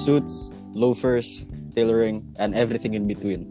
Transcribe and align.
suits, 0.00 0.48
loafers, 0.72 1.44
tailoring, 1.76 2.24
and 2.40 2.56
everything 2.56 2.96
in 2.96 3.04
between. 3.04 3.44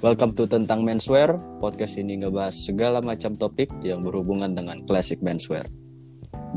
Welcome 0.00 0.32
to 0.40 0.48
Tentang 0.48 0.88
Menswear. 0.88 1.36
Podcast 1.60 2.00
ini 2.00 2.16
ngebahas 2.16 2.56
segala 2.56 3.04
macam 3.04 3.36
topik 3.36 3.68
yang 3.84 4.00
berhubungan 4.00 4.56
dengan 4.56 4.80
classic 4.88 5.20
menswear. 5.20 5.68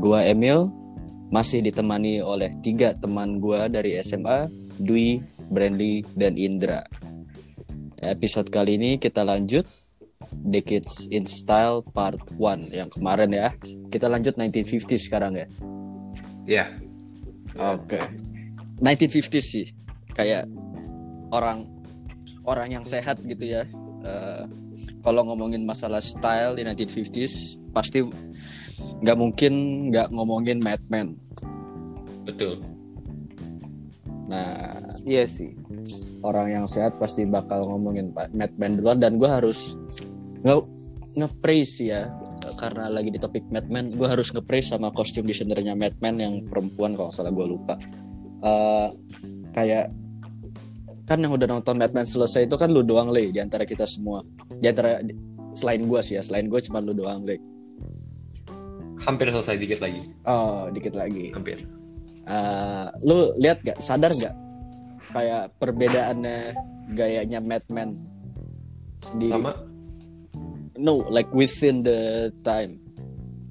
Gua 0.00 0.24
Emil, 0.24 0.72
masih 1.28 1.60
ditemani 1.60 2.24
oleh 2.24 2.48
tiga 2.64 2.96
teman 2.96 3.36
gua 3.36 3.68
dari 3.68 4.00
SMA, 4.00 4.48
Dwi, 4.80 5.20
Brandly, 5.52 6.00
dan 6.16 6.40
Indra. 6.40 6.80
Episode 8.00 8.48
kali 8.48 8.80
ini 8.80 8.96
kita 8.96 9.20
lanjut 9.20 9.68
Decades 10.48 11.12
in 11.12 11.28
Style 11.28 11.84
Part 11.84 12.24
1 12.40 12.72
yang 12.72 12.88
kemarin 12.88 13.36
ya. 13.36 13.52
Kita 13.92 14.08
lanjut 14.08 14.32
1950 14.40 14.96
sekarang 14.96 15.36
ya. 15.36 15.46
Iya. 16.48 16.66
Oke. 17.56 18.00
1950 18.80 19.40
sih. 19.42 19.66
Kayak 20.12 20.48
orang 21.32 21.68
orang 22.46 22.68
yang 22.80 22.84
sehat 22.86 23.20
gitu 23.24 23.44
ya. 23.44 23.62
Eh, 24.06 24.44
kalau 25.02 25.26
ngomongin 25.26 25.66
masalah 25.66 25.98
style 25.98 26.54
di 26.54 26.62
1950s 26.62 27.58
pasti 27.74 28.04
nggak 29.02 29.18
mungkin 29.18 29.52
nggak 29.90 30.08
ngomongin 30.12 30.62
Mad 30.62 30.82
Men. 30.92 31.16
Betul. 32.26 32.62
Nah, 34.26 34.82
Iya 35.06 35.22
sih. 35.30 35.54
orang 36.26 36.50
yang 36.50 36.66
sehat 36.66 36.98
pasti 36.98 37.22
bakal 37.22 37.62
ngomongin 37.62 38.10
Mad 38.10 38.50
Men 38.58 38.74
duluan 38.74 38.98
dan 38.98 39.22
gue 39.22 39.30
harus 39.30 39.78
nge 40.42 40.58
nge-praise 41.14 41.86
ya 41.86 42.10
karena 42.58 42.90
lagi 42.90 43.14
di 43.14 43.22
topik 43.22 43.46
Mad 43.54 43.70
Men 43.70 43.94
gue 43.94 44.08
harus 44.10 44.34
nge-praise 44.34 44.74
sama 44.74 44.90
kostum 44.90 45.22
desainernya 45.22 45.78
Mad 45.78 45.94
Men 46.02 46.18
yang 46.18 46.34
perempuan 46.50 46.98
kalau 46.98 47.14
nggak 47.14 47.16
salah 47.22 47.30
gue 47.30 47.46
lupa 47.46 47.78
Eh, 48.42 48.88
kayak 49.56 49.88
kan 51.06 51.22
yang 51.22 51.32
udah 51.32 51.46
nonton 51.46 51.78
Mad 51.78 51.94
Men 51.94 52.04
selesai 52.04 52.50
itu 52.50 52.58
kan 52.58 52.68
lu 52.68 52.82
doang 52.82 53.14
le 53.14 53.30
di 53.30 53.38
antara 53.38 53.62
kita 53.62 53.86
semua. 53.86 54.26
Di 54.58 54.66
antara 54.68 55.00
selain 55.56 55.86
gue 55.86 56.00
sih 56.02 56.18
ya 56.18 56.22
selain 56.22 56.50
gue 56.50 56.60
cuma 56.66 56.82
lu 56.82 56.92
doang 56.92 57.22
le. 57.22 57.38
Hampir 59.06 59.30
selesai 59.30 59.56
dikit 59.56 59.78
lagi. 59.80 60.02
oh 60.26 60.66
dikit 60.74 60.98
lagi. 60.98 61.30
Hampir. 61.30 61.62
Eh, 62.26 62.86
lu 63.06 63.30
lihat 63.38 63.62
gak 63.62 63.78
sadar 63.78 64.10
gak 64.18 64.34
kayak 65.14 65.54
perbedaannya 65.62 66.58
gayanya 66.98 67.38
Mad 67.38 67.62
Men 67.70 68.02
sendiri? 69.00 69.32
Sama. 69.32 69.52
No 70.76 71.06
like 71.08 71.30
within 71.30 71.86
the 71.86 72.28
time. 72.42 72.82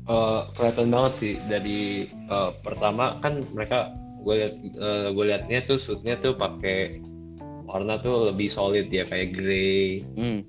Eh, 0.06 0.42
kelihatan 0.60 0.92
banget 0.94 1.14
sih 1.18 1.34
dari 1.48 2.06
eh, 2.12 2.52
pertama 2.62 3.18
kan 3.24 3.42
mereka 3.56 3.96
gue 4.26 4.36
liat 4.42 4.56
eh, 4.58 5.08
gue 5.14 5.26
liatnya 5.30 5.60
tuh 5.70 5.78
suitnya 5.78 6.18
tuh 6.18 6.34
pakai 6.34 6.98
warna 7.70 8.02
tuh 8.02 8.34
lebih 8.34 8.50
solid 8.50 8.90
ya 8.90 9.06
kayak 9.06 9.38
grey, 9.38 10.02
hmm. 10.18 10.42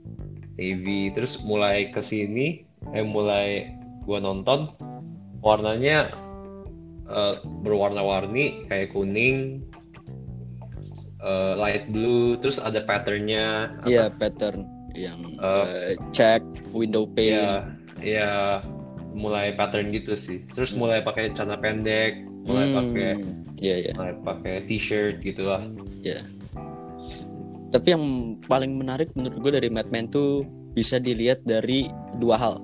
navy. 0.57 1.13
Terus 1.13 1.45
mulai 1.45 1.93
ke 1.93 2.01
sini 2.01 2.65
eh 2.97 3.05
mulai 3.05 3.69
gue 4.09 4.19
nonton 4.19 4.73
warnanya 5.45 6.09
eh, 7.05 7.37
berwarna-warni 7.45 8.65
kayak 8.73 8.97
kuning, 8.97 9.61
eh, 11.21 11.53
light 11.61 11.85
blue, 11.93 12.41
terus 12.41 12.57
ada 12.57 12.81
patternnya 12.81 13.77
Iya 13.85 14.09
pattern 14.17 14.65
yang 14.97 15.21
Eh, 15.37 15.67
eh, 15.69 15.95
check 16.17 16.41
window 16.73 17.05
pane 17.05 17.29
Iya, 17.29 17.49
iya 18.01 18.33
mulai 19.13 19.53
pattern 19.53 19.93
gitu 19.93 20.17
sih. 20.17 20.45
Terus 20.49 20.73
mulai 20.73 21.05
pakai 21.05 21.33
celana 21.37 21.61
pendek, 21.61 22.25
mulai 22.47 22.67
Hmm, 22.71 22.77
pakai 22.79 23.11
iya 23.61 23.77
iya. 23.83 23.93
mulai 23.99 24.15
pakai 24.23 24.55
t-shirt 24.65 25.21
gitu 25.21 25.43
lah. 25.51 25.63
tapi 27.67 27.93
yang 27.93 28.05
paling 28.47 28.79
menarik 28.79 29.11
menurut 29.19 29.37
gue 29.43 29.53
dari 29.59 29.69
Mad 29.69 29.91
Men 29.91 30.09
tuh 30.09 30.47
bisa 30.73 30.97
dilihat 31.03 31.43
dari 31.45 31.91
dua 32.17 32.37
hal. 32.39 32.55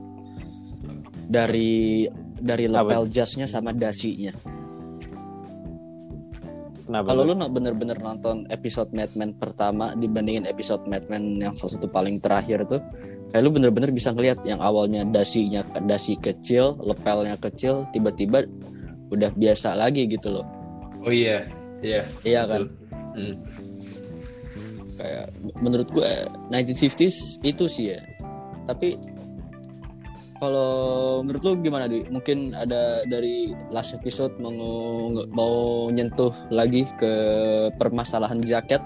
Dari 1.29 2.07
dari 2.39 2.67
lapel 2.69 3.09
jasnya 3.09 3.45
sama 3.51 3.73
dasinya. 3.73 4.33
Kalau 6.93 7.25
lu 7.25 7.33
bener-bener 7.49 7.97
nonton 7.97 8.45
episode 8.53 8.93
Mad 8.93 9.09
Men 9.17 9.33
pertama 9.33 9.97
dibandingin 9.97 10.45
episode 10.45 10.85
Mad 10.85 11.09
Men 11.09 11.41
yang 11.41 11.57
salah 11.57 11.81
satu 11.81 11.89
paling 11.89 12.21
terakhir 12.21 12.69
tuh 12.69 12.85
kayak 13.33 13.43
lu 13.43 13.49
bener-bener 13.49 13.89
bisa 13.89 14.13
ngeliat 14.13 14.45
yang 14.45 14.61
awalnya 14.61 15.09
dasinya 15.09 15.65
dasi 15.89 16.21
kecil 16.21 16.77
lepelnya 16.85 17.41
kecil 17.41 17.89
tiba-tiba 17.97 18.45
udah 19.13 19.31
biasa 19.37 19.77
lagi 19.77 20.09
gitu 20.09 20.33
loh 20.33 20.47
Oh 21.03 21.11
iya, 21.11 21.45
iya. 21.83 22.07
iya 22.23 22.47
kan. 22.47 22.71
Hmm. 23.13 23.35
kayak 24.95 25.27
menurut 25.59 25.89
gue 25.91 26.07
1950s 26.49 27.43
itu 27.43 27.65
sih 27.67 27.93
ya 27.93 28.01
tapi 28.65 28.95
kalau 30.39 31.23
menurut 31.23 31.39
lu 31.47 31.55
gimana 31.63 31.87
Dwi? 31.87 32.03
Mungkin 32.11 32.51
ada 32.51 33.07
dari 33.07 33.55
last 33.71 33.95
episode 33.95 34.35
mau 34.43 34.51
mau 35.31 35.55
nyentuh 35.87 36.35
lagi 36.51 36.83
ke 36.99 37.13
permasalahan 37.79 38.43
jaket. 38.43 38.83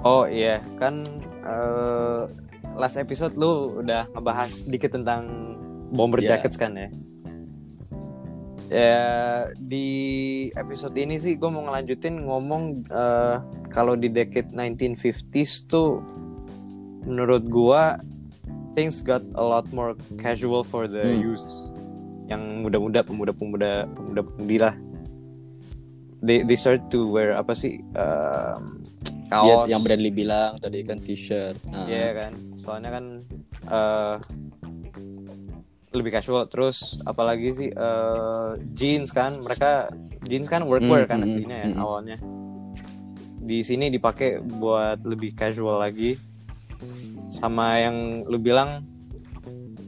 Oh 0.00 0.24
iya, 0.24 0.56
kan 0.80 1.04
eh, 1.44 2.22
last 2.80 2.96
episode 2.96 3.36
lu 3.36 3.84
udah 3.84 4.08
ngebahas 4.16 4.48
sedikit 4.52 4.96
tentang 4.96 5.52
bomber 5.92 6.24
Iya. 6.24 6.40
jackets 6.40 6.56
kan 6.56 6.72
ya. 6.72 6.88
Ya 8.68 9.04
di 9.60 9.86
episode 10.54 10.96
ini 10.96 11.16
sih 11.16 11.36
gue 11.36 11.48
mau 11.48 11.62
ngelanjutin 11.62 12.24
ngomong 12.24 12.62
eh, 12.88 13.36
kalau 13.68 13.92
di 13.94 14.08
decade 14.08 14.50
1950s 14.50 15.68
tuh 15.68 16.00
menurut 17.04 17.44
gua 17.44 18.00
things 18.72 19.04
got 19.04 19.20
a 19.36 19.44
lot 19.44 19.68
more 19.70 19.92
casual 20.16 20.64
for 20.64 20.88
the 20.88 21.04
Hmm. 21.04 21.20
youth 21.30 21.46
yang 22.24 22.64
muda-muda 22.64 23.04
pemuda-pemuda 23.04 23.84
pemuda-pemudi 23.92 24.56
lah. 24.56 24.72
They 26.24 26.40
they 26.40 26.56
start 26.56 26.88
to 26.88 27.04
wear 27.04 27.36
apa 27.36 27.52
sih 27.52 27.84
um, 27.92 28.80
kaos 29.28 29.68
yang 29.68 29.84
Bradley 29.84 30.08
bilang 30.08 30.56
tadi 30.56 30.80
kan 30.80 30.96
t-shirt. 30.96 31.60
Nah, 31.68 31.84
Iya 31.84 32.08
kan, 32.16 32.32
soalnya 32.64 32.90
kan 32.96 33.04
eh 33.68 34.16
lebih 35.94 36.12
casual. 36.12 36.50
Terus 36.50 37.00
apalagi 37.06 37.48
sih 37.54 37.68
eh, 37.70 38.50
jeans 38.74 39.14
kan, 39.14 39.38
mereka 39.40 39.88
jeans 40.26 40.50
kan 40.50 40.66
workwear 40.66 41.06
Hmm, 41.06 41.10
kan 41.10 41.18
hmm, 41.22 41.26
aslinya 41.26 41.56
ya 41.56 41.68
hmm. 41.70 41.80
awalnya. 41.80 42.16
Di 43.44 43.60
sini 43.60 43.92
dipakai 43.92 44.42
buat 44.42 45.04
lebih 45.06 45.38
casual 45.38 45.80
lagi. 45.80 46.18
Sama 47.34 47.78
yang 47.82 48.26
lu 48.26 48.38
bilang 48.38 48.86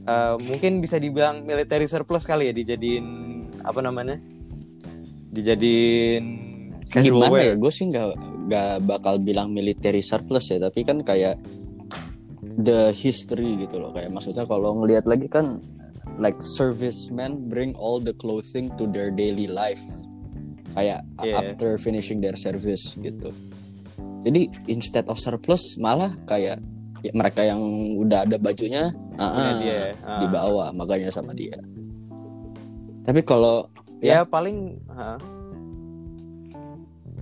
eh, 0.06 0.37
mungkin 0.39 0.78
bisa 0.78 0.97
dibilang 1.03 1.43
military 1.43 1.91
surplus 1.91 2.25
kali 2.25 2.50
ya 2.50 2.55
dijadiin 2.55 3.06
apa 3.66 3.81
namanya? 3.83 4.16
Dijadiin 5.34 6.25
casual 6.87 7.27
gimana 7.27 7.33
wear. 7.34 7.47
ya? 7.53 7.55
Gue 7.59 7.72
sih 7.75 7.84
nggak 7.91 8.09
nggak 8.47 8.72
bakal 8.87 9.19
bilang 9.19 9.50
military 9.50 10.00
surplus 10.00 10.55
ya, 10.55 10.62
tapi 10.62 10.87
kan 10.87 11.03
kayak 11.03 11.37
the 12.56 12.95
history 12.95 13.59
gitu 13.61 13.83
loh. 13.83 13.93
Kayak 13.93 14.15
maksudnya 14.15 14.45
kalau 14.49 14.81
ngelihat 14.81 15.05
lagi 15.05 15.28
kan 15.28 15.61
like 16.16 16.37
servicemen 16.41 17.49
bring 17.49 17.77
all 17.77 18.00
the 18.00 18.12
clothing 18.16 18.72
to 18.81 18.88
their 18.88 19.12
daily 19.12 19.47
life. 19.47 19.82
Kayak 20.77 21.04
Iya. 21.25 21.41
after 21.41 21.81
finishing 21.81 22.21
their 22.21 22.37
service 22.37 22.97
gitu. 23.00 23.32
Jadi 24.27 24.50
instead 24.66 25.06
of 25.09 25.16
surplus 25.16 25.78
malah 25.78 26.12
kayak 26.27 26.59
ya, 27.00 27.12
mereka 27.15 27.47
yang 27.47 27.62
udah 27.97 28.27
ada 28.27 28.37
bajunya 28.37 28.91
Punya 29.16 29.25
ah, 29.25 29.56
dia. 29.62 29.81
ah. 30.04 30.21
dibawa 30.21 30.65
makanya 30.77 31.09
sama 31.09 31.32
dia. 31.32 31.56
Tapi 33.07 33.22
kalau 33.22 33.71
ya 34.04 34.27
paling 34.27 34.77
ha. 34.92 35.16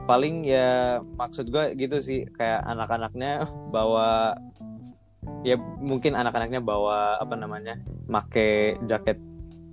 paling 0.05 0.43
ya 0.44 0.99
maksud 1.17 1.49
gue 1.49 1.76
gitu 1.79 1.97
sih 2.02 2.26
kayak 2.35 2.67
anak-anaknya 2.67 3.47
bawa 3.75 4.35
ya 5.44 5.61
mungkin 5.61 6.17
anak-anaknya 6.17 6.65
bawa 6.65 7.21
apa 7.21 7.37
namanya 7.37 7.76
make 8.09 8.81
jaket 8.88 9.21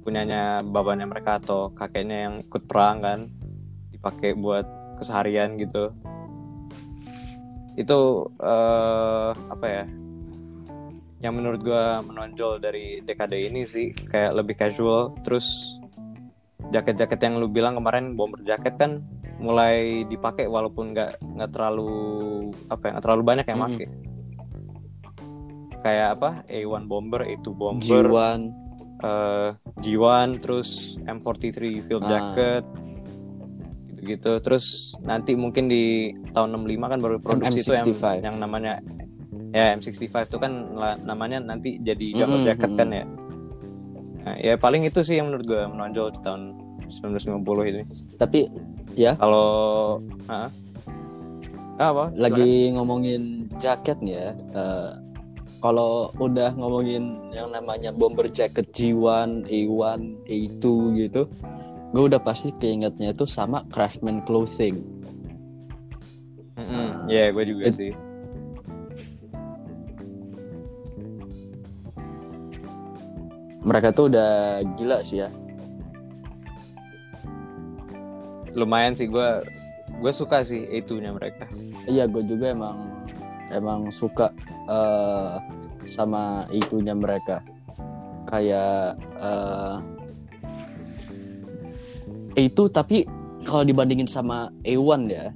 punyanya 0.02 0.60
bapaknya 0.66 1.06
mereka 1.06 1.38
atau 1.38 1.70
kakeknya 1.72 2.18
yang 2.30 2.34
ikut 2.42 2.64
perang 2.66 3.00
kan 3.06 3.20
dipakai 3.94 4.34
buat 4.34 4.66
keseharian 4.98 5.56
gitu. 5.62 5.94
Itu 7.78 8.30
eh, 8.42 9.30
apa 9.32 9.68
ya 9.70 9.86
yang 11.22 11.38
menurut 11.38 11.62
gue 11.62 11.84
menonjol 12.02 12.58
dari 12.58 13.06
dekade 13.06 13.38
ini 13.38 13.62
sih 13.64 13.94
kayak 13.94 14.42
lebih 14.42 14.58
casual. 14.58 15.14
Terus 15.22 15.78
jaket-jaket 16.74 17.20
yang 17.22 17.38
lu 17.38 17.46
bilang 17.46 17.78
kemarin 17.78 18.18
bomber 18.18 18.42
jaket 18.42 18.76
kan 18.82 19.06
mulai 19.42 20.06
dipakai 20.06 20.46
walaupun 20.46 20.94
nggak 20.94 21.18
nggak 21.22 21.50
terlalu 21.50 21.90
apa 22.70 22.84
ya 22.86 22.92
nggak 22.94 23.06
terlalu 23.06 23.24
banyak 23.26 23.46
yang 23.50 23.58
Mm-mm. 23.58 23.74
pakai 23.74 23.88
kayak 25.82 26.08
apa 26.16 26.30
A1 26.48 26.86
bomber 26.86 27.22
A2 27.22 27.48
bomber 27.52 28.06
G1 28.06 28.40
eh, 29.02 29.50
G1 29.82 30.28
terus 30.40 30.70
M43 31.04 31.58
field 31.82 32.04
Ah. 32.04 32.10
jacket 32.10 32.64
gitu 34.02 34.42
terus 34.42 34.98
nanti 35.02 35.38
mungkin 35.38 35.70
di 35.70 36.10
tahun 36.34 36.58
65 36.58 36.90
kan 36.90 37.00
baru 37.00 37.18
produksi 37.22 37.62
itu 37.62 37.70
yang, 37.70 37.86
MM65. 37.86 38.06
yang 38.26 38.36
namanya 38.38 38.74
ya 39.52 39.78
M65 39.78 40.10
itu 40.26 40.38
kan 40.38 40.52
namanya 41.02 41.38
nanti 41.38 41.78
jadi 41.78 42.06
Mm-mm, 42.10 42.18
Jumbo 42.18 42.38
jacket 42.42 42.70
mm-mm. 42.72 42.80
kan 42.82 42.88
ya 42.90 43.06
nah, 44.22 44.36
ya 44.38 44.54
paling 44.58 44.86
itu 44.86 45.02
sih 45.02 45.22
yang 45.22 45.30
menurut 45.30 45.46
gue 45.46 45.62
menonjol 45.66 46.14
di 46.14 46.20
tahun 46.22 46.42
1950 46.90 47.72
ini 47.72 47.82
Tapi 48.18 48.40
ya 48.94 49.14
kalau? 49.16 50.02
Ah, 50.26 50.50
apa 51.78 52.12
lagi 52.14 52.70
ngomongin 52.76 53.48
jaket 53.58 53.98
nih 54.02 54.16
ya. 54.18 54.30
eh, 54.54 54.90
kalau 55.62 55.92
udah 56.18 56.58
ngomongin 56.58 57.04
yang 57.30 57.50
namanya 57.50 57.94
bomber 57.94 58.26
jacket 58.28 58.74
G1, 58.74 59.46
A1, 59.46 60.00
A2 60.26 60.64
gitu, 60.98 61.30
gue 61.92 62.04
udah 62.04 62.18
pasti 62.18 62.50
keingetnya 62.52 63.14
itu 63.14 63.24
sama 63.24 63.62
Craftsman 63.70 64.26
Clothing. 64.26 64.82
Silakan. 66.52 66.68
Mm-mm. 66.68 67.10
ya 67.10 67.30
gue 67.32 67.44
juga 67.48 67.64
It- 67.68 67.78
sih 67.80 67.94
Mereka 73.62 73.94
tuh 73.94 74.10
udah 74.10 74.32
gila 74.76 75.00
sih 75.02 75.22
ya. 75.22 75.30
lumayan 78.52 78.92
sih 78.92 79.08
gue 79.08 79.48
gue 80.04 80.12
suka 80.12 80.44
sih 80.44 80.60
itunya 80.68 81.16
mereka 81.16 81.48
Iya, 81.88 82.04
gue 82.04 82.20
juga 82.28 82.52
emang 82.52 82.84
emang 83.48 83.88
suka 83.88 84.36
eh, 84.70 85.36
sama 85.90 86.46
itunya 86.54 86.94
mereka. 86.94 87.42
Kayak 88.30 88.98
eh, 89.18 89.76
itu 92.46 92.64
tapi 92.72 93.04
kalau 93.44 93.66
dibandingin 93.66 94.08
sama 94.08 94.54
A1 94.62 95.02
ya, 95.10 95.28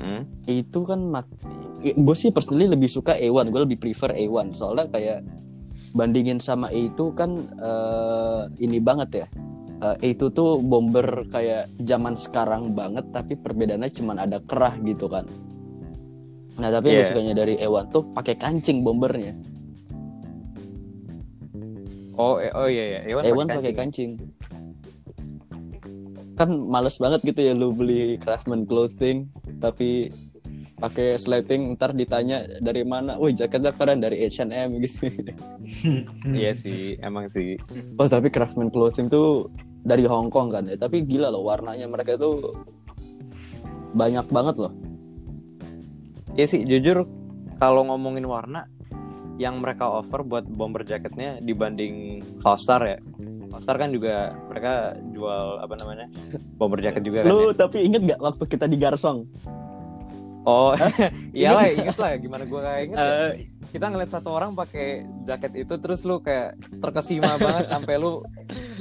Hmm. 0.00 0.24
itu 0.48 0.80
kan 0.88 1.12
gue 1.84 2.16
sih 2.16 2.32
personally 2.32 2.64
lebih 2.72 2.88
suka 2.88 3.12
A1 3.20 3.52
gue 3.52 3.60
lebih 3.68 3.76
prefer 3.76 4.16
A1 4.16 4.56
soalnya 4.56 4.88
kayak 4.88 5.20
bandingin 5.92 6.40
sama 6.40 6.72
A2 6.72 7.00
kan 7.12 7.30
eh, 7.60 8.42
ini 8.64 8.80
banget 8.80 9.10
ya 9.12 9.26
A2 9.80 10.20
tuh 10.32 10.60
bomber 10.60 11.24
kayak 11.32 11.72
zaman 11.80 12.12
sekarang 12.12 12.76
banget 12.76 13.08
tapi 13.12 13.36
perbedaannya 13.36 13.92
cuman 13.92 14.16
ada 14.20 14.38
kerah 14.44 14.76
gitu 14.84 15.08
kan 15.08 15.24
nah 16.58 16.68
tapi 16.72 16.90
yang 16.90 17.04
Yeah. 17.04 17.08
sukanya 17.12 17.34
dari 17.36 17.54
A1 17.60 17.86
tuh 17.92 18.02
pakai 18.16 18.34
kancing 18.34 18.82
bombernya. 18.82 19.36
Oh 22.18 22.36
eh, 22.36 22.52
oh 22.52 22.68
iya 22.68 23.06
iya. 23.06 23.22
A1 23.22 23.46
pakai 23.48 23.72
kancing. 23.76 24.18
kan 26.40 26.48
males 26.56 26.96
banget 26.96 27.20
gitu 27.20 27.40
ya 27.44 27.52
lu 27.52 27.68
beli 27.76 28.16
Craftsman 28.16 28.64
clothing 28.64 29.28
tapi 29.60 30.08
pakai 30.80 31.20
sleting 31.20 31.76
ntar 31.76 31.92
ditanya 31.92 32.48
dari 32.64 32.80
mana, 32.88 33.20
woi 33.20 33.36
jaketnya 33.36 33.76
keren 33.76 34.00
dari 34.00 34.24
H&M 34.24 34.80
gitu. 34.80 35.12
iya 36.40 36.56
sih 36.56 36.96
emang 37.04 37.28
sih. 37.28 37.60
Oh 38.00 38.08
tapi 38.08 38.32
Craftsman 38.32 38.72
clothing 38.72 39.12
tuh 39.12 39.52
dari 39.84 40.08
Hong 40.08 40.32
Kong 40.32 40.48
kan 40.48 40.64
ya, 40.64 40.80
tapi 40.80 41.04
gila 41.04 41.28
loh 41.28 41.44
warnanya 41.44 41.84
mereka 41.84 42.16
tuh 42.16 42.56
banyak 43.92 44.24
banget 44.32 44.56
loh. 44.56 44.72
Iya 46.38 46.46
sih 46.46 46.62
jujur 46.62 47.06
kalau 47.58 47.84
ngomongin 47.86 48.24
warna 48.24 48.66
yang 49.40 49.58
mereka 49.64 49.88
offer 49.88 50.20
buat 50.20 50.44
bomber 50.44 50.84
jacketnya 50.84 51.40
dibanding 51.40 52.20
Fallstar 52.44 52.84
ya 52.84 52.98
Fallstar 53.50 53.80
kan 53.80 53.90
juga 53.90 54.36
mereka 54.46 54.94
jual 55.10 55.58
apa 55.58 55.74
namanya 55.80 56.06
bomber 56.60 56.78
jacket 56.78 57.02
juga 57.02 57.24
kan 57.24 57.28
ya? 57.28 57.32
Lu 57.32 57.50
tapi 57.56 57.82
inget 57.82 58.04
gak 58.04 58.20
waktu 58.20 58.44
kita 58.46 58.68
di 58.70 58.76
Garsong? 58.78 59.26
oh 60.48 60.72
iyalah 61.36 61.68
inget 61.68 61.96
lah 62.00 62.16
gimana 62.16 62.48
gue 62.48 62.60
gak 62.60 62.78
inget 62.88 62.96
ya. 62.96 63.08
Eh, 63.08 63.32
kita 63.70 63.86
ngeliat 63.92 64.10
satu 64.10 64.28
orang 64.34 64.56
pakai 64.56 65.04
jaket 65.28 65.52
itu 65.66 65.74
terus 65.78 66.02
lu 66.02 66.18
kayak 66.24 66.58
terkesima 66.80 67.36
banget 67.38 67.70
sampai 67.70 67.94
lu 68.00 68.24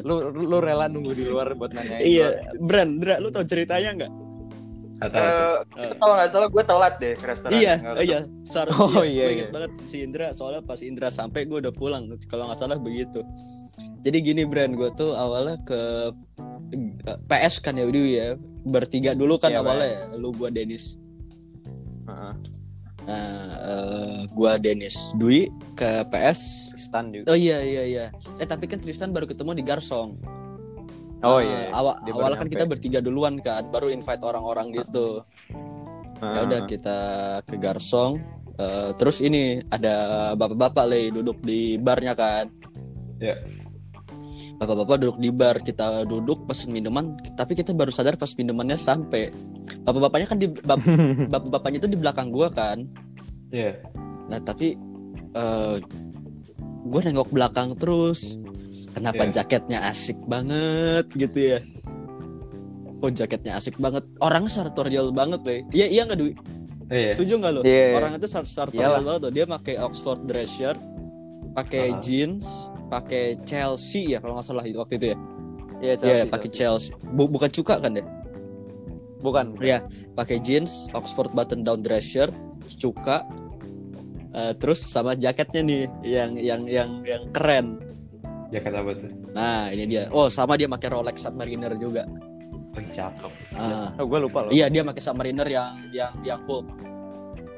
lu 0.01 0.31
lu 0.33 0.57
rela 0.63 0.87
nunggu 0.87 1.13
di 1.13 1.27
luar 1.27 1.53
buat 1.53 1.75
nanyain 1.75 2.01
iya, 2.01 2.55
Bran, 2.57 2.97
Dra, 2.97 3.19
lu 3.19 3.29
tau 3.29 3.43
ceritanya 3.45 4.05
nggak? 4.05 4.11
Eh, 4.99 5.55
itu 5.79 5.95
kalau 5.95 6.13
nggak 6.19 6.29
salah 6.29 6.49
gue 6.51 6.63
telat 6.67 6.93
deh 6.99 7.13
ke 7.15 7.25
restoran. 7.25 7.55
Iya, 7.55 7.73
oh 7.95 8.03
iya, 8.03 8.19
Sar, 8.43 8.67
Oh, 8.75 8.99
iya, 8.99 9.07
iya, 9.07 9.23
gue 9.23 9.33
inget 9.35 9.47
iya. 9.47 9.55
banget 9.55 9.71
si 9.87 9.97
Indra 10.03 10.35
soalnya 10.35 10.59
pas 10.59 10.83
Indra 10.83 11.07
sampai 11.07 11.47
gue 11.47 11.63
udah 11.63 11.71
pulang 11.71 12.11
kalau 12.27 12.51
nggak 12.51 12.59
salah 12.59 12.75
begitu. 12.75 13.23
Jadi 14.03 14.17
gini 14.19 14.43
Bran, 14.43 14.75
gue 14.75 14.91
tuh 14.95 15.15
awalnya 15.15 15.55
ke 15.63 16.11
eh, 17.07 17.19
PS 17.31 17.63
kan 17.63 17.79
ya 17.79 17.87
Widu 17.87 18.03
ya 18.03 18.35
bertiga 18.67 19.15
dulu 19.15 19.39
kan 19.39 19.55
Iya, 19.55 19.63
awalnya 19.63 19.87
ya, 19.87 20.01
lu 20.19 20.29
gua 20.35 20.49
Denis. 20.51 20.99
Heeh. 22.07 22.33
Nah, 23.07 23.51
eh, 23.63 24.19
gua 24.35 24.59
Denis 24.59 25.15
Dwi 25.15 25.47
ke 25.73 26.03
PS. 26.11 26.71
Tristan 26.75 27.11
juga 27.15 27.33
Oh 27.33 27.37
iya 27.39 27.63
iya 27.63 27.83
iya. 27.87 28.05
Eh 28.37 28.47
tapi 28.47 28.67
kan 28.67 28.83
Tristan 28.83 29.15
baru 29.15 29.25
ketemu 29.25 29.55
di 29.57 29.63
Garsong. 29.63 30.19
Oh 31.21 31.39
Nah, 31.39 31.43
iya 31.43 31.59
Awal 31.71 31.93
Dia 31.99 32.11
baru 32.11 32.19
awalnya 32.19 32.37
kan 32.37 32.47
nyampe. 32.47 32.53
kita 32.55 32.65
bertiga 32.65 32.99
duluan 32.99 33.35
kan, 33.39 33.63
baru 33.67 33.87
invite 33.91 34.23
orang-orang 34.23 34.67
gitu. 34.73 35.23
Ya 36.19 36.39
udah 36.43 36.61
kita 36.67 36.97
ke 37.47 37.55
Garsong. 37.55 38.19
Eh, 38.59 38.91
terus 38.99 39.23
ini 39.23 39.63
ada 39.71 39.95
bapak-bapak 40.35 40.85
leh 40.87 41.07
duduk 41.09 41.39
di 41.39 41.79
barnya 41.79 42.11
kan. 42.11 42.51
Ya. 43.23 43.39
Bapak-bapak 44.59 44.99
duduk 44.99 45.17
di 45.23 45.31
bar, 45.31 45.63
kita 45.63 46.03
duduk 46.03 46.43
pesen 46.43 46.75
minuman, 46.75 47.15
tapi 47.39 47.55
kita 47.55 47.71
baru 47.71 47.87
sadar 47.87 48.19
pas 48.19 48.27
minumannya 48.35 48.75
sampai. 48.75 49.31
Bapak-bapaknya 49.87 50.27
kan 50.27 50.39
di 50.39 50.47
bap- 50.51 50.83
bapak-bapaknya 51.31 51.79
itu 51.79 51.87
di 51.87 51.95
belakang 51.95 52.27
gua 52.27 52.51
kan. 52.51 52.83
Iya. 53.55 53.79
Nah 54.27 54.39
tapi 54.43 54.75
eh 55.31 55.75
gue 56.83 57.01
nengok 57.07 57.31
belakang 57.31 57.79
terus. 57.79 58.35
Kenapa 58.89 59.23
Iya. 59.23 59.31
jaketnya 59.41 59.79
asik 59.85 60.17
banget 60.25 61.05
gitu 61.13 61.39
ya? 61.39 61.59
Oh 62.99 63.07
jaketnya 63.07 63.55
asik 63.55 63.79
banget. 63.79 64.03
Orangnya 64.19 64.51
sartorial 64.51 65.09
banget 65.09 65.39
deh. 65.43 65.59
Iya 65.71 65.87
iya 65.87 66.01
nggak 66.03 66.19
Dwi? 66.19 66.33
Iya. 66.89 67.11
Setuju 67.13 67.33
nggak 67.37 67.51
lo? 67.53 67.61
Iya, 67.63 67.85
iya. 67.85 67.95
Orang 67.95 68.11
itu 68.17 68.27
sar 68.27 68.43
sartorial 68.43 68.81
Iyalah. 68.91 69.01
banget 69.05 69.19
tuh. 69.21 69.31
Dia 69.31 69.45
pakai 69.47 69.75
Oxford 69.79 70.19
dress 70.25 70.49
shirt, 70.51 70.79
pakai 71.53 71.95
Ah. 71.95 71.99
jeans, 72.01 72.45
pakai 72.89 73.37
Chelsea 73.45 74.11
ya 74.11 74.19
kalau 74.19 74.35
nggak 74.35 74.45
salah 74.45 74.65
itu 74.65 74.77
waktu 74.77 74.95
itu 74.97 75.07
ya. 75.13 75.17
iya 75.79 75.85
Iya 75.85 75.95
Chelsea, 75.95 76.27
pakai 76.27 76.49
Chelsea. 76.49 76.91
Chelsea. 76.91 77.13
Bu- 77.15 77.29
bukan 77.29 77.49
cuka 77.49 77.75
kan 77.77 77.93
ya? 77.93 78.03
bukan 79.19 79.51
bukan. 79.51 79.63
Iya, 79.63 79.79
pakai 80.11 80.39
jeans, 80.39 80.87
Oxford 80.91 81.31
button 81.31 81.59
down 81.59 81.79
dress 81.79 82.03
shirt, 82.03 82.31
cuka, 82.75 83.23
eh, 84.31 84.55
terus 84.55 84.79
sama 84.79 85.11
jaketnya 85.13 85.59
nih 85.61 85.81
yang 86.03 86.31
yang 86.35 86.61
yang 86.65 86.89
yang 87.03 87.23
keren. 87.29 87.79
Jaket 88.49 88.73
apa 88.73 88.91
tuh? 88.93 89.11
Nah 89.31 89.69
ini 89.69 89.83
dia. 89.85 90.09
Oh 90.09 90.25
sama 90.27 90.53
dia 90.53 90.65
pakai 90.65 90.89
Rolex 90.89 91.21
Submariner 91.21 91.73
juga. 91.75 92.03
Oh, 92.69 92.81
cakep. 92.81 93.31
Ah, 93.53 93.91
oh 93.95 94.05
gue 94.05 94.19
lupa 94.21 94.45
loh 94.45 94.51
iya 94.51 94.65
dia 94.67 94.81
pakai 94.81 94.99
Submariner 94.99 95.45
yang 95.45 95.69
yang 95.91 96.13
yang 96.23 96.41
Hulk. 96.43 96.65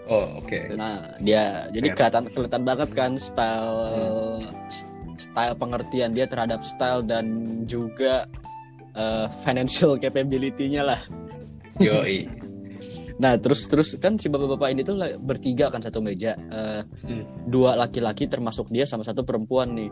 Oh, 0.05 0.39
oke. 0.39 0.57
Nah 0.73 1.15
dia 1.19 1.67
jadi 1.69 1.87
Keren. 1.87 1.95
kelihatan 1.95 2.23
kelihatan 2.29 2.63
banget 2.63 2.89
kan 2.91 3.11
style 3.15 3.79
s- 4.67 4.87
style 5.17 5.55
pengertian 5.55 6.11
dia 6.11 6.25
terhadap 6.25 6.59
style 6.61 6.99
dan 7.01 7.25
juga 7.63 8.27
eh, 8.91 9.27
financial 9.41 9.95
capability-nya 9.95 10.83
lah. 10.83 10.99
Yoi. 11.79 12.27
Nah 13.15 13.37
terus 13.37 13.63
terus 13.65 13.93
kan 13.95 14.17
si 14.17 14.27
bapak-bapak 14.27 14.67
ini 14.69 14.81
tuh 14.81 14.97
bertiga 15.17 15.69
kan 15.69 15.79
satu 15.79 16.01
meja, 16.01 16.35
Eh, 16.35 16.81
Hmm. 17.05 17.23
dua 17.45 17.77
laki-laki 17.77 18.25
termasuk 18.25 18.67
dia 18.67 18.83
sama 18.83 19.03
satu 19.03 19.21
perempuan 19.21 19.71
nih. 19.71 19.91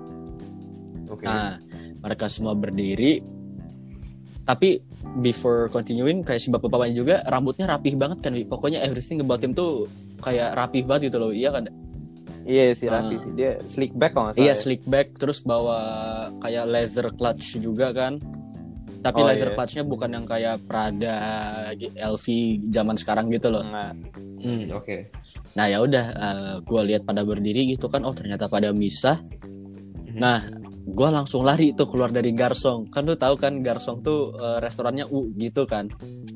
Oke. 1.10 1.26
Nah 1.26 1.58
mereka 2.00 2.26
semua 2.26 2.54
berdiri, 2.54 3.20
tapi 4.46 4.80
before 5.20 5.68
continuing 5.68 6.22
kayak 6.22 6.40
si 6.40 6.48
bapak-bapaknya 6.48 6.96
juga 6.96 7.16
rambutnya 7.26 7.68
rapih 7.68 7.94
banget 7.94 8.22
kan, 8.22 8.32
pokoknya 8.48 8.80
everything 8.82 9.20
about 9.20 9.42
him 9.42 9.52
tuh 9.52 9.86
kayak 10.22 10.54
rapih 10.54 10.86
banget 10.86 11.12
gitu 11.12 11.18
loh, 11.20 11.32
iya 11.32 11.50
kan? 11.52 11.68
iya 12.50 12.74
si 12.74 12.90
Raffi 12.90 13.14
Ah. 13.14 13.22
sih 13.22 13.32
dia 13.36 13.52
slick 13.70 13.94
back 13.94 14.12
kalau 14.16 14.32
nggak 14.32 14.36
salah 14.40 14.46
Iya 14.48 14.54
ya. 14.54 14.58
slick 14.58 14.84
back 14.90 15.08
terus 15.16 15.40
bawa 15.40 15.78
kayak 16.42 16.66
leather 16.66 17.08
clutch 17.14 17.60
juga 17.60 17.94
kan. 17.94 18.18
Tapi 19.00 19.22
Oh, 19.22 19.28
leather 19.30 19.54
iya. 19.54 19.56
clutchnya 19.56 19.84
bukan 19.86 20.10
yang 20.12 20.26
kayak 20.26 20.60
Prada, 20.66 21.16
LV 21.96 22.26
zaman 22.68 22.98
sekarang 22.98 23.30
gitu 23.30 23.48
loh. 23.48 23.62
Nggak. 23.62 23.92
Hmm, 24.42 24.64
oke. 24.74 24.98
Nah 25.56 25.66
ya 25.68 25.78
udah, 25.80 26.06
gue 26.60 26.82
lihat 26.84 27.06
pada 27.06 27.22
berdiri 27.22 27.70
gitu 27.70 27.86
kan, 27.86 28.02
oh 28.02 28.12
ternyata 28.12 28.50
pada 28.50 28.74
misah. 28.74 29.22
Nah, 30.10 30.42
gue 30.90 31.10
langsung 31.10 31.42
lari 31.42 31.72
tuh 31.72 31.86
keluar 31.86 32.10
dari 32.10 32.32
Garsong. 32.32 32.90
Kan 32.90 33.06
lu 33.06 33.14
tahu 33.14 33.36
kan 33.36 33.60
Garsong 33.60 34.00
tuh 34.00 34.34
eh, 34.34 34.58
restorannya 34.60 35.06
U 35.06 35.30
gitu 35.34 35.64
kan. 35.64 35.88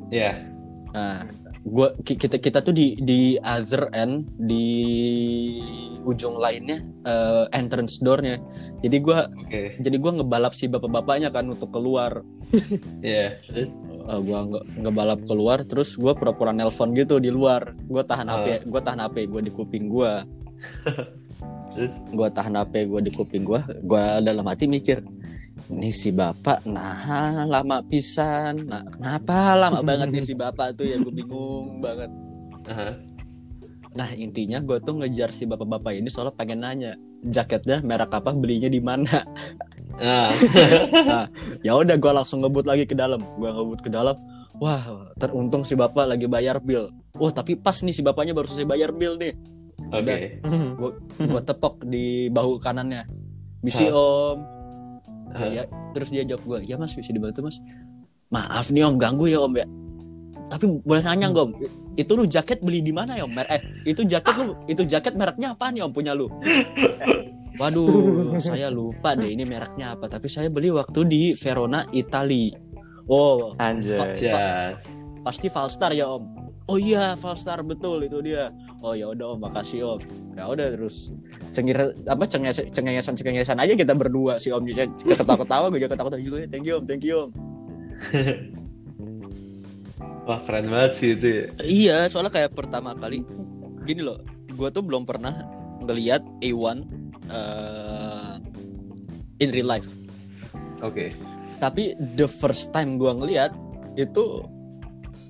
Iya. 0.08 0.46
Nah, 0.90 1.26
gua 1.64 1.90
ki- 1.98 2.16
kita 2.18 2.38
kita 2.38 2.60
tuh 2.60 2.72
di 2.72 2.94
di 2.96 3.20
other 3.36 3.90
end 3.92 4.30
di 4.36 4.68
ujung 6.04 6.36
lainnya 6.36 6.80
eh, 7.02 7.46
entrance 7.52 7.98
doornya. 7.98 8.38
Jadi 8.78 8.98
gua 9.00 9.26
Oke. 9.34 9.78
jadi 9.78 9.98
gua 9.98 10.12
ngebalap 10.14 10.52
si 10.52 10.68
bapak-bapaknya 10.68 11.30
kan 11.30 11.48
untuk 11.48 11.72
keluar. 11.72 12.22
Iya. 13.02 13.40
Terus 13.42 13.72
eh, 13.90 14.20
gua 14.22 14.46
nge- 14.46 14.66
ngebalap 14.78 15.20
keluar 15.24 15.64
terus 15.64 15.96
gua 15.96 16.14
pura-pura 16.14 16.52
nelpon 16.52 16.94
gitu 16.94 17.18
di 17.18 17.30
luar 17.30 17.74
gua 17.86 18.04
tahan 18.04 18.28
Ah. 18.28 18.38
HP 18.38 18.68
gua 18.68 18.82
tahan 18.82 19.02
HP 19.02 19.16
gua 19.28 19.42
di 19.42 19.50
kuping 19.50 19.88
gua 19.88 20.22
Gua 22.14 22.30
tahan 22.30 22.54
HP 22.58 22.88
gua 22.90 23.02
di 23.02 23.12
kuping 23.14 23.44
gua 23.44 23.66
gua 23.82 24.22
dalam 24.22 24.46
hati 24.46 24.70
mikir 24.70 25.02
nih 25.72 25.94
si 25.96 26.10
bapak 26.12 26.66
nah 26.68 27.48
lama 27.48 27.80
pisan. 27.88 28.68
Nah 28.68 28.84
kenapa 28.84 29.56
lama 29.56 29.80
banget 29.88 30.08
nih 30.12 30.24
si 30.24 30.34
bapak 30.36 30.76
tuh? 30.76 30.86
Ya 30.86 31.00
gue 31.00 31.14
bingung 31.14 31.80
banget. 31.80 32.12
Aha. 32.64 32.96
nah 33.94 34.10
intinya 34.18 34.58
gue 34.58 34.82
tuh 34.82 34.98
ngejar 34.98 35.30
si 35.30 35.46
bapak-bapak 35.46 35.94
ini 35.94 36.10
soalnya 36.10 36.34
pengen 36.34 36.66
nanya 36.66 36.98
jaketnya 37.22 37.78
merek 37.86 38.10
apa 38.10 38.34
belinya 38.34 38.66
di 38.66 38.82
mana? 38.82 39.22
Nah, 40.02 40.34
ya 41.66 41.78
udah 41.78 41.94
gue 42.02 42.12
langsung 42.18 42.42
ngebut 42.42 42.66
lagi 42.66 42.90
ke 42.90 42.98
dalam. 42.98 43.22
Gue 43.38 43.54
ngebut 43.54 43.86
ke 43.86 43.94
dalam 43.94 44.18
wah 44.58 45.14
teruntung 45.22 45.62
si 45.62 45.78
bapak 45.78 46.10
lagi 46.10 46.26
bayar 46.26 46.58
bill. 46.58 46.90
Wah 47.22 47.30
tapi 47.30 47.54
pas 47.54 47.78
nih 47.86 47.94
si 47.94 48.02
bapaknya 48.02 48.34
baru 48.34 48.50
selesai 48.50 48.66
bayar 48.66 48.90
bill 48.90 49.22
nih 49.22 49.38
oke. 49.94 50.18
gue 51.22 51.42
tepok 51.50 51.76
di 51.86 52.28
bahu 52.34 52.58
kanannya. 52.58 53.06
Misi 53.64 53.88
om. 53.88 54.42
Ah. 55.34 55.50
ya, 55.50 55.66
terus 55.98 56.14
dia 56.14 56.22
jawab 56.22 56.46
gue 56.46 56.60
ya 56.70 56.78
mas 56.78 56.94
bisa 56.94 57.10
dibantu 57.10 57.46
mas. 57.46 57.58
Maaf 58.30 58.70
nih 58.70 58.86
om 58.86 58.98
ganggu 58.98 59.30
ya 59.30 59.42
om 59.42 59.54
ya. 59.54 59.66
Tapi 60.50 60.70
boleh 60.86 61.02
nanya 61.02 61.34
om 61.34 61.54
itu 61.94 62.12
lu 62.18 62.26
jaket 62.26 62.62
beli 62.62 62.82
di 62.82 62.94
mana 62.94 63.18
ya 63.18 63.26
om? 63.26 63.34
Eh 63.38 63.62
itu 63.86 64.06
jaket 64.06 64.34
lu 64.38 64.54
itu 64.70 64.86
jaket 64.86 65.14
mereknya 65.18 65.58
apa 65.58 65.74
nih 65.74 65.82
om 65.86 65.94
punya 65.94 66.14
lu? 66.14 66.30
Waduh 67.62 68.38
saya 68.42 68.74
lupa 68.74 69.14
deh 69.14 69.30
ini 69.30 69.46
mereknya 69.46 69.94
apa 69.94 70.10
tapi 70.10 70.26
saya 70.26 70.50
beli 70.50 70.74
waktu 70.74 71.06
di 71.06 71.22
Verona 71.38 71.86
Itali 71.94 72.50
oh 73.06 73.54
Anjay. 73.62 74.18
Jas. 74.18 74.82
pasti 75.24 75.48
Falstar 75.48 75.94
ya 75.96 76.10
om. 76.14 76.26
Oh 76.68 76.80
iya 76.80 77.14
Falstar 77.20 77.62
betul 77.62 78.06
itu 78.06 78.20
dia 78.24 78.50
oh 78.84 78.94
ya 78.94 79.10
udah 79.16 79.34
om 79.34 79.40
makasih 79.40 79.96
om 79.96 80.00
ya 80.36 80.44
udah 80.52 80.68
terus 80.76 81.16
cengir 81.56 81.96
apa 82.04 82.24
cenges 82.28 82.60
cengengesan 82.76 83.16
cengengesan 83.16 83.58
aja 83.58 83.74
kita 83.80 83.96
berdua 83.96 84.36
si 84.38 84.52
om 84.52 84.68
juga 84.68 84.92
ketawa 85.00 85.40
ketawa 85.40 85.66
gue 85.72 85.80
juga 85.80 85.96
ketawa 85.96 86.08
ketawa 86.12 86.22
juga 86.22 86.38
thank 86.52 86.68
you 86.68 86.76
om 86.78 86.86
thank 86.86 87.04
you 87.08 87.16
om 87.28 87.32
Wah 90.24 90.40
keren 90.48 90.72
banget 90.72 90.92
sih 90.96 91.20
itu. 91.20 91.28
ya. 91.28 91.44
iya 91.64 91.98
soalnya 92.08 92.32
kayak 92.32 92.56
pertama 92.56 92.96
kali 92.96 93.28
gini 93.84 94.04
loh 94.04 94.20
gue 94.52 94.70
tuh 94.72 94.84
belum 94.84 95.04
pernah 95.04 95.36
ngelihat 95.84 96.24
A1 96.40 96.78
eh, 97.28 98.34
in 99.44 99.50
real 99.52 99.68
life 99.68 99.88
Oke. 100.84 101.16
tapi 101.60 101.96
the 102.20 102.28
first 102.28 102.72
time 102.76 103.00
gua 103.00 103.16
ngeliat 103.16 103.52
itu 103.96 104.44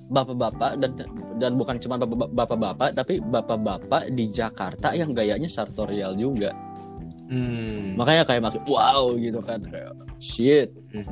bapak-bapak 0.08 0.76
dan 0.78 0.90
dan 1.34 1.52
bukan 1.54 1.76
cuma 1.78 1.96
bapak- 1.96 2.30
bapak-bapak 2.30 2.90
tapi 2.92 3.18
bapak-bapak 3.18 4.12
di 4.12 4.28
Jakarta 4.28 4.92
yang 4.92 5.12
gayanya 5.12 5.48
sartorial 5.48 6.14
juga 6.14 6.52
Hmm. 7.24 7.96
makanya 7.96 8.28
kayak 8.28 8.42
makin 8.44 8.60
wow 8.68 9.16
gitu 9.16 9.40
kan 9.40 9.56
kayak 9.64 9.96
shit 10.20 10.68
Hmm. 10.92 11.08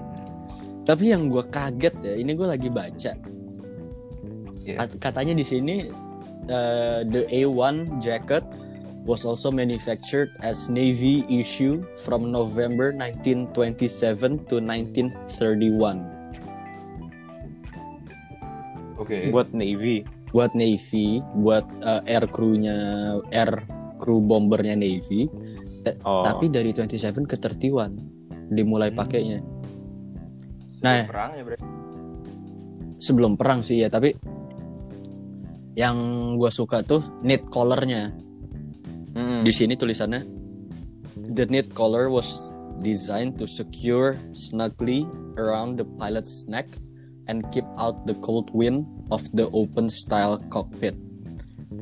tapi 0.84 1.08
yang 1.08 1.32
gua 1.32 1.40
kaget 1.42 1.96
ya 2.04 2.14
ini 2.14 2.37
gue 2.37 2.44
lagi 2.44 2.68
baca. 2.68 3.12
Kat- 4.62 4.99
katanya 5.00 5.32
di 5.32 5.42
sini 5.42 5.88
uh, 6.46 7.00
the 7.02 7.25
A1 7.32 7.99
jacket 7.99 8.44
was 9.02 9.25
also 9.25 9.50
manufactured 9.50 10.30
as 10.38 10.68
Navy 10.68 11.26
issue 11.26 11.82
from 11.99 12.30
November 12.30 12.92
1927 12.94 14.46
to 14.46 14.61
1931 14.61 16.12
Oke. 19.02 19.28
Buat 19.28 19.50
Navy. 19.52 20.06
buat 20.32 20.56
Navy, 20.56 21.21
buat 21.37 21.61
uh, 21.85 22.00
air 22.09 22.25
crew-nya 22.25 22.73
air 23.37 23.68
crew 24.00 24.16
bombernya 24.25 24.73
Navy. 24.73 25.28
Oh. 26.09 26.25
Tapi 26.25 26.49
dari 26.49 26.73
27 26.73 27.28
ke 27.28 27.37
31 27.37 27.92
dimulai 28.49 28.88
Hmm. 28.88 28.97
pakainya. 28.97 29.38
Nah, 30.80 31.04
perang 31.04 31.37
ya 31.37 31.42
berarti. 31.44 31.64
sebelum 32.97 33.37
perang 33.37 33.61
sih 33.61 33.85
ya, 33.85 33.92
tapi 33.92 34.16
yang 35.75 35.97
gua 36.40 36.49
suka 36.49 36.80
tuh 36.80 37.04
knit 37.21 37.44
collarnya. 37.49 38.12
Mm. 39.12 39.44
Di 39.44 39.52
sini 39.52 39.76
tulisannya 39.76 40.25
the 41.37 41.44
knit 41.44 41.76
collar 41.76 42.09
was 42.09 42.49
designed 42.80 43.37
to 43.37 43.44
secure 43.44 44.16
snugly 44.32 45.04
around 45.37 45.76
the 45.76 45.85
pilot's 46.00 46.49
neck 46.49 46.64
and 47.31 47.45
keep 47.50 47.67
out 47.76 48.02
the 48.07 48.17
cold 48.19 48.50
wind 48.50 48.87
of 49.11 49.23
the 49.35 49.47
open 49.52 49.87
style 49.87 50.41
cockpit. 50.49 50.95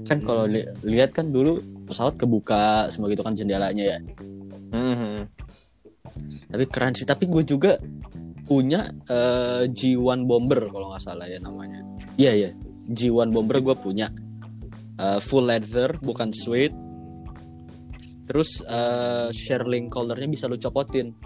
Kan 0.05 0.21
kalau 0.21 0.45
li- 0.45 0.67
lihat 0.83 1.15
kan 1.15 1.31
dulu 1.31 1.61
pesawat 1.87 2.17
kebuka 2.17 2.89
semua 2.89 3.09
gitu 3.09 3.23
kan 3.23 3.35
jendelanya 3.35 3.97
ya. 3.97 3.99
Mhm. 4.71 5.27
Tapi 6.51 6.65
keren 6.69 6.95
sih. 6.95 7.07
Tapi 7.07 7.27
gue 7.27 7.43
juga 7.43 7.79
punya 8.45 8.91
eh, 9.07 9.71
G1 9.71 10.27
Bomber 10.27 10.67
kalau 10.69 10.91
nggak 10.91 11.03
salah 11.03 11.27
ya 11.27 11.39
namanya. 11.39 11.81
Iya 12.19 12.33
ya, 12.35 12.51
G1 12.91 13.31
Bomber 13.31 13.63
gue 13.63 13.77
punya 13.79 14.11
Eh, 15.01 15.17
full 15.25 15.49
leather 15.49 15.97
bukan 15.97 16.29
suede. 16.29 16.77
Terus 18.29 18.61
eh, 18.63 19.33
shearling 19.33 19.89
collarnya 19.89 20.29
bisa 20.29 20.45
lu 20.45 20.61
copotin. 20.61 21.17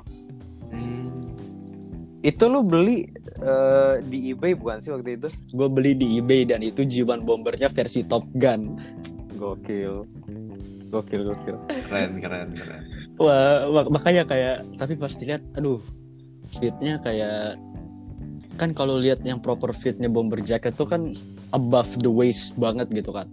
Itu 2.25 2.49
lu 2.49 2.65
beli 2.65 3.05
eh, 3.37 3.95
di 4.01 4.33
eBay 4.33 4.57
bukan 4.57 4.81
sih 4.81 4.89
waktu 4.89 5.21
itu? 5.21 5.29
Gue 5.53 5.69
beli 5.69 5.93
di 5.93 6.17
eBay 6.17 6.49
dan 6.49 6.65
itu 6.65 6.83
G1 6.83 7.21
Bombernya 7.21 7.69
versi 7.69 8.01
Top 8.03 8.25
Gun. 8.33 8.81
Gokil. 9.37 10.09
Gokil, 10.89 11.21
gokil. 11.27 11.57
Keren 11.69 12.17
keren 12.17 12.49
keren. 12.57 12.81
Wah, 13.21 13.69
mak- 13.69 13.93
makanya 13.93 14.25
kayak 14.25 14.65
tapi 14.75 14.97
pas 14.97 15.13
dilihat, 15.13 15.45
aduh, 15.53 15.79
fitnya 16.57 16.97
kayak 16.99 17.61
kan 18.55 18.71
kalau 18.71 18.97
lihat 18.97 19.21
yang 19.27 19.43
proper 19.43 19.75
fitnya 19.75 20.07
bomber 20.07 20.39
jacket 20.39 20.79
tuh 20.79 20.87
kan 20.87 21.11
above 21.51 21.99
the 22.01 22.09
waist 22.09 22.55
banget 22.57 22.87
gitu 22.89 23.11
kan. 23.11 23.27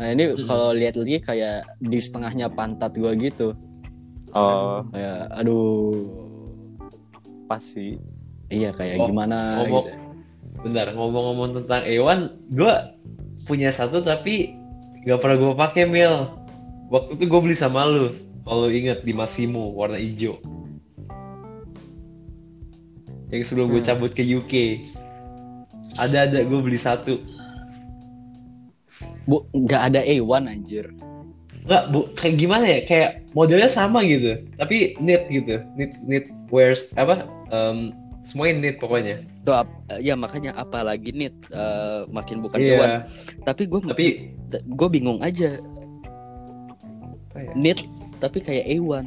Nah 0.00 0.14
ini 0.14 0.46
kalau 0.46 0.72
lihat 0.72 0.96
lagi 0.96 1.20
kayak 1.20 1.66
di 1.82 1.98
setengahnya 2.00 2.48
pantat 2.48 2.96
gua 2.96 3.12
gitu, 3.12 3.52
Oh, 4.30 4.84
kayak 4.92 5.30
aduh, 5.34 5.92
pas 7.46 7.58
sih. 7.58 7.96
iya 8.46 8.70
kayak 8.70 9.00
Oh, 9.00 9.06
gimana? 9.06 9.58
ngomong- 9.60 9.86
gitu. 9.86 10.04
Bentar 10.56 10.86
ngomong-ngomong 10.90 11.50
tentang 11.56 11.82
A1, 11.82 12.20
gue 12.48 12.74
punya 13.44 13.68
satu 13.68 14.00
tapi 14.00 14.54
gak 15.02 15.18
pernah 15.18 15.36
gue 15.36 15.52
pakai 15.52 15.84
Mil. 15.84 16.30
Waktu 16.86 17.14
itu 17.14 17.24
gue 17.24 17.40
beli 17.40 17.54
sama 17.54 17.84
lu. 17.84 18.14
Kalau 18.42 18.64
lu 18.64 18.72
inget 18.72 19.02
di 19.02 19.10
Massimo 19.10 19.70
warna 19.70 19.96
hijau. 19.96 20.38
Yang 23.28 23.42
sebelum 23.44 23.68
gue 23.68 23.82
Hmm. 23.82 23.88
cabut 23.88 24.10
ke 24.10 24.22
UK. 24.22 24.82
Ada 25.96 26.26
ada 26.26 26.38
gue 26.40 26.60
beli 26.60 26.78
satu. 26.78 27.18
Bu, 29.26 29.42
nggak 29.52 29.82
ada 29.90 30.00
A1 30.00 30.46
anjir. 30.46 30.86
Nggak, 31.66 31.82
bu, 31.90 31.98
kayak 32.14 32.34
gimana 32.38 32.64
ya? 32.64 32.80
Kayak 32.86 33.10
modelnya 33.34 33.66
sama 33.66 34.06
gitu, 34.06 34.38
tapi 34.54 34.94
knit 35.02 35.26
gitu, 35.28 35.58
knit 35.74 35.92
knit 36.06 36.24
wears 36.54 36.94
apa? 36.94 37.26
Um, 37.50 37.90
semuanya 38.22 38.54
knit 38.62 38.76
pokoknya. 38.78 39.22
Tuh, 39.42 39.66
ya 40.02 40.14
makanya 40.18 40.54
apalagi 40.58 41.10
nih 41.14 41.30
eh, 41.54 42.02
makin 42.10 42.42
bukan 42.42 42.58
Iya. 42.58 43.02
A1. 43.02 43.46
Tapi 43.46 43.62
gue 43.70 43.80
Tapi 43.82 44.06
gue 44.50 44.88
bingung 44.90 45.22
aja 45.22 45.58
ya? 47.36 47.52
knit 47.54 47.78
tapi 48.16 48.40
kayak 48.40 48.64
A1 48.64 49.06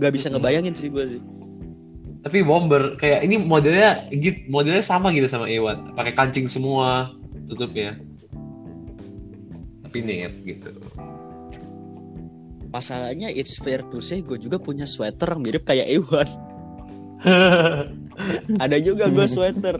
Gak 0.00 0.12
bisa 0.16 0.32
Mm-mm. 0.32 0.40
ngebayangin 0.40 0.74
sih 0.74 0.88
gue 0.88 1.04
sih 1.18 1.22
tapi 2.18 2.42
bomber 2.42 2.98
kayak 2.98 3.22
ini 3.24 3.38
modelnya 3.38 4.04
gitu, 4.10 4.42
modelnya 4.50 4.82
sama 4.82 5.14
gitu 5.14 5.30
sama 5.30 5.46
A1, 5.46 5.94
pakai 5.94 6.12
kancing 6.18 6.50
semua 6.50 7.14
tutupnya. 7.46 7.94
Tapi 9.86 10.02
knit 10.02 10.34
gitu. 10.42 10.74
Masalahnya 12.68 13.28
it's 13.28 13.56
fair 13.56 13.80
to 13.82 13.98
say 13.98 14.20
gue 14.20 14.36
juga 14.36 14.56
punya 14.56 14.84
sweater 14.84 15.32
yang 15.32 15.40
mirip 15.40 15.62
kayak 15.62 15.88
A1 15.88 16.28
Ada 18.64 18.76
juga 18.78 19.08
gue 19.08 19.26
sweater 19.26 19.76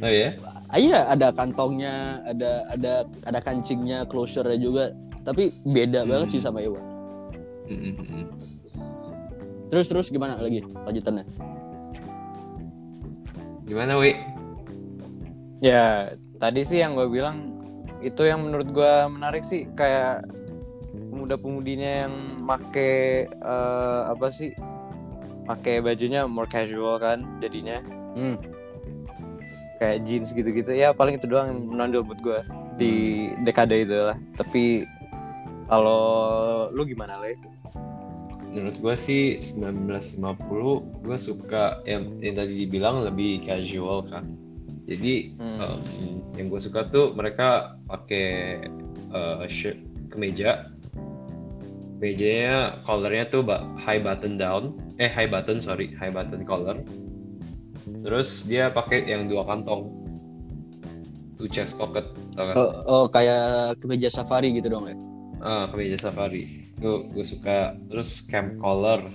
oh 0.00 0.08
ya? 0.10 0.32
ah, 0.66 0.76
Iya 0.76 1.08
ada 1.08 1.28
kantongnya 1.30 2.24
Ada 2.24 2.50
ada 2.72 2.92
ada 3.22 3.38
kancingnya 3.38 4.04
Closure-nya 4.04 4.56
juga 4.56 4.84
Tapi 5.22 5.52
beda 5.62 6.02
Hmm. 6.02 6.10
banget 6.10 6.28
sih 6.32 6.40
sama 6.40 6.60
A1 6.60 6.76
Mm-mm. 7.70 8.24
Terus 9.68 9.86
terus 9.86 10.06
gimana 10.08 10.34
lagi 10.36 10.64
lanjutannya 10.64 11.22
Gimana, 13.62 13.94
Wi? 14.02 14.18
Ya, 15.62 16.10
tadi 16.42 16.66
sih 16.66 16.82
yang 16.82 16.98
gue 16.98 17.06
bilang 17.06 17.54
itu 18.00 18.24
yang 18.24 18.42
menurut 18.42 18.72
gue 18.72 18.92
menarik 19.06 19.46
sih 19.46 19.70
kayak 19.76 20.26
pemuda-pemudinya 21.10 22.06
yang 22.06 22.14
make 22.40 23.26
eh, 23.26 24.00
apa 24.08 24.30
sih? 24.30 24.54
Pakai 25.44 25.82
bajunya 25.82 26.30
more 26.30 26.46
casual 26.46 27.02
kan 27.02 27.26
jadinya. 27.42 27.82
hmm. 28.16 28.36
kayak 29.80 30.04
jeans 30.04 30.36
gitu-gitu 30.36 30.76
ya 30.76 30.92
paling 30.92 31.16
itu 31.16 31.24
doang 31.24 31.48
yang 31.48 31.60
menonjol 31.64 32.04
buat 32.04 32.20
gue 32.20 32.40
di 32.76 32.92
dekade 33.44 33.88
itu 33.88 33.96
lah 33.96 34.16
tapi 34.36 34.84
kalau 35.72 36.68
lu 36.68 36.84
gimana 36.84 37.16
le 37.22 37.32
menurut 38.50 38.76
gue 38.76 38.94
sih 38.98 39.38
1950 39.40 40.36
gue 41.06 41.16
suka 41.16 41.80
yang, 41.86 42.18
yang 42.20 42.34
tadi 42.36 42.66
dibilang 42.66 43.06
lebih 43.08 43.40
casual 43.46 44.04
kan 44.04 44.28
jadi 44.84 45.32
Hmm. 45.38 45.58
um, 45.62 45.80
yang 46.34 46.50
gue 46.50 46.60
suka 46.60 46.90
tuh 46.90 47.14
mereka 47.14 47.78
pakai 47.86 48.58
uh, 49.14 49.46
shirt 49.46 49.78
kemeja 50.10 50.66
mejanya 52.00 52.80
collarnya 52.88 53.28
tuh 53.28 53.44
high 53.76 54.00
button 54.00 54.40
down 54.40 54.72
eh 54.96 55.08
high 55.12 55.28
button 55.28 55.60
sorry 55.60 55.92
high 55.94 56.12
button 56.12 56.42
collar 56.48 56.80
terus 58.00 58.48
dia 58.48 58.72
pakai 58.72 59.04
yang 59.04 59.28
dua 59.28 59.44
kantong 59.44 60.00
two 61.40 61.48
chest 61.48 61.80
pocket 61.80 62.04
tau 62.36 62.52
kan? 62.52 62.54
Oh, 62.60 62.70
oh 62.84 63.04
kayak 63.08 63.80
kemeja 63.80 64.12
safari 64.12 64.52
gitu 64.52 64.68
dong 64.68 64.84
ya. 64.84 64.96
Ah, 65.40 65.64
kemeja 65.72 65.96
safari. 65.96 66.68
Gue 66.76 67.08
gue 67.08 67.24
suka. 67.24 67.80
Terus 67.88 68.20
camp 68.28 68.60
collar. 68.60 69.08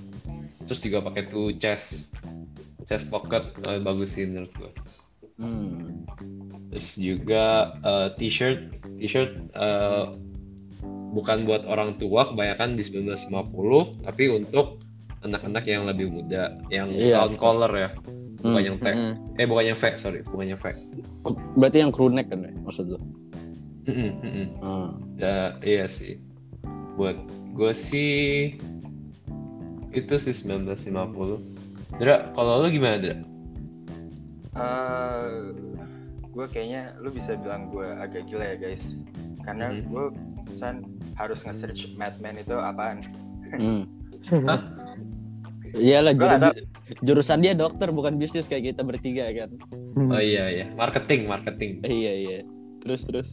Terus 0.66 0.82
juga 0.82 1.06
pakai 1.06 1.30
tuh 1.30 1.54
chest 1.62 2.18
chest 2.90 3.06
pocket 3.14 3.46
Ah, 3.70 3.78
bagus 3.78 4.18
sih 4.18 4.26
menurut 4.26 4.50
gue. 4.58 4.72
Hmm. 5.38 6.10
Terus 6.74 6.98
juga 6.98 7.78
eh, 7.86 8.10
t-shirt 8.18 8.74
t-shirt 8.98 9.38
eh, 9.54 10.06
bukan 11.16 11.48
buat 11.48 11.64
orang 11.64 11.96
tua 11.96 12.28
kebanyakan 12.28 12.76
di 12.76 12.84
1950 12.84 14.04
tapi 14.04 14.24
untuk 14.28 14.84
anak-anak 15.24 15.64
yang 15.64 15.88
lebih 15.88 16.12
muda 16.12 16.60
yang 16.68 16.92
Iya, 16.92 17.24
of 17.24 17.34
course. 17.34 17.40
collar 17.40 17.72
ya 17.72 17.90
bukan 18.38 18.52
Hmm, 18.54 18.62
yang 18.62 18.78
tag 18.78 18.94
Mm-mm. 18.94 19.40
eh 19.40 19.48
bukan 19.48 19.64
yang 19.66 19.78
V 19.80 19.84
sorry 19.96 20.20
bukan 20.22 20.46
yang 20.46 20.60
V 20.60 20.66
Berarti 21.56 21.78
yang 21.80 21.90
crew 21.90 22.12
neck 22.12 22.28
kan 22.30 22.44
ya 22.44 22.52
maksud 22.62 22.86
lu? 22.86 23.00
Hmm. 23.86 24.98
Ya, 25.16 25.56
iya 25.62 25.86
sih. 25.86 26.18
Buat 26.94 27.18
gue 27.54 27.72
sih 27.72 28.58
itu 29.90 30.14
sih 30.16 30.34
1950. 30.36 31.40
Dra, 31.96 32.34
kalau 32.34 32.62
lu 32.62 32.70
gimana, 32.70 32.98
Dra? 33.00 33.16
gue 36.28 36.46
kayaknya 36.52 36.92
lu 37.00 37.10
bisa 37.10 37.40
bilang 37.40 37.72
gue 37.72 37.88
agak 37.88 38.28
gila 38.28 38.44
ya 38.44 38.58
guys 38.60 39.00
karena 39.42 39.72
Mhm. 39.72 39.88
gue 39.88 40.06
kan 40.58 40.84
harus 41.16 41.40
nge-search 41.42 41.96
Madman 41.96 42.36
itu 42.36 42.54
apaan 42.54 43.04
Hmm. 43.56 43.84
Iyalah 45.76 46.14
juru- 46.14 46.56
jurusan 47.04 47.44
dia 47.44 47.52
dokter 47.52 47.92
bukan 47.92 48.16
bisnis 48.16 48.48
kayak 48.48 48.72
kita 48.72 48.82
bertiga 48.82 49.28
kan. 49.30 49.52
Oh 49.98 50.18
iya 50.18 50.48
iya, 50.50 50.66
marketing, 50.72 51.28
marketing. 51.28 51.84
Iya 51.84 52.14
iya. 52.16 52.40
Terus 52.80 53.04
terus. 53.04 53.28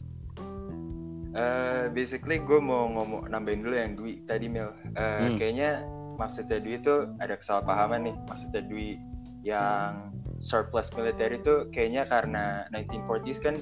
Eh, 1.33 1.89
basically 1.89 2.37
gue 2.37 2.59
mau 2.59 2.85
ngomong 2.89 3.25
nambahin 3.25 3.63
dulu 3.63 3.73
yang 3.73 3.91
Dwi 3.95 4.21
tadi 4.23 4.45
Mil 4.45 4.69
Eh, 4.93 5.01
Hmm. 5.25 5.35
kayaknya 5.39 5.81
maksudnya 6.13 6.61
Dwi 6.61 6.77
itu 6.77 6.95
ada 7.17 7.33
kesalahpahaman 7.33 8.05
nih 8.05 8.15
maksudnya 8.27 8.61
Dwi 8.61 9.01
yang 9.41 10.13
surplus 10.37 10.93
militer 10.93 11.33
itu 11.33 11.53
kayaknya 11.71 12.05
karena 12.05 12.69
1940s 12.69 13.39
kan 13.39 13.55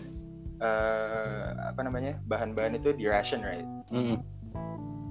eh, 0.62 1.50
apa 1.66 1.82
namanya 1.82 2.16
bahan-bahan 2.30 2.78
itu 2.78 2.94
di 2.94 3.10
ration 3.10 3.42
right 3.42 3.66
Hmm. 3.92 4.22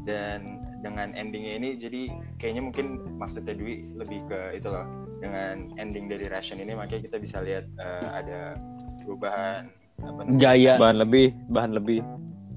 dan 0.09 0.47
dengan 0.81 1.13
endingnya 1.13 1.61
ini 1.61 1.69
jadi 1.77 2.09
kayaknya 2.41 2.63
mungkin 2.65 2.87
maksudnya 3.21 3.53
Dwi 3.53 3.85
lebih 4.01 4.25
ke 4.33 4.57
itu 4.57 4.73
loh 4.73 4.89
dengan 5.21 5.69
ending 5.77 6.09
dari 6.09 6.25
ration 6.33 6.57
ini 6.57 6.73
makanya 6.73 7.05
kita 7.05 7.17
bisa 7.21 7.45
lihat 7.45 7.69
eh, 7.77 8.09
ada 8.09 8.57
perubahan 9.05 9.69
apa 10.01 10.21
namanya, 10.25 10.41
Gaya. 10.41 10.75
bahan 10.81 10.97
lebih 11.05 11.27
bahan 11.53 11.73
lebih 11.77 12.01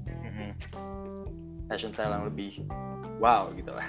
mm-mm, 0.08 0.50
fashion 1.68 1.92
style 1.92 2.16
yang 2.16 2.24
lebih 2.24 2.64
wow 3.20 3.52
gitu 3.52 3.72
lah 3.74 3.84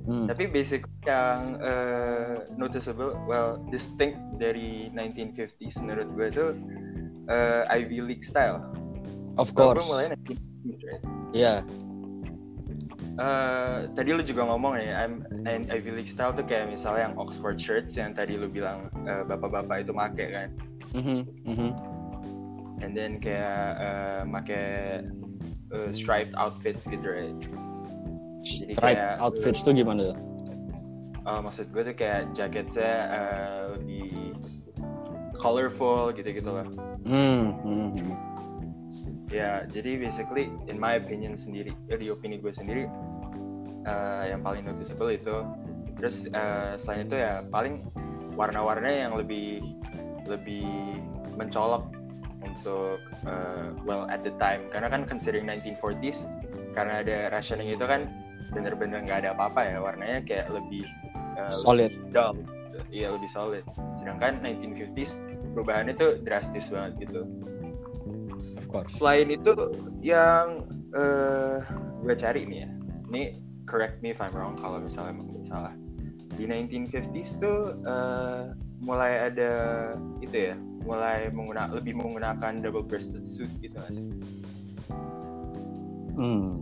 Hmm. 0.00 0.24
tapi 0.28 0.48
basic 0.48 0.84
yang 1.04 1.60
eh, 1.60 2.44
noticeable 2.56 3.16
well 3.24 3.60
distinct 3.68 4.16
dari 4.36 4.88
1950s 4.92 5.76
menurut 5.80 6.08
gue 6.16 6.26
itu 6.28 6.46
eh, 7.30 7.62
Ivy 7.70 7.98
League 8.02 8.26
style 8.26 8.58
Of 9.34 9.54
gue 9.54 9.62
course. 9.62 9.86
mulai 9.86 10.10
1950s 10.12 10.80
right? 10.84 11.02
Iya. 11.30 11.54
Eh, 13.12 13.78
tadi 13.92 14.10
lu 14.10 14.22
juga 14.22 14.42
ngomong 14.44 14.74
ya, 14.76 15.04
I'm, 15.04 15.20
and 15.44 15.68
Ivy 15.68 15.92
League 15.92 16.08
style 16.08 16.32
tuh 16.32 16.42
kayak 16.42 16.68
misalnya 16.68 17.10
yang 17.10 17.14
Oxford 17.16 17.60
shirts 17.60 17.92
yang 17.92 18.12
tadi 18.12 18.34
lu 18.34 18.48
bilang 18.48 18.88
eh, 19.04 19.22
bapak-bapak 19.22 19.84
itu 19.84 19.92
make 19.92 20.24
kan, 20.24 20.48
Mhm, 20.92 21.28
mhm. 21.44 21.70
and 22.80 22.92
then 22.92 23.20
kayak 23.20 23.76
eh, 23.76 24.20
make 24.24 24.48
eh, 24.50 25.04
striped 25.92 26.32
outfits 26.34 26.82
gitu 26.84 27.04
right. 27.04 27.36
Jadi 28.40 28.72
Stripe 28.72 28.96
kayak- 28.96 29.20
outfits 29.20 29.60
tuh 29.60 29.76
gimana 29.76 30.10
tuh? 30.10 30.18
Eh, 31.20 31.40
maksud 31.44 31.68
gue 31.68 31.82
tuh 31.84 31.94
kayak 31.94 32.32
jaketnya 32.32 32.92
eh, 33.12 33.60
lebih 33.76 34.32
colorful 35.40 36.12
gitu-gitu 36.12 36.46
loh. 36.46 36.68
Hmm. 37.08 37.56
hmm, 37.64 37.88
hmm. 37.96 38.12
Ya, 39.30 39.64
jadi 39.70 39.96
basically 40.02 40.50
in 40.66 40.76
my 40.76 40.98
opinion 40.98 41.38
sendiri, 41.38 41.72
eh, 41.88 41.98
di 41.98 42.10
opini 42.10 42.42
gue 42.42 42.50
sendiri, 42.50 42.90
eh, 43.86 44.24
yang 44.28 44.42
paling 44.44 44.66
noticeable 44.66 45.08
itu. 45.08 45.46
Terus 45.96 46.26
eh, 46.28 46.74
selain 46.76 47.08
itu 47.08 47.16
ya 47.16 47.46
paling 47.48 47.80
warna-warna 48.34 48.90
yang 48.90 49.14
lebih 49.14 49.62
lebih 50.26 50.66
mencolok 51.38 51.88
untuk 52.42 52.98
eh, 53.24 53.70
well 53.86 54.04
at 54.10 54.26
the 54.26 54.34
time. 54.42 54.66
Karena 54.74 54.90
kan 54.90 55.06
considering 55.06 55.46
1940s, 55.46 56.26
karena 56.74 57.00
ada 57.06 57.30
rationing 57.30 57.70
itu 57.70 57.86
kan 57.86 58.10
bener-bener 58.50 59.06
nggak 59.06 59.22
ada 59.26 59.30
apa-apa 59.38 59.62
ya 59.62 59.78
warnanya 59.78 60.18
kayak 60.26 60.50
lebih 60.50 60.82
eh, 61.38 61.50
Solid. 61.54 61.94
dull, 62.10 62.34
gitu. 62.34 62.78
iya 62.90 63.08
lebih 63.14 63.30
solid. 63.30 63.62
Sedangkan 63.94 64.42
1950s 64.42 65.14
perubahannya 65.52 65.94
tuh 65.94 66.20
drastis 66.22 66.68
banget 66.68 67.08
gitu 67.08 67.22
Of 68.56 68.68
course. 68.68 68.92
selain 68.96 69.32
itu 69.32 69.50
yang 69.98 70.60
eh 70.92 71.58
gue 72.00 72.14
cari 72.14 72.44
nih 72.44 72.58
ya 72.64 72.70
ini 73.08 73.22
correct 73.64 74.02
me 74.02 74.10
if 74.10 74.20
I'm 74.20 74.34
wrong 74.34 74.58
kalau 74.58 74.80
misalnya 74.80 75.16
emang 75.16 75.28
gue 75.30 75.44
salah 75.46 75.74
di 76.34 76.44
1950s 76.44 77.30
tuh 77.38 77.76
eh, 77.82 78.42
mulai 78.80 79.28
ada 79.28 79.52
itu 80.20 80.52
ya 80.52 80.54
mulai 80.80 81.28
menggunakan 81.28 81.76
lebih 81.76 81.94
menggunakan 81.96 82.64
double 82.64 82.84
breasted 82.84 83.24
suit 83.24 83.50
gitu 83.60 83.76
nggak 83.76 83.92
sih 83.94 84.06
Hmm. 86.10 86.52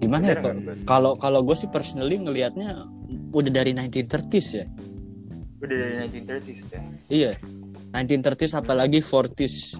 Gimana 0.00 0.24
ya? 0.32 0.40
Bener? 0.40 0.72
Kalau 0.88 1.12
kalau 1.20 1.44
gue 1.44 1.52
sih 1.52 1.68
personally 1.68 2.16
ngelihatnya 2.16 2.88
udah 3.28 3.52
dari 3.52 3.76
1930s 3.76 4.48
ya. 4.56 4.64
Udah 5.62 5.76
dari 5.78 5.94
1930s 6.10 6.60
ya 6.66 6.80
Iya. 7.08 7.32
1930s 7.92 8.52
apalagi 8.56 8.98
40s. 8.98 9.76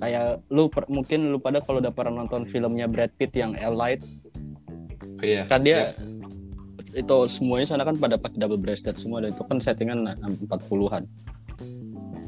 Kayak 0.00 0.40
lu 0.48 0.66
per- 0.66 0.88
mungkin 0.88 1.28
lu 1.28 1.36
pada 1.36 1.60
kalau 1.60 1.78
udah 1.78 1.92
pernah 1.92 2.24
nonton 2.24 2.42
filmnya 2.42 2.88
Brad 2.88 3.12
Pitt 3.14 3.36
yang 3.36 3.52
Elite 3.52 4.00
Oh, 5.20 5.24
iya. 5.24 5.44
kan 5.44 5.60
dia 5.60 5.92
itu 6.90 7.16
semuanya 7.28 7.68
sana 7.68 7.84
kan 7.84 7.94
pada 7.94 8.16
pakai 8.16 8.40
double 8.40 8.56
breasted 8.56 8.96
semua 8.96 9.20
dan 9.20 9.30
itu 9.30 9.44
kan 9.44 9.60
settingan 9.60 10.08
40-an. 10.48 11.04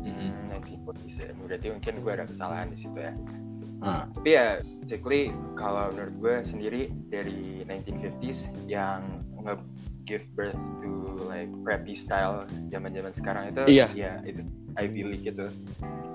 Mm-mm. 0.04 0.30
1940s 0.52 1.16
ya 1.16 1.32
berarti 1.34 1.66
mungkin 1.72 1.92
gue 1.98 2.12
ada 2.12 2.24
kesalahan 2.28 2.68
di 2.68 2.78
situ 2.78 2.94
ya 2.94 3.12
Nah, 3.82 4.06
tapi 4.14 4.38
ya 4.38 4.62
basically 4.78 5.22
kalau 5.58 5.90
menurut 5.90 6.14
gue 6.14 6.34
sendiri 6.46 6.82
dari 7.10 7.66
1950s 7.66 8.46
yang 8.70 9.02
nge 9.42 9.58
give 10.04 10.24
birth 10.34 10.56
to 10.82 10.90
like 11.26 11.48
preppy 11.62 11.94
style 11.94 12.42
zaman-zaman 12.68 13.12
sekarang 13.14 13.44
itu 13.50 13.62
Iya. 13.68 13.86
ya 13.94 14.12
itu 14.24 14.42
Ivy 14.76 15.02
League 15.04 15.26
itu 15.28 15.46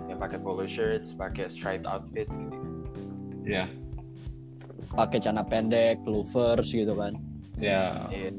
yang 0.07 0.17
pakai 0.17 0.39
polo 0.39 0.63
shirts, 0.65 1.11
pakai 1.13 1.51
striped 1.51 1.85
outfits 1.85 2.31
gitu. 2.31 2.57
Ya, 3.47 3.67
pakai 4.91 5.19
celana 5.19 5.43
pendek, 5.43 5.99
loafers 6.03 6.71
gitu 6.71 6.95
kan. 6.95 7.15
ya. 7.57 8.07
Iya. 8.11 8.31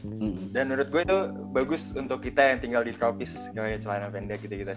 Mm-mm. 0.00 0.48
Dan 0.56 0.72
menurut 0.72 0.88
gue 0.88 1.02
itu 1.04 1.18
bagus 1.52 1.92
untuk 1.92 2.24
kita 2.24 2.40
yang 2.40 2.58
tinggal 2.64 2.80
di 2.80 2.96
tropis 2.96 3.36
kayak 3.52 3.84
celana 3.84 4.08
pendek 4.08 4.40
gitu 4.40 4.64
gitu. 4.64 4.72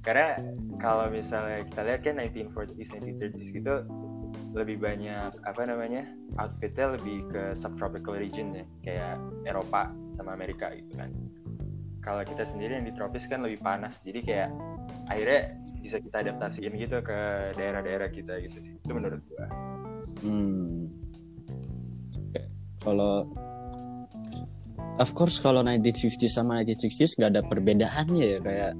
Karena 0.00 0.34
kalau 0.80 1.06
misalnya 1.12 1.62
kita 1.68 1.80
lihat 1.84 2.00
kan 2.02 2.14
1940s, 2.18 2.88
1930s 2.90 3.48
gitu 3.52 3.74
lebih 4.52 4.84
banyak 4.84 5.32
apa 5.48 5.62
namanya 5.64 6.04
outfitnya 6.36 6.96
lebih 6.96 7.24
ke 7.32 7.42
subtropical 7.56 8.16
region 8.16 8.52
ya 8.52 8.64
kayak 8.84 9.16
Eropa 9.48 9.88
sama 10.20 10.36
Amerika 10.36 10.68
gitu 10.76 10.92
kan. 10.96 11.10
Kalau 12.02 12.26
kita 12.26 12.44
sendiri 12.50 12.82
yang 12.82 12.86
di 12.86 12.92
tropis 12.98 13.30
kan 13.30 13.46
lebih 13.46 13.62
panas, 13.62 13.94
jadi 14.02 14.20
kayak 14.26 14.50
akhirnya 15.06 15.40
bisa 15.78 16.02
kita 16.02 16.16
adaptasiin 16.26 16.74
gitu 16.74 16.98
ke 16.98 17.20
daerah-daerah 17.54 18.10
kita 18.10 18.42
gitu 18.42 18.58
sih. 18.58 18.74
Itu 18.82 18.90
menurut 18.90 19.22
gua. 19.30 19.46
Hmm. 20.20 20.90
Kalau 22.82 23.30
of 24.98 25.10
course 25.14 25.38
kalau 25.38 25.62
1950 25.62 26.26
sama 26.26 26.66
1960s 26.66 27.16
nggak 27.16 27.30
ada 27.38 27.42
perbedaannya 27.46 28.24
ya 28.26 28.38
kayak 28.42 28.72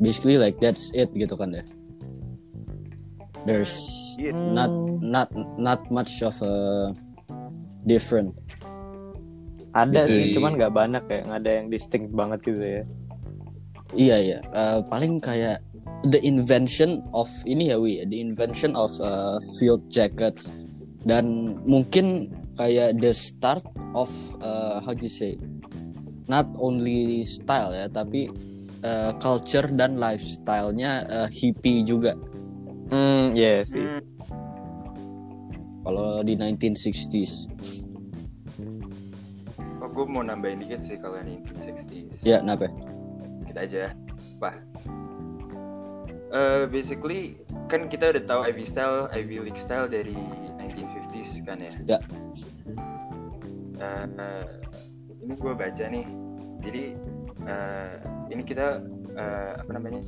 basically 0.00 0.40
like 0.40 0.56
that's 0.58 0.88
it 0.96 1.12
gitu 1.12 1.36
kan 1.36 1.52
ya 1.52 1.64
there's 3.44 3.74
Iya. 4.18 4.32
not 4.52 4.72
not 5.00 5.28
not 5.56 5.80
much 5.88 6.20
of 6.20 6.36
a 6.42 6.90
different. 7.84 8.36
Ada 9.70 10.06
Gitu. 10.06 10.12
sih 10.12 10.24
cuman 10.34 10.58
nggak 10.58 10.74
banyak 10.74 11.04
ya 11.06 11.18
nggak 11.24 11.40
ada 11.46 11.50
yang 11.62 11.66
distinct 11.70 12.10
banget 12.10 12.38
gitu 12.42 12.60
ya. 12.60 12.82
Iya 13.94 14.16
iya. 14.18 14.38
Eh, 14.42 14.78
paling 14.86 15.18
kayak 15.22 15.62
the 16.10 16.18
invention 16.22 17.02
of 17.14 17.26
ini 17.46 17.70
ya 17.70 17.76
wi 17.78 18.02
the 18.06 18.18
invention 18.18 18.74
of 18.74 18.90
uh, 18.98 19.38
field 19.58 19.82
jackets. 19.90 20.50
Dan 21.00 21.56
mungkin 21.64 22.28
kayak 22.60 23.00
the 23.00 23.14
start 23.16 23.64
of 23.96 24.10
uh, 24.44 24.82
how 24.84 24.92
do 24.92 25.06
you 25.06 25.12
say? 25.12 25.38
Not 26.28 26.46
only 26.60 27.26
style 27.26 27.74
ya 27.74 27.90
tapi 27.90 28.30
uh, 28.86 29.10
culture 29.18 29.66
dan 29.66 29.98
lifestyle-nya 29.98 30.92
uh, 31.08 31.28
hippie 31.30 31.82
juga 31.82 32.14
hmm 32.90 33.24
iya 33.34 33.62
sih. 33.64 33.82
Hmm, 33.82 34.02
kalau 35.86 36.20
di 36.22 36.34
1960s 36.36 37.50
oh, 39.80 39.88
gue 39.88 40.04
mau 40.06 40.22
nambahin 40.22 40.60
dikit 40.62 40.84
sih 40.84 40.96
kalau 41.00 41.18
1960s. 41.22 42.22
ya 42.22 42.44
kenapa? 42.44 42.68
Kita 43.48 43.60
aja. 43.66 43.84
Apa 44.38 44.50
Eh, 46.30 46.62
basically 46.70 47.42
kan 47.66 47.90
kita 47.90 48.14
udah 48.14 48.22
tahu 48.22 48.40
Ivy 48.46 48.62
style 48.62 49.10
Ivy 49.10 49.50
League 49.50 49.58
style 49.58 49.90
dari 49.90 50.14
1950s 50.62 51.42
kan 51.42 51.58
ya? 51.58 51.98
Ya. 51.98 51.98
Eh, 53.82 54.06
eh, 54.06 54.46
ini 55.26 55.34
gue 55.34 55.52
baca 55.58 55.84
nih. 55.90 56.06
Jadi 56.62 56.82
eh, 57.50 57.94
ini 58.30 58.42
kita 58.46 58.78
eh, 59.18 59.52
apa 59.58 59.70
namanya 59.74 60.06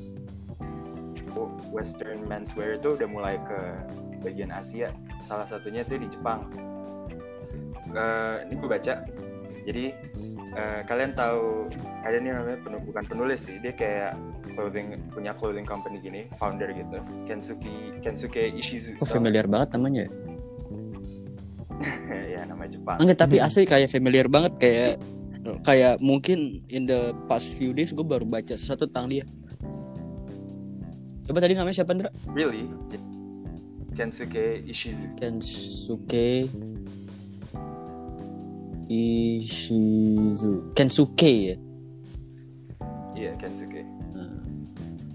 Western 1.73 2.29
menswear 2.29 2.77
itu 2.77 2.95
udah 2.95 3.09
mulai 3.09 3.37
ke 3.42 3.61
bagian 4.23 4.53
Asia. 4.55 4.92
Salah 5.27 5.47
satunya 5.49 5.83
tuh 5.83 5.99
di 5.99 6.09
Jepang. 6.11 6.47
Eh, 7.92 8.37
ini 8.49 8.55
gue 8.57 8.68
baca. 8.71 8.95
Jadi 9.62 9.85
eh, 10.59 10.81
kalian 10.90 11.14
tahu 11.14 11.71
ada 12.03 12.16
nih 12.18 12.35
namanya 12.35 12.59
penu- 12.66 12.83
bukan 12.83 13.05
penulis 13.07 13.47
sih 13.47 13.62
dia 13.62 13.71
kayak 13.71 14.18
clothing 14.59 14.99
punya 15.14 15.33
clothing 15.38 15.66
company 15.66 16.03
gini 16.03 16.27
founder 16.37 16.71
gitu. 16.75 16.99
Kensuke 17.31 18.01
Kensuke 18.03 18.51
Ishizu. 18.53 18.99
Kok 18.99 19.07
familiar 19.07 19.47
banget 19.47 19.79
namanya? 19.79 20.07
Ya? 20.07 20.11
ya 22.38 22.40
nama 22.47 22.64
Jepang. 22.66 22.99
Enggak, 22.99 23.18
tapi 23.23 23.37
asli 23.38 23.62
kayak 23.66 23.90
familiar 23.90 24.27
banget. 24.27 24.53
Kayak 24.59 25.03
kayak 25.66 25.99
mungkin 25.99 26.62
in 26.71 26.87
the 26.87 27.11
past 27.27 27.59
few 27.59 27.75
days 27.75 27.90
gue 27.90 28.07
baru 28.07 28.23
baca 28.23 28.55
sesuatu 28.55 28.87
tentang 28.87 29.11
dia. 29.11 29.25
Coba 31.23 31.39
tadi 31.39 31.55
namanya 31.55 31.77
siapa 31.83 31.95
Ndra? 31.95 32.11
really 32.35 32.67
Kensuke 33.93 34.65
Ishizu 34.65 35.07
Kensuke 35.21 36.49
Ishizu. 38.93 40.75
Kensuke 40.77 41.33
ya. 41.53 41.57
iya 43.17 43.33
Kensuke 43.39 43.85
Nah, 44.13 44.37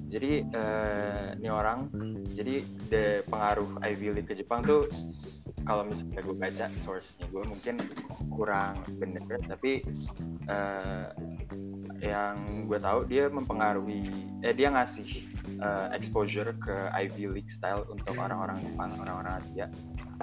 jadi 0.10 0.46
eh, 0.50 1.28
ini 1.38 1.50
orang 1.52 1.90
jadi 2.34 2.64
the 2.90 3.06
pengaruh 3.30 3.78
Ivy 3.84 4.08
League 4.18 4.30
ke 4.30 4.38
Jepang 4.38 4.66
tuh 4.66 4.90
kalau 5.68 5.84
misalnya 5.84 6.24
gue 6.24 6.38
baca 6.38 6.66
source-nya 6.82 7.28
gue 7.28 7.44
mungkin 7.44 7.76
kurang 8.32 8.82
bener 8.98 9.22
tapi 9.46 9.84
eh, 10.48 11.08
yang 12.02 12.66
gue 12.70 12.80
tahu 12.80 13.06
dia 13.10 13.28
mempengaruhi 13.28 14.10
eh 14.46 14.54
dia 14.54 14.70
ngasih 14.72 15.37
eh, 15.62 15.88
exposure 15.94 16.54
ke 16.58 16.76
Ivy 16.94 17.26
League 17.30 17.52
style 17.52 17.86
untuk 17.90 18.14
orang-orang 18.18 18.62
Jepang 18.64 18.94
orang-orang 19.02 19.42
Asia. 19.42 19.68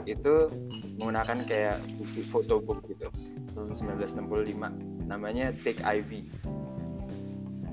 Itu 0.06 0.50
menggunakan 0.98 1.46
kayak 1.46 1.76
buku 1.98 2.20
photobook 2.30 2.86
gitu. 2.90 3.08
Tahun 3.54 3.70
1965 3.74 5.06
namanya 5.06 5.54
Take 5.62 5.82
Ivy. 5.82 6.26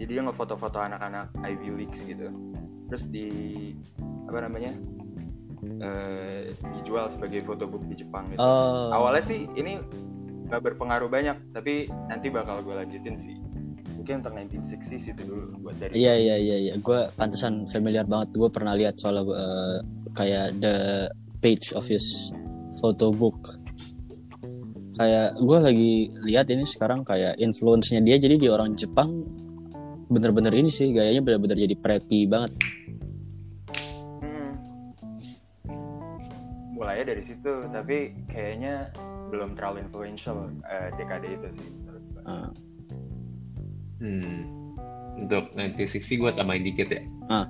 Jadi 0.01 0.17
dia 0.17 0.21
ngefoto-foto 0.25 0.81
anak-anak 0.81 1.29
Ivy 1.45 1.69
Leagues 1.73 2.01
gitu. 2.05 2.29
Terus 2.89 3.05
di 3.09 3.27
apa 4.29 4.47
namanya 4.47 4.71
eh, 5.61 6.53
dijual 6.79 7.09
sebagai 7.09 7.45
photobook 7.45 7.85
di 7.85 8.01
Jepang 8.01 8.25
gitu. 8.31 8.41
Oh. 8.41 8.89
awalnya 8.89 9.23
sih 9.23 9.45
ini 9.53 9.77
nggak 10.49 10.61
berpengaruh 10.67 11.07
banyak 11.07 11.37
tapi 11.55 11.87
nanti 12.11 12.27
bakal 12.27 12.59
gue 12.59 12.75
lanjutin 12.75 13.15
sih 13.21 13.40
mungkin 14.01 14.25
untuk 14.25 14.33
1960s 14.33 15.13
itu 15.13 15.21
dulu 15.29 15.61
buat 15.61 15.77
dari 15.77 15.93
Iya 15.93 16.13
iya 16.17 16.35
iya 16.41 16.57
iya. 16.57 16.73
Gue 16.81 17.05
pantesan 17.13 17.69
familiar 17.69 18.09
banget. 18.09 18.33
Gue 18.33 18.49
pernah 18.49 18.73
lihat 18.73 18.97
soal 18.97 19.21
eh, 19.21 19.77
kayak 20.17 20.57
the 20.57 21.05
page 21.37 21.69
of 21.77 21.85
his 21.85 22.33
photo 22.81 23.13
book. 23.13 23.37
Kayak 24.97 25.37
gue 25.37 25.57
lagi 25.61 25.93
lihat 26.25 26.49
ini 26.49 26.65
sekarang 26.65 27.05
kayak 27.05 27.37
influence-nya 27.37 28.01
dia 28.01 28.17
jadi 28.17 28.41
di 28.41 28.49
orang 28.49 28.73
Jepang 28.73 29.21
bener-bener 30.09 30.51
ini 30.51 30.67
sih 30.73 30.91
gayanya 30.91 31.21
bener-bener 31.21 31.61
jadi 31.61 31.75
preppy 31.77 32.25
banget. 32.25 32.51
Hmm. 34.19 34.53
mulainya 36.73 37.13
dari 37.13 37.23
situ 37.23 37.53
tapi 37.69 38.17
kayaknya 38.25 38.89
belum 39.29 39.53
terlalu 39.53 39.85
influential 39.85 40.49
eh, 40.65 40.89
dekade 40.97 41.29
itu 41.29 41.47
sih 41.53 41.69
menurut 41.85 42.03
gue. 42.11 42.21
Hmm. 44.01 44.49
Untuk 45.21 45.53
1960 45.53 46.17
gue 46.17 46.31
tambahin 46.33 46.65
dikit 46.65 46.89
ya. 46.89 47.01
Ah. 47.29 47.45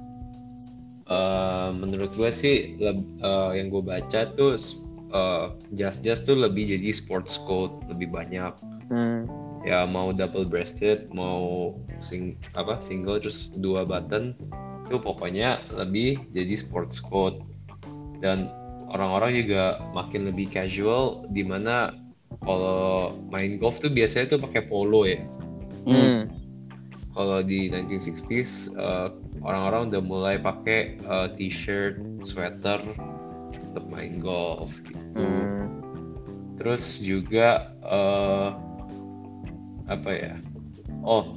Eh, 1.08 1.70
menurut 1.72 2.12
gue 2.14 2.30
sih 2.30 2.76
eh, 2.78 3.50
yang 3.56 3.68
gue 3.72 3.84
baca 3.84 4.36
tuh 4.36 4.60
eh, 5.12 5.46
jas-jas 5.80 6.28
tuh 6.28 6.36
lebih 6.36 6.68
jadi 6.68 6.92
sports 6.92 7.40
coat 7.48 7.72
lebih 7.88 8.12
banyak. 8.12 8.52
hmm. 8.92 9.24
Ya 9.62 9.86
mau 9.86 10.10
double 10.10 10.50
breasted, 10.50 11.06
mau 11.14 11.72
sing 12.02 12.34
apa 12.58 12.82
single 12.82 13.22
terus 13.22 13.54
dua 13.62 13.86
button 13.86 14.34
itu 14.90 14.98
pokoknya 14.98 15.62
lebih 15.72 16.20
jadi 16.34 16.58
sports 16.58 16.98
coat 16.98 17.46
dan 18.20 18.50
orang-orang 18.92 19.46
juga 19.46 19.80
makin 19.94 20.28
lebih 20.28 20.50
casual 20.50 21.24
di 21.32 21.46
mana 21.46 21.94
kalau 22.42 23.16
main 23.32 23.62
golf 23.62 23.80
tuh 23.80 23.94
biasanya 23.94 24.36
tuh 24.36 24.42
pakai 24.42 24.66
polo 24.66 25.06
ya 25.08 25.22
Hmm. 25.86 26.30
Kalau 27.12 27.44
di 27.44 27.68
1960s 27.68 28.72
eh, 28.72 29.08
orang-orang 29.44 29.92
udah 29.92 30.02
mulai 30.04 30.36
pakai 30.40 30.96
eh, 30.96 31.28
t-shirt, 31.36 32.00
sweater 32.24 32.80
untuk 33.72 33.86
main 33.92 34.20
golf 34.20 34.72
gitu. 34.88 35.00
Hmm. 35.20 35.68
Terus 36.56 37.04
juga 37.04 37.76
eh, 37.84 38.50
apa 39.92 40.12
ya? 40.12 40.36
Oh, 41.04 41.36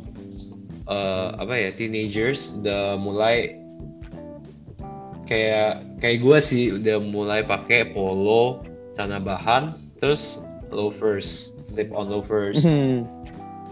eh, 0.87 1.29
apa 1.43 1.55
ya? 1.59 1.71
Teenagers 1.75 2.55
udah 2.63 2.95
mulai 3.01 3.59
kayak 5.27 5.83
kayak 5.99 6.19
gue 6.21 6.39
sih 6.39 6.65
udah 6.77 7.01
mulai 7.01 7.41
pakai 7.43 7.91
polo, 7.97 8.63
celana 8.95 9.19
bahan, 9.19 9.75
terus 9.99 10.45
loafers, 10.69 11.51
slip 11.65 11.91
on 11.91 12.13
loafers. 12.13 12.63
Hmm. 12.63 13.09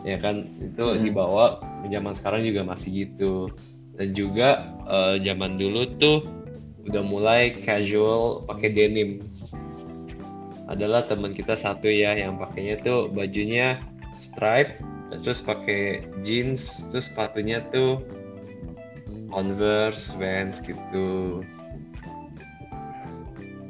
Ya 0.03 0.19
kan? 0.19 0.47
Itu 0.61 0.95
Hmm. 0.95 1.03
dibawa 1.03 1.59
zaman 1.87 2.15
sekarang 2.15 2.43
juga 2.47 2.62
masih 2.67 3.07
gitu. 3.09 3.51
Dan 3.99 4.17
juga 4.17 4.73
eh, 4.88 5.17
zaman 5.23 5.57
dulu 5.61 5.87
tuh 6.01 6.27
udah 6.88 7.03
mulai 7.07 7.62
casual 7.62 8.43
pakai 8.45 8.75
denim. 8.75 9.23
Adalah 10.67 11.05
teman 11.07 11.37
kita 11.37 11.55
satu 11.55 11.87
ya 11.87 12.17
yang 12.17 12.41
pakainya 12.41 12.81
tuh 12.81 13.12
bajunya 13.12 13.79
stripe 14.19 14.81
terus 15.21 15.45
pakai 15.45 16.09
jeans 16.25 16.88
terus 16.88 17.12
sepatunya 17.12 17.61
tuh 17.69 18.01
Converse, 19.33 20.12
Vans 20.21 20.61
gitu. 20.61 21.41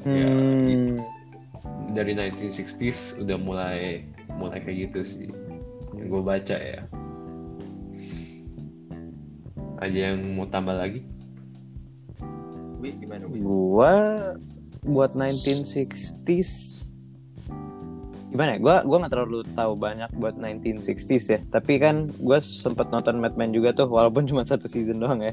Ya, 0.02 0.26
Hmm. 0.26 0.98
dari 1.94 2.14
1960s 2.18 3.22
udah 3.22 3.38
mulai 3.38 4.02
mulai 4.34 4.58
kayak 4.58 4.90
gitu 4.90 5.00
sih 5.06 5.30
yang 6.02 6.10
gue 6.10 6.22
baca 6.26 6.56
ya 6.58 6.82
ada 9.78 9.98
yang 10.10 10.18
mau 10.34 10.50
tambah 10.50 10.74
lagi 10.74 11.06
Wi 12.82 12.98
gimana 12.98 13.30
Wi? 13.30 13.38
Gua 13.38 13.94
buat 14.82 15.14
1960s 15.14 16.50
gimana 18.34 18.56
ya? 18.56 18.58
Gua 18.58 18.76
gua 18.82 18.96
nggak 19.06 19.12
terlalu 19.14 19.46
tahu 19.54 19.72
banyak 19.78 20.10
buat 20.18 20.34
1960s 20.34 21.24
ya. 21.30 21.38
Tapi 21.54 21.78
kan 21.78 22.10
gue 22.10 22.38
sempet 22.42 22.90
nonton 22.90 23.22
Mad 23.22 23.38
Men 23.38 23.54
juga 23.54 23.70
tuh, 23.70 23.86
walaupun 23.86 24.26
cuma 24.30 24.42
satu 24.42 24.66
season 24.66 24.98
doang 24.98 25.22
ya. 25.22 25.32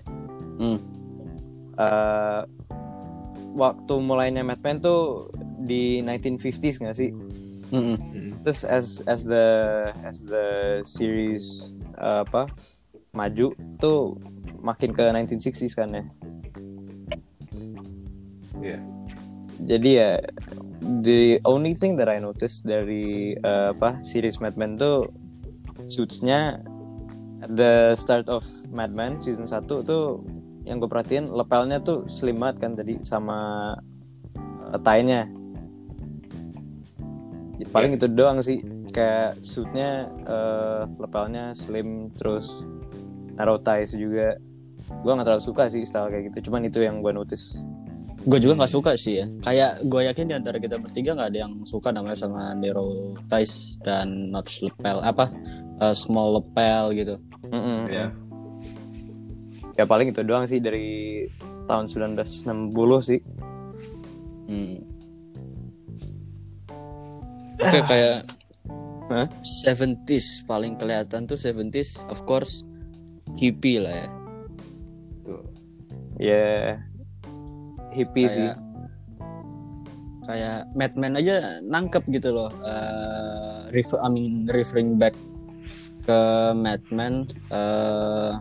Hmm. 0.62 0.78
Eh, 1.80 2.42
waktu 3.58 3.94
mulainya 3.98 4.46
Mad 4.46 4.62
Men 4.62 4.78
tuh 4.84 5.34
di 5.66 6.06
1950s 6.06 6.86
nggak 6.86 6.98
sih? 7.00 7.10
Mm-mm. 7.70 7.98
Hmm. 7.98 8.32
Terus 8.46 8.62
as 8.66 8.88
as 9.06 9.22
the 9.26 9.46
as 10.02 10.26
the 10.26 10.80
series 10.86 11.74
eh, 11.98 12.26
apa 12.26 12.50
maju 13.14 13.54
tuh 13.78 14.18
makin 14.62 14.94
ke 14.94 15.04
1960s 15.06 15.74
kan 15.78 15.90
ya. 15.94 16.04
Iya. 18.60 18.80
Jadi 19.60 19.90
ya 19.96 20.12
the 21.04 21.38
only 21.44 21.76
thing 21.76 22.00
that 22.00 22.10
I 22.10 22.18
noticed 22.18 22.66
dari 22.66 23.38
eh, 23.38 23.68
apa 23.74 24.02
series 24.02 24.42
Mad 24.42 24.58
Men 24.58 24.80
tuh 24.80 25.10
suitsnya 25.90 26.62
at 27.40 27.52
the 27.56 27.96
start 27.96 28.28
of 28.28 28.44
Mad 28.74 28.92
Men 28.92 29.22
season 29.24 29.48
1 29.48 29.68
tuh 29.88 30.24
yang 30.68 30.78
gue 30.78 30.90
perhatiin 30.92 31.32
lepelnya 31.34 31.82
tuh 31.82 32.06
slim 32.06 32.38
banget 32.38 32.62
kan 32.62 32.72
tadi 32.78 33.02
sama 33.02 33.74
uh, 34.38 34.78
tie-nya. 34.86 35.26
Paling 37.68 38.00
itu 38.00 38.08
doang 38.08 38.40
sih 38.40 38.64
kayak 38.96 39.44
suitnya 39.44 40.08
eh, 40.24 40.82
lepelnya 40.96 41.52
slim 41.52 42.08
terus 42.16 42.64
narrow 43.36 43.60
ties 43.60 43.92
juga. 43.92 44.40
Gue 45.04 45.12
nggak 45.14 45.28
terlalu 45.28 45.44
suka 45.44 45.68
sih 45.68 45.84
style 45.84 46.08
kayak 46.08 46.32
gitu. 46.32 46.50
Cuman 46.50 46.66
itu 46.66 46.80
yang 46.80 47.04
gue 47.04 47.12
notice. 47.12 47.60
gue 48.20 48.36
juga 48.36 48.60
nggak 48.60 48.74
suka 48.76 48.92
sih 49.00 49.24
ya 49.24 49.32
kayak 49.40 49.80
gue 49.88 50.12
yakin 50.12 50.28
di 50.28 50.36
antara 50.36 50.60
kita 50.60 50.76
bertiga 50.76 51.16
nggak 51.16 51.32
ada 51.32 51.40
yang 51.48 51.64
suka 51.64 51.88
namanya 51.88 52.20
sama 52.20 52.52
narrow 52.52 53.16
ties 53.32 53.80
dan 53.80 54.28
notch 54.36 54.60
lapel 54.60 55.00
apa 55.00 55.32
uh, 55.80 55.96
small 55.96 56.36
lapel 56.36 56.92
gitu 57.00 57.16
Mm-mm. 57.48 57.88
Iya. 57.88 58.12
Ya 59.80 59.88
paling 59.88 60.12
itu 60.12 60.20
doang 60.28 60.44
sih 60.44 60.60
dari 60.60 61.24
tahun 61.64 61.88
1960 61.88 62.76
sih. 63.00 63.20
Hmm. 64.50 64.84
Oke 67.60 67.80
kayak 67.92 68.24
Hah? 69.10 69.26
70s 69.66 70.46
paling 70.46 70.78
kelihatan 70.78 71.26
tuh 71.26 71.34
70s 71.34 72.06
of 72.08 72.22
course 72.30 72.62
hippie 73.36 73.82
lah 73.82 74.06
ya. 74.06 74.08
Tuh. 75.26 75.42
Ya 76.22 76.78
hippie 77.90 78.30
sih. 78.30 78.46
Kayak 78.46 78.58
kayak 80.30 80.60
Mad 80.78 80.94
Men 80.94 81.18
aja 81.18 81.58
nangkep 81.66 82.06
gitu 82.14 82.30
loh. 82.30 82.54
Eh 82.62 83.74
refer, 83.74 83.98
I 83.98 84.10
mean 84.14 84.46
referring 84.46 85.02
back 85.02 85.18
ke 86.06 86.20
Mad 86.54 86.86
Men 86.94 87.26
eh 87.50 88.32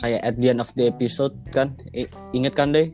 kayak 0.00 0.20
at 0.24 0.34
the 0.40 0.48
end 0.52 0.60
of 0.64 0.72
the 0.72 0.88
episode 0.88 1.36
kan 1.52 1.76
I- 1.92 2.08
inget 2.32 2.56
kan 2.56 2.72
deh? 2.72 2.88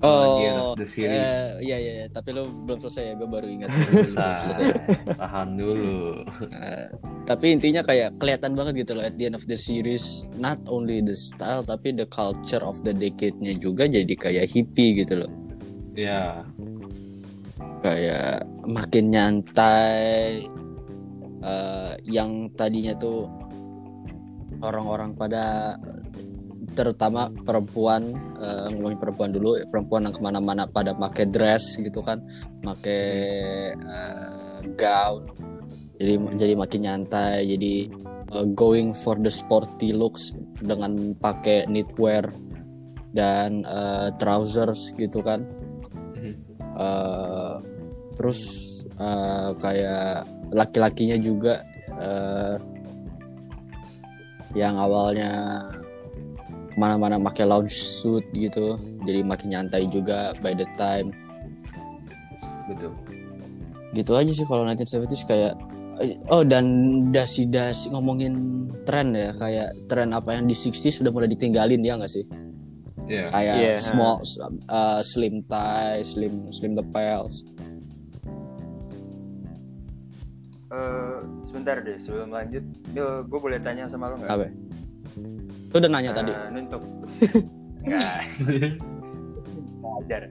Oh, 0.00 0.40
end 0.40 0.56
of 0.56 0.80
the 0.80 0.88
series. 0.88 1.28
eh, 1.28 1.60
iya 1.60 1.76
iya 1.76 1.92
iya. 2.00 2.06
tapi 2.08 2.32
lo 2.32 2.48
belum 2.48 2.80
selesai 2.80 3.04
ya, 3.04 3.14
gue 3.20 3.28
baru 3.28 3.46
ingat. 3.52 3.68
Selesai. 4.00 4.72
tahan 5.20 5.48
dulu. 5.60 6.24
Eh, 6.40 6.88
tapi 7.28 7.52
intinya 7.52 7.84
kayak 7.84 8.16
kelihatan 8.16 8.56
banget 8.56 8.88
gitu 8.88 8.96
loh 8.96 9.04
at 9.04 9.14
the 9.20 9.28
end 9.28 9.36
of 9.36 9.44
the 9.44 9.54
series 9.54 10.26
not 10.40 10.56
only 10.66 11.04
the 11.04 11.12
style 11.14 11.60
tapi 11.60 11.92
the 11.92 12.08
culture 12.08 12.64
of 12.64 12.80
the 12.82 12.96
decade-nya 12.96 13.54
juga 13.60 13.84
jadi 13.86 14.10
kayak 14.16 14.50
hippie 14.50 15.04
gitu 15.04 15.22
loh 15.24 15.30
Ya, 15.92 16.46
kayak 17.84 18.46
makin 18.64 19.10
nyantai 19.12 20.46
eh, 21.44 21.92
yang 22.08 22.48
tadinya 22.56 22.94
tuh 22.96 23.28
orang-orang 24.64 25.12
pada 25.14 25.76
terutama 26.74 27.28
perempuan 27.44 28.14
eh, 28.38 28.66
ngomongin 28.74 28.98
perempuan 28.98 29.30
dulu 29.34 29.58
perempuan 29.68 30.06
yang 30.06 30.14
ke 30.14 30.22
mana-mana 30.22 30.64
pada 30.70 30.94
pakai 30.94 31.26
dress 31.28 31.76
gitu 31.78 32.00
kan 32.00 32.22
pakai 32.62 33.04
eh, 33.74 34.58
gown 34.78 35.26
jadi 35.98 36.14
jadi 36.38 36.54
makin 36.54 36.80
nyantai 36.86 37.44
jadi 37.56 37.74
eh, 38.32 38.46
going 38.54 38.94
for 38.94 39.18
the 39.18 39.32
sporty 39.32 39.90
looks 39.92 40.32
dengan 40.62 41.12
pakai 41.18 41.66
knitwear 41.66 42.30
dan 43.10 43.66
eh, 43.66 44.08
trousers 44.18 44.94
gitu 44.94 45.20
kan. 45.22 45.42
Eh, 46.80 47.54
terus 48.16 48.40
eh, 48.96 49.50
kayak 49.58 50.24
laki-lakinya 50.54 51.18
juga 51.20 51.60
eh, 51.92 52.56
yang 54.56 54.78
awalnya 54.80 55.62
ke 56.70 56.76
mana-mana 56.78 57.18
pakai 57.18 57.44
lounge 57.46 57.74
suit 57.74 58.24
gitu 58.32 58.78
jadi 59.02 59.26
makin 59.26 59.50
nyantai 59.52 59.90
juga 59.90 60.32
by 60.38 60.54
the 60.54 60.66
time 60.78 61.10
betul. 62.70 62.92
gitu 63.92 64.12
aja 64.14 64.30
sih 64.30 64.46
kalau 64.46 64.62
1970s 64.64 65.26
kayak 65.26 65.54
oh 66.32 66.46
dan 66.46 66.64
dasi-dasi 67.12 67.92
ngomongin 67.92 68.64
tren 68.88 69.12
ya 69.12 69.34
kayak 69.36 69.74
tren 69.90 70.14
apa 70.14 70.38
yang 70.38 70.48
di 70.48 70.54
60s 70.56 71.02
sudah 71.02 71.12
mulai 71.12 71.28
ditinggalin 71.28 71.82
ya 71.82 71.98
nggak 71.98 72.12
sih 72.12 72.26
Ya, 73.10 73.26
kayak 73.26 73.56
Iya. 73.58 73.74
small 73.74 74.22
uh, 74.70 75.02
slim 75.02 75.42
tie 75.50 75.98
slim 76.06 76.46
slim 76.54 76.78
lapels 76.78 77.42
Eh, 80.70 81.18
sebentar 81.42 81.82
deh 81.82 81.98
sebelum 81.98 82.30
lanjut, 82.30 82.62
gue 82.94 83.40
boleh 83.42 83.58
tanya 83.58 83.90
sama 83.90 84.14
lo 84.14 84.22
nggak? 84.22 84.54
Lu 85.70 85.76
udah 85.76 85.88
nanya 85.88 86.10
tadi 86.12 86.30
Eh, 86.30 86.46
ini 86.50 86.58
untuk 86.60 86.82
nggak 87.80 88.12
ngajar. 89.80 90.22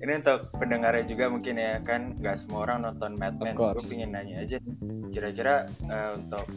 Ini 0.00 0.16
untuk 0.16 0.48
pendengarnya 0.56 1.04
juga 1.04 1.28
mungkin 1.28 1.54
ya 1.54 1.76
kan 1.84 2.16
nggak 2.16 2.40
semua 2.40 2.64
orang 2.64 2.88
nonton 2.88 3.20
Mad 3.20 3.36
Men. 3.36 3.52
Gue 3.52 3.84
pengen 3.84 4.10
nanya 4.10 4.40
aja 4.40 4.56
kira-kira 5.10 5.54
eh, 5.68 6.10
untuk 6.16 6.48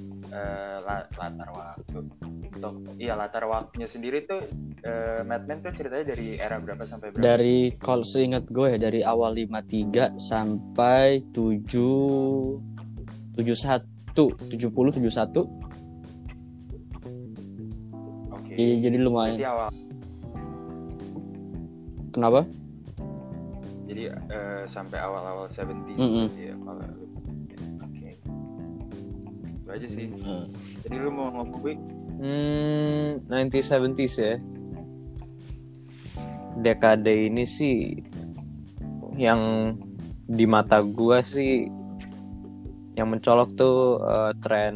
la- 0.80 1.06
latar 1.12 1.50
waktu 1.52 2.00
untuk 2.48 2.74
iya 2.96 3.14
latar 3.14 3.44
waktunya 3.44 3.84
sendiri 3.84 4.24
tuh 4.24 4.48
eh, 4.80 5.22
Mad 5.22 5.44
Men 5.44 5.60
tuh 5.60 5.76
ceritanya 5.76 6.16
dari 6.16 6.40
era 6.40 6.56
berapa 6.56 6.88
sampai 6.88 7.12
berapa? 7.12 7.20
dari 7.22 7.76
kalau 7.76 8.02
seingat 8.02 8.48
gue 8.48 8.68
ya 8.70 8.80
dari 8.80 9.04
awal 9.04 9.36
53 9.36 10.16
sampai 10.16 11.28
7 11.36 11.68
71 13.36 13.84
70 14.16 14.56
71 14.56 15.63
Oke. 18.54 18.62
Iya, 18.62 18.76
jadi 18.86 18.98
lumayan 19.00 19.34
Jadi 19.34 19.48
awal. 19.50 19.70
kenapa 22.12 22.42
Jadi 23.84 24.04
eh, 24.10 24.64
sampai 24.66 24.98
awal-awal 24.98 25.50
70 25.50 25.98
Mm-mm. 25.98 26.28
ya, 26.34 26.54
kalau 26.56 26.86
lu- 26.94 27.14
Oke. 27.80 28.10
Itu 29.44 29.70
aja 29.70 29.88
sih. 29.88 30.06
Hmm. 30.20 30.46
Jadi 30.82 30.96
lu 30.96 31.10
mau 31.10 31.30
ngomong 31.32 31.58
gue 31.60 31.74
Hmm, 32.14 33.26
1970s 33.26 34.16
ya. 34.16 34.38
Dekade 36.56 37.26
ini 37.26 37.44
sih 37.44 37.98
yang 39.14 39.74
di 40.24 40.46
mata 40.46 40.80
gua 40.80 41.22
sih 41.22 41.66
yang 42.94 43.10
mencolok 43.10 43.50
tuh 43.54 43.78
eh, 44.00 44.32
tren 44.40 44.76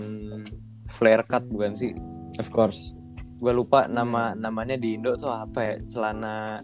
flare 0.89 1.21
cut 1.23 1.45
bukan 1.45 1.73
sih? 1.73 1.93
of 2.35 2.49
course 2.49 2.96
Gua 3.37 3.53
lupa 3.53 3.85
nama 3.85 4.33
namanya 4.33 4.75
di 4.75 4.97
Indo 4.97 5.13
tuh 5.13 5.29
apa 5.29 5.59
ya? 5.61 5.75
Celana 5.87 6.57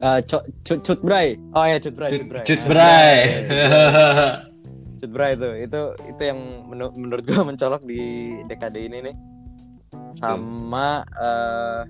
uh, 0.00 0.20
cut 0.24 0.48
cut 0.64 1.00
bray 1.00 1.36
Oh 1.52 1.62
ya, 1.62 1.76
cut 1.76 1.92
bray, 1.92 2.10
cut 2.10 2.24
bray. 2.24 2.44
Cut 2.44 2.60
Ah, 2.60 2.68
bray. 2.68 3.12
Cut 4.96 5.10
bray 5.12 5.30
itu. 5.36 5.48
Itu 5.60 5.80
itu 6.08 6.22
yang 6.24 6.40
menu- 6.64 6.96
menurut 6.96 7.24
gua 7.24 7.44
mencolok 7.44 7.84
di 7.84 8.00
dekade 8.48 8.80
ini 8.80 9.12
nih. 9.12 9.16
Sama 10.16 11.04
eh 11.04 11.80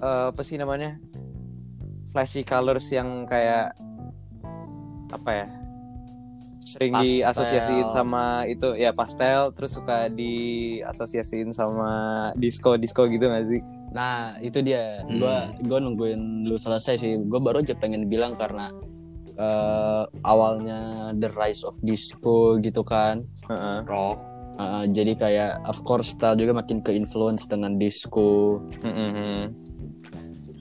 eh, 0.00 0.24
apa 0.34 0.42
sih 0.42 0.58
namanya? 0.58 0.98
Flashy 2.10 2.42
colors 2.42 2.90
yang 2.90 3.22
kayak 3.22 3.70
apa 5.10 5.30
ya? 5.30 5.46
Sering 6.70 6.94
Pastel. 6.94 7.10
diasosiasiin 7.18 7.88
sama 7.90 8.46
itu 8.46 8.78
ya 8.78 8.94
pastel 8.94 9.50
terus 9.50 9.74
suka 9.74 10.06
diasosiasiin 10.06 11.50
sama 11.50 11.90
disco 12.38 12.78
disco 12.78 13.10
gitu 13.10 13.26
gak 13.26 13.50
sih? 13.50 13.58
Nah 13.90 14.38
itu 14.38 14.62
dia, 14.62 15.02
Hmm. 15.02 15.18
gua 15.18 15.36
gua 15.66 15.78
nungguin 15.82 16.46
lu 16.46 16.54
selesai 16.54 16.94
sih. 16.94 17.18
Gua 17.26 17.42
baru 17.42 17.58
aja 17.58 17.74
pengen 17.74 18.06
bilang 18.06 18.38
karena 18.38 18.70
eh, 19.34 20.04
awalnya 20.22 21.10
the 21.16 21.26
rise 21.32 21.66
of 21.66 21.74
disco 21.80 22.60
gitu 22.60 22.86
kan. 22.86 23.26
Heeh. 23.50 23.82
Rock. 23.84 24.18
Uh, 24.60 24.84
jadi 24.86 25.16
kayak 25.16 25.52
of 25.64 25.80
course 25.82 26.12
style 26.12 26.36
juga 26.36 26.52
makin 26.52 26.84
ke 26.84 26.92
influence 26.92 27.48
dengan 27.48 27.80
disco. 27.80 28.60
Mm-mm. 28.84 29.48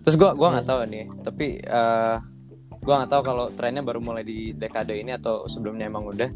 Terus 0.02 0.16
gua 0.16 0.32
gua 0.32 0.56
nggak 0.56 0.66
tahu 0.66 0.80
nih, 0.88 1.06
tapi 1.20 1.60
eh 1.60 2.16
gua 2.84 3.04
nggak 3.04 3.12
tahu 3.12 3.22
kalau 3.26 3.46
trennya 3.54 3.84
baru 3.84 4.00
mulai 4.00 4.24
di 4.24 4.56
dekade 4.56 4.96
ini 4.96 5.16
atau 5.16 5.46
sebelumnya 5.46 5.88
emang 5.88 6.08
udah. 6.08 6.30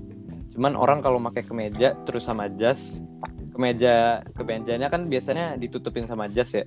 Cuman 0.53 0.77
orang 0.77 1.01
kalau 1.01 1.17
pakai 1.17 1.43
kemeja 1.49 1.97
terus 2.05 2.29
sama 2.29 2.45
jas, 2.45 3.01
kemeja 3.57 4.21
kemejanya 4.37 4.85
kan 4.91 5.09
biasanya 5.09 5.57
ditutupin 5.57 6.05
sama 6.05 6.29
jas 6.29 6.53
ya. 6.53 6.63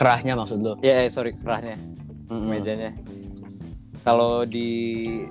Kerahnya 0.00 0.34
maksud 0.34 0.58
lu? 0.58 0.74
Ya, 0.82 1.06
eh, 1.06 1.10
sorry 1.12 1.38
kerahnya, 1.38 1.78
Mm-mm. 2.26 2.50
kemejanya. 2.50 2.90
kalau 4.00 4.48
di 4.48 4.68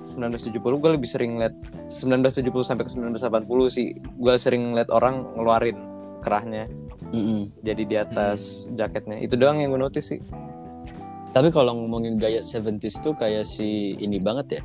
1970 0.06 0.62
gue 0.62 0.90
lebih 0.94 1.10
sering 1.10 1.42
liat 1.42 1.50
1970 1.90 2.54
sampai 2.62 2.86
ke 2.86 2.90
1980 2.94 3.66
sih 3.66 3.98
gue 3.98 4.34
sering 4.38 4.78
liat 4.78 4.94
orang 4.94 5.26
ngeluarin 5.34 5.74
kerahnya 6.22 6.70
Mm-mm. 7.10 7.50
jadi 7.66 7.82
di 7.82 7.96
atas 7.98 8.70
jaketnya 8.70 9.18
itu 9.18 9.34
doang 9.34 9.58
yang 9.58 9.74
gue 9.74 9.82
notice 9.82 10.14
sih 10.14 10.22
Tapi 11.30 11.48
kalau 11.54 11.78
ngomongin 11.78 12.18
gaya 12.18 12.42
70s 12.42 12.98
tuh 13.02 13.14
kayak 13.14 13.46
si 13.46 13.94
ini 14.02 14.18
banget 14.18 14.58
ya. 14.58 14.62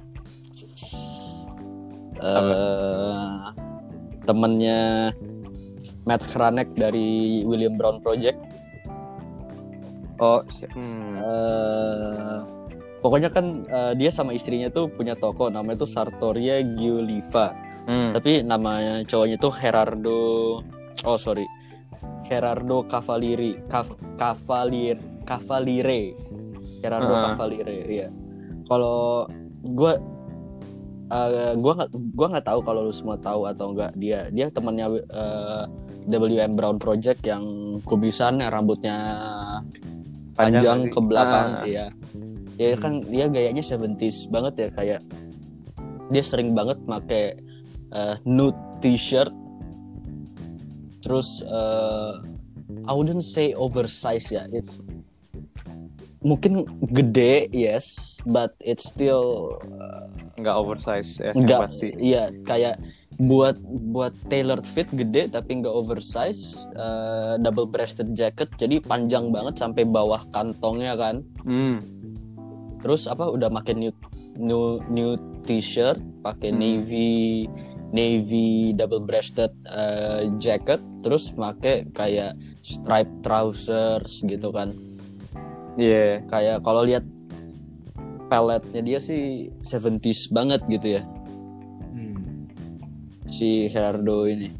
Eh 2.25 3.37
temennya 4.25 5.13
Matt 6.09 6.25
Hranek 6.33 6.73
dari 6.73 7.41
William 7.45 7.77
Brown 7.77 8.01
Project. 8.01 8.37
oh 10.15 10.41
hmm. 10.73 11.13
Eh 11.21 12.37
pokoknya 13.03 13.29
kan 13.29 13.67
eh, 13.69 13.93
dia 13.93 14.09
sama 14.09 14.33
istrinya 14.33 14.71
tuh 14.73 14.89
punya 14.89 15.13
toko 15.13 15.53
namanya 15.53 15.85
tuh 15.85 15.91
Sartoria 15.91 16.65
Giuliva. 16.65 17.53
Hmm. 17.85 18.17
Tapi 18.17 18.41
namanya 18.41 19.05
cowoknya 19.05 19.37
tuh 19.37 19.53
Gerardo 19.53 20.21
oh 21.05 21.17
sorry. 21.21 21.45
Gerardo 22.25 22.89
Cavalieri 22.89 23.61
Cav- 23.69 24.01
Cavalier 24.17 24.97
Cavalire. 25.29 26.17
Gerardo 26.83 27.13
Ah. 27.13 27.33
Cavaliere, 27.33 27.75
iya. 27.87 28.07
Kalau 28.65 29.29
gua 29.61 29.97
eh, 31.05 31.53
gua 31.57 31.73
nggak 31.77 31.89
gua 32.17 32.27
nggak 32.33 32.45
tahu 32.45 32.59
kalau 32.65 32.89
lu 32.89 32.93
semua 32.93 33.17
tahu 33.17 33.45
atau 33.45 33.71
enggak 33.73 33.91
dia 33.97 34.29
dia 34.33 34.49
temannya 34.49 35.01
eh, 35.05 35.63
WM 36.05 36.53
Brown 36.53 36.77
Project 36.77 37.25
yang 37.25 37.43
kubisan 37.85 38.37
yang 38.41 38.53
rambutnya 38.53 38.97
panjang, 40.37 40.85
sih? 40.85 40.91
ke 40.93 40.99
belakang 41.01 41.49
Ah. 41.61 41.65
iya. 41.65 41.85
Ya 42.55 42.77
kan 42.79 43.03
dia 43.03 43.27
gayanya 43.27 43.59
70s 43.59 44.31
banget 44.31 44.53
ya 44.55 44.69
kayak 44.71 45.01
dia 46.07 46.23
sering 46.23 46.53
banget 46.53 46.77
make 46.85 47.35
eh, 47.91 48.15
nude 48.23 48.55
t-shirt 48.79 49.33
terus 51.01 51.41
eh, 51.41 52.13
I 52.85 52.91
wouldn't 52.93 53.25
say 53.25 53.57
oversize 53.57 54.29
ya 54.29 54.45
it's 54.53 54.84
mungkin 56.25 56.65
gede 56.89 57.45
yes 57.53 58.17
but 58.25 58.57
it's 58.57 58.89
still 58.89 59.55
nggak 60.41 60.55
oversize 60.57 61.21
ya 61.21 61.31
nggak 61.37 61.69
pasti 61.69 61.93
iya 62.01 62.33
kayak 62.41 62.81
buat 63.21 63.55
buat 63.93 64.11
tailored 64.27 64.65
fit 64.65 64.89
gede 64.91 65.29
tapi 65.29 65.61
nggak 65.61 65.71
oversize 65.71 66.65
eh, 66.73 67.37
double 67.39 67.69
breasted 67.69 68.11
jacket 68.17 68.49
jadi 68.57 68.81
panjang 68.81 69.29
banget 69.29 69.55
sampai 69.55 69.85
bawah 69.85 70.19
kantongnya 70.33 70.97
kan 70.97 71.21
hmm. 71.45 71.77
terus 72.81 73.05
apa 73.05 73.29
udah 73.29 73.47
makin 73.53 73.85
new 73.85 73.93
new 74.35 74.83
new 74.89 75.13
t-shirt 75.45 76.01
pakai 76.25 76.51
Hmm. 76.51 76.59
navy 76.59 77.45
navy 77.95 78.73
double 78.75 78.99
breasted 78.99 79.53
eh, 79.69 80.27
jacket 80.41 80.81
terus 81.05 81.31
make 81.37 81.87
kayak 81.93 82.33
stripe 82.65 83.13
trousers 83.21 84.25
gitu 84.25 84.49
kan 84.51 84.73
Iya. 85.75 86.23
kayak 86.31 86.63
kalau 86.63 86.87
lihat 86.87 87.03
peletnya 88.25 88.81
dia 88.81 88.99
sih 88.99 89.51
70s 89.61 90.31
banget 90.31 90.63
gitu 90.67 90.99
ya 90.99 91.03
Hmm. 91.91 92.47
si 93.27 93.67
Gerardo 93.71 94.27
ini 94.27 94.51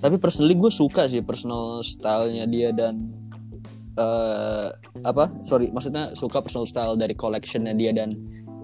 tapi 0.00 0.16
personally 0.16 0.56
gue 0.56 0.72
suka 0.72 1.04
sih 1.04 1.20
personal 1.20 1.84
stylenya 1.84 2.48
dia 2.48 2.72
dan 2.72 3.12
eh 4.00 4.68
apa 5.04 5.28
sorry 5.44 5.68
maksudnya 5.68 6.16
suka 6.16 6.40
personal 6.40 6.64
style 6.64 6.96
dari 6.96 7.12
collectionnya 7.12 7.76
dia 7.76 7.92
dan 7.92 8.08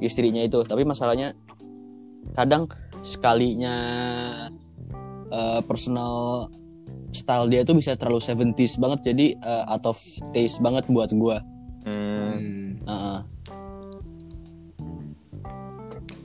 istrinya 0.01 0.41
itu 0.41 0.65
tapi 0.65 0.85
masalahnya 0.89 1.37
kadang 2.33 2.69
sekalinya 3.05 3.77
eh, 5.29 5.61
personal 5.67 6.47
style 7.17 7.49
dia 7.49 7.65
tuh 7.65 7.73
bisa 7.73 7.97
terlalu 7.97 8.21
70s 8.21 8.77
banget 8.77 9.13
jadi 9.13 9.27
eh, 9.41 9.65
out 9.73 9.85
of 9.89 9.97
taste 10.37 10.61
banget 10.61 10.85
buat 10.93 11.09
gue 11.11 11.39
Hmm. 11.87 12.75
Hmm. 12.83 13.23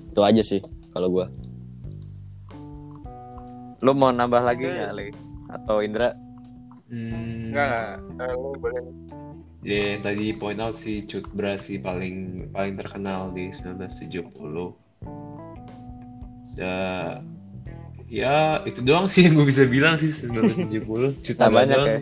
itu 0.10 0.22
aja 0.26 0.42
sih 0.42 0.60
kalau 0.92 1.14
gue 1.14 1.26
Lu 3.82 3.98
mau 3.98 4.14
nambah 4.14 4.46
lagi 4.46 4.70
nggak, 4.70 4.94
Le? 4.94 5.10
Atau 5.50 5.82
Indra? 5.82 6.14
Hmm. 6.94 7.50
Enggak, 7.50 7.98
enggak. 8.14 8.30
Eh, 8.30 8.36
lu 8.38 8.50
boleh. 8.62 8.84
Ya, 9.62 9.98
yang 9.98 10.02
tadi 10.06 10.26
point 10.38 10.62
out 10.62 10.78
si 10.78 11.06
Cut 11.06 11.26
Bra 11.34 11.58
sih 11.58 11.82
paling 11.82 12.50
paling 12.54 12.78
terkenal 12.78 13.34
di 13.34 13.50
1970. 13.50 14.78
Ya, 16.58 17.18
ya 18.12 18.38
itu 18.62 18.84
doang 18.84 19.08
sih 19.08 19.24
yang 19.24 19.34
gue 19.34 19.48
bisa 19.48 19.64
bilang 19.66 19.96
sih 19.96 20.12
1970. 20.12 21.16
Cut 21.24 21.36
Tak 21.38 21.48
Bra 21.48 21.58
banyak 21.58 21.78
doang. 21.78 21.88
ya. 21.88 22.00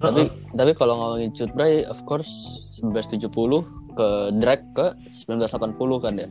tapi 0.00 0.22
tapi 0.50 0.72
kalau 0.72 0.94
ngomongin 0.96 1.30
Cut 1.30 1.52
Bray 1.52 1.84
of 1.84 2.00
course 2.02 2.32
1970 2.80 3.28
ke 3.92 4.08
drag 4.34 4.60
ke 4.72 4.86
1980 5.14 5.76
kan 6.00 6.14
ya 6.14 6.28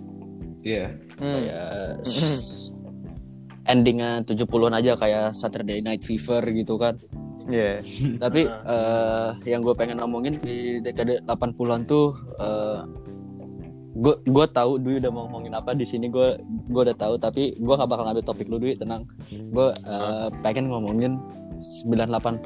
Iya. 0.64 0.86
Hmm. 1.18 1.34
kayak 1.34 1.66
s- 2.04 2.74
endingnya 3.66 4.20
70-an 4.22 4.74
aja 4.74 4.94
kayak 4.94 5.32
Saturday 5.32 5.80
Night 5.80 6.02
Fever 6.02 6.42
gitu 6.50 6.76
kan 6.76 6.98
Iya. 7.46 7.84
tapi 8.18 8.48
eh, 8.48 9.30
yang 9.46 9.62
gue 9.62 9.74
pengen 9.74 10.00
ngomongin 10.00 10.40
di 10.40 10.80
dekade 10.80 11.20
80-an 11.24 11.84
tuh 11.84 12.16
gue 13.94 14.16
gue 14.20 14.46
tahu 14.48 14.78
Dwi 14.78 14.98
udah 14.98 15.10
mau 15.10 15.26
ngomongin 15.26 15.54
apa 15.54 15.72
di 15.72 15.84
sini 15.84 16.08
gue 16.08 16.38
gue 16.66 16.82
udah 16.82 16.94
tahu 16.94 17.16
tapi 17.16 17.54
gue 17.54 17.74
gak 17.74 17.86
bakal 17.86 18.04
ngambil 18.04 18.26
topik 18.26 18.48
lu 18.48 18.58
Dwi 18.58 18.74
tenang 18.74 19.06
gue 19.30 19.68
eh, 19.70 20.28
pengen 20.42 20.68
ngomongin 20.68 21.22
980 21.86 22.42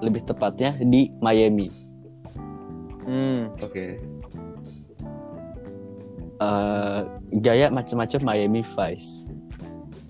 lebih 0.00 0.22
tepatnya 0.24 0.78
di 0.78 1.10
Miami 1.18 1.90
Hmm. 3.00 3.50
Oke. 3.58 3.98
eh 6.38 7.00
gaya 7.36 7.66
macam-macam 7.68 8.20
Miami 8.22 8.62
Vice, 8.62 9.26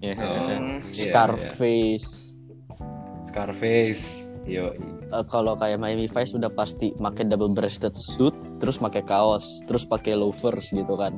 Iya. 0.00 0.14
Oh, 0.16 0.36
Hmm. 0.46 0.78
iya, 0.80 0.92
Scarface. 0.92 2.10
iya. 2.30 3.22
Scarface. 3.22 4.06
Yo. 4.44 4.72
Eh, 5.06 5.24
kalau 5.26 5.52
kayak 5.54 5.76
Miami 5.76 6.06
Vice 6.06 6.32
udah 6.32 6.48
pasti 6.48 6.92
pakai 6.94 7.24
double 7.24 7.50
breasted 7.50 7.92
suit, 7.94 8.32
terus 8.60 8.76
pakai 8.76 9.02
kaos, 9.02 9.64
terus 9.64 9.88
pakai 9.88 10.14
loafers 10.14 10.70
gitu 10.70 10.94
kan. 10.94 11.16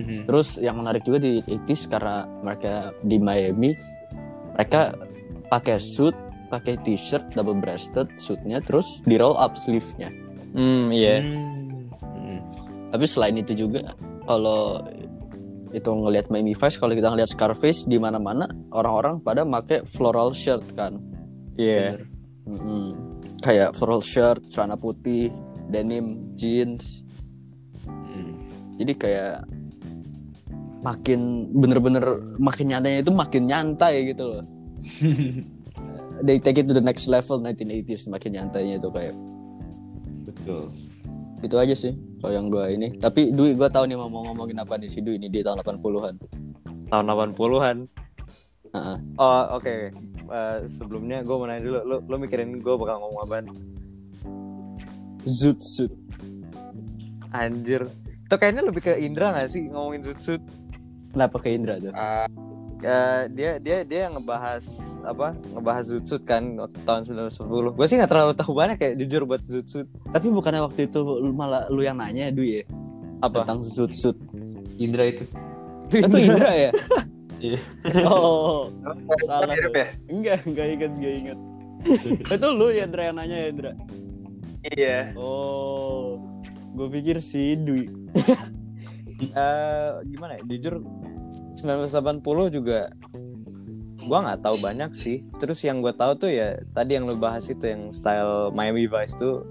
Mhm. 0.00 0.24
Terus 0.24 0.56
yang 0.56 0.80
menarik 0.80 1.04
juga 1.04 1.20
di 1.20 1.44
80s 1.44 1.84
karena 1.86 2.24
mereka 2.40 2.96
di 3.04 3.20
Miami, 3.20 3.76
mereka 4.56 4.96
pakai 5.52 5.76
suit, 5.76 6.16
pakai 6.48 6.80
t-shirt 6.80 7.36
double 7.36 7.60
breasted 7.60 8.08
suitnya, 8.16 8.64
terus 8.64 9.04
di 9.04 9.20
roll 9.20 9.36
up 9.36 9.52
sleeve-nya. 9.54 10.08
Hmm, 10.56 10.88
iya. 10.88 11.20
Hmm. 11.20 11.92
Hmm. 12.00 12.40
Tapi 12.92 13.04
selain 13.04 13.36
itu 13.36 13.52
juga 13.68 13.92
kalau 14.24 14.80
itu 15.72 15.88
ngelihat 15.88 16.28
Miami 16.28 16.52
Vice, 16.52 16.76
kalau 16.76 16.92
kita 16.92 17.08
ngelihat 17.08 17.32
Scarface 17.32 17.88
di 17.88 17.96
mana-mana 17.96 18.44
orang-orang 18.72 19.24
pada 19.24 19.44
pakai 19.44 19.84
floral 19.88 20.36
shirt 20.36 20.64
kan. 20.76 21.00
Iya. 21.56 22.00
Mm-mm. 22.44 22.92
Kayak 23.40 23.74
floral 23.74 24.04
shirt, 24.04 24.44
celana 24.52 24.76
putih, 24.76 25.32
denim, 25.70 26.34
jeans. 26.34 27.06
Hmm. 27.86 28.34
Jadi 28.80 28.92
kayak 28.96 29.46
makin 30.82 31.46
bener-bener 31.54 32.02
makin 32.42 32.74
nyantainya 32.74 33.00
itu 33.06 33.12
makin 33.14 33.42
nyantai 33.46 33.94
gitu 34.10 34.24
loh. 34.26 34.44
They 36.26 36.38
take 36.38 36.62
it 36.62 36.70
to 36.70 36.74
the 36.74 36.84
next 36.84 37.10
level 37.10 37.42
1980s 37.42 38.06
makin 38.10 38.30
nyantainya 38.38 38.78
itu 38.78 38.88
kayak 38.90 39.14
Betul. 40.22 40.70
itu 41.42 41.56
aja 41.58 41.74
sih 41.74 41.94
kalau 42.22 42.34
yang 42.34 42.46
gua 42.50 42.70
ini. 42.70 42.94
Tapi 42.98 43.34
Dwi 43.34 43.58
gua 43.58 43.70
tahu 43.70 43.90
nih 43.90 43.98
mau 43.98 44.10
ngomongin 44.10 44.58
apa 44.62 44.78
nih 44.78 44.90
si 44.90 45.02
Dwi 45.02 45.18
ini 45.18 45.26
di 45.30 45.42
tahun 45.42 45.62
80-an. 45.62 46.14
Tahun 46.90 47.04
80-an. 47.06 47.76
Heeh. 48.72 48.96
Oh, 49.20 49.60
oke. 49.60 49.76
Eh, 50.32 50.58
sebelumnya 50.64 51.20
gue 51.20 51.36
mau 51.36 51.44
nanya 51.44 51.60
dulu, 51.60 51.78
lu, 51.84 51.96
lu 52.08 52.16
mikirin 52.16 52.56
gue 52.56 52.74
bakal 52.80 53.04
ngomong 53.04 53.20
apaan? 53.28 53.46
Zoot 55.24 55.58
suit. 55.60 55.92
Anjir. 57.30 57.86
Itu 58.26 58.34
kayaknya 58.36 58.62
lebih 58.64 58.82
ke 58.82 58.92
Indra 58.96 59.32
gak 59.32 59.52
sih 59.52 59.68
ngomongin 59.68 60.04
Zoot 60.04 60.40
Kenapa 61.12 61.36
ke 61.38 61.52
Indra 61.52 61.76
tuh? 61.76 61.92
Ah, 61.92 62.24
Eh, 62.82 63.30
dia 63.30 63.62
dia 63.62 63.86
dia 63.86 64.10
yang 64.10 64.18
ngebahas 64.18 64.66
apa? 65.06 65.38
Ngebahas 65.54 65.86
Zoot 65.86 66.02
Suit 66.02 66.22
kan 66.26 66.42
waktu 66.58 66.82
tahun 66.82 67.06
1910. 67.06 67.78
Gue 67.78 67.86
sih 67.86 67.94
nggak 67.94 68.10
terlalu 68.10 68.34
tahu 68.34 68.52
banyak 68.58 68.74
kayak 68.74 68.94
jujur 68.98 69.22
buat 69.22 69.38
Zoot 69.46 69.70
Suit. 69.70 69.86
Tapi 70.10 70.26
bukannya 70.26 70.66
waktu 70.66 70.90
itu 70.90 70.98
lu- 70.98 71.30
malah 71.30 71.70
lu 71.70 71.86
yang 71.86 71.94
nanya 71.94 72.34
Dwi 72.34 72.58
ya 72.58 72.64
Apa? 73.22 73.46
tentang 73.46 73.62
zoot 73.62 73.94
suit. 73.94 74.18
Indra 74.82 75.14
itu. 75.14 75.22
Itu 75.94 76.16
Indra 76.18 76.50
ya? 76.50 76.70
Iya. 77.42 77.58
Oh, 78.06 78.70
kita 78.70 79.14
salah. 79.26 79.50
ya? 79.50 79.90
Enggak, 80.06 80.46
enggak 80.46 80.66
inget, 80.70 80.90
enggak 80.94 81.14
inget. 81.18 81.38
itu 82.38 82.46
lu 82.50 82.66
ya 82.70 82.86
Indra 82.86 83.02
yang 83.10 83.16
nanya 83.18 83.36
ya 83.36 83.46
Indra? 83.50 83.72
Iya. 84.72 85.12
Oh, 85.20 86.16
gue 86.72 86.88
pikir 86.88 87.20
si 87.20 87.56
Dwi. 87.60 87.88
eh 89.38 89.90
gimana 90.10 90.34
ya 90.34 90.42
jujur 90.50 90.82
1980 91.54 92.58
juga 92.58 92.90
gua 94.02 94.18
nggak 94.26 94.42
tahu 94.42 94.56
banyak 94.58 94.90
sih 94.90 95.22
terus 95.38 95.62
yang 95.62 95.78
gue 95.78 95.94
tahu 95.94 96.18
tuh 96.18 96.26
ya 96.26 96.58
tadi 96.74 96.98
yang 96.98 97.06
lu 97.06 97.14
bahas 97.14 97.46
itu 97.46 97.62
yang 97.70 97.94
style 97.94 98.50
Miami 98.50 98.90
Vice 98.90 99.14
tuh 99.14 99.46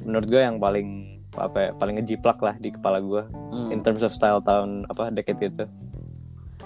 menurut 0.00 0.32
gue 0.32 0.40
yang 0.40 0.56
paling 0.56 1.20
apa 1.36 1.68
ya, 1.68 1.70
paling 1.76 2.00
ngejiplak 2.00 2.40
lah 2.40 2.56
di 2.56 2.72
kepala 2.72 3.04
gue 3.04 3.22
Hmm. 3.52 3.68
in 3.68 3.84
terms 3.84 4.00
of 4.00 4.16
style 4.16 4.40
tahun 4.40 4.88
apa 4.88 5.12
decade 5.12 5.52
itu 5.52 5.64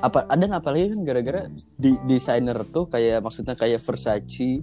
apa 0.01 0.25
ada 0.31 0.47
apa 0.55 0.69
lagi 0.71 0.95
kan 0.95 1.01
gara-gara 1.03 1.43
di 1.77 1.99
desainer 2.07 2.57
tuh 2.71 2.87
kayak 2.87 3.27
maksudnya 3.27 3.59
kayak 3.59 3.83
Versace 3.83 4.63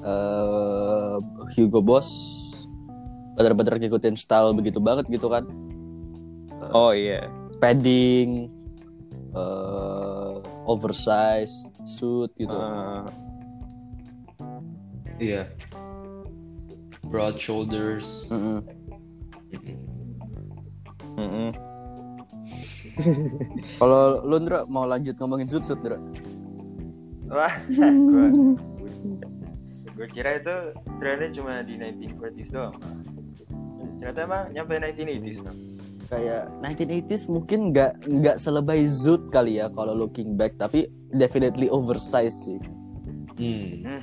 eh 0.00 1.16
Hugo 1.54 1.80
Boss 1.80 2.08
bener-bener 3.34 3.78
ngikutin 3.78 4.14
style 4.14 4.50
begitu 4.52 4.78
banget 4.78 5.06
gitu 5.06 5.30
kan 5.30 5.46
oh 6.70 6.90
iya 6.90 7.26
padding 7.58 8.50
eh 9.32 10.32
oversize 10.66 11.52
suit 11.84 12.30
gitu 12.34 12.52
Eh, 12.52 13.02
Iya. 15.18 15.50
Broad 17.10 17.42
shoulders. 17.42 18.30
Mm-mm. 18.30 18.62
mm-mm. 21.18 21.50
kalau 23.82 24.22
lu 24.22 24.38
Ndra 24.38 24.62
mau 24.70 24.86
lanjut 24.86 25.18
ngomongin 25.18 25.50
suit 25.50 25.66
suit 25.66 25.78
Ndra 25.82 25.98
Wah, 27.28 27.54
gue 27.66 28.26
gue 29.98 30.06
kira 30.08 30.38
itu 30.38 30.54
trennya 30.96 31.28
cuma 31.34 31.58
di 31.60 31.74
1940s 31.74 32.50
doang. 32.50 32.74
Ternyata 33.98 34.20
emang 34.22 34.42
nyampe 34.48 34.74
1980s 34.76 35.40
bang. 35.42 35.58
kayak 36.08 36.42
1980s 36.64 37.22
mungkin 37.26 37.68
nggak 37.68 37.92
nggak 38.08 38.36
selebay 38.38 38.86
Zoot 38.86 39.28
kali 39.28 39.58
ya 39.58 39.68
kalau 39.68 39.92
looking 39.92 40.32
back 40.34 40.56
tapi 40.56 40.88
definitely 41.12 41.68
oversize 41.68 42.32
sih 42.38 42.56
Hmm. 43.36 43.84
Hmm. 43.84 44.00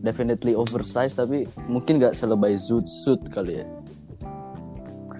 definitely 0.00 0.56
oversize 0.56 1.12
tapi 1.12 1.44
mungkin 1.66 2.00
nggak 2.00 2.16
selebay 2.16 2.56
Zoot 2.56 2.88
suit 2.88 3.20
kali 3.28 3.60
ya 3.60 3.66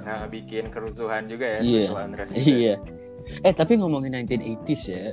Nah, 0.01 0.25
bikin 0.25 0.71
kerusuhan 0.71 1.27
juga 1.27 1.59
ya. 1.59 1.61
Iya. 1.61 1.87
gitu. 1.91 2.51
iya 2.57 2.75
eh 3.43 3.53
tapi 3.53 3.77
ngomongin 3.77 4.17
1980s 4.17 4.83
ya 4.89 5.13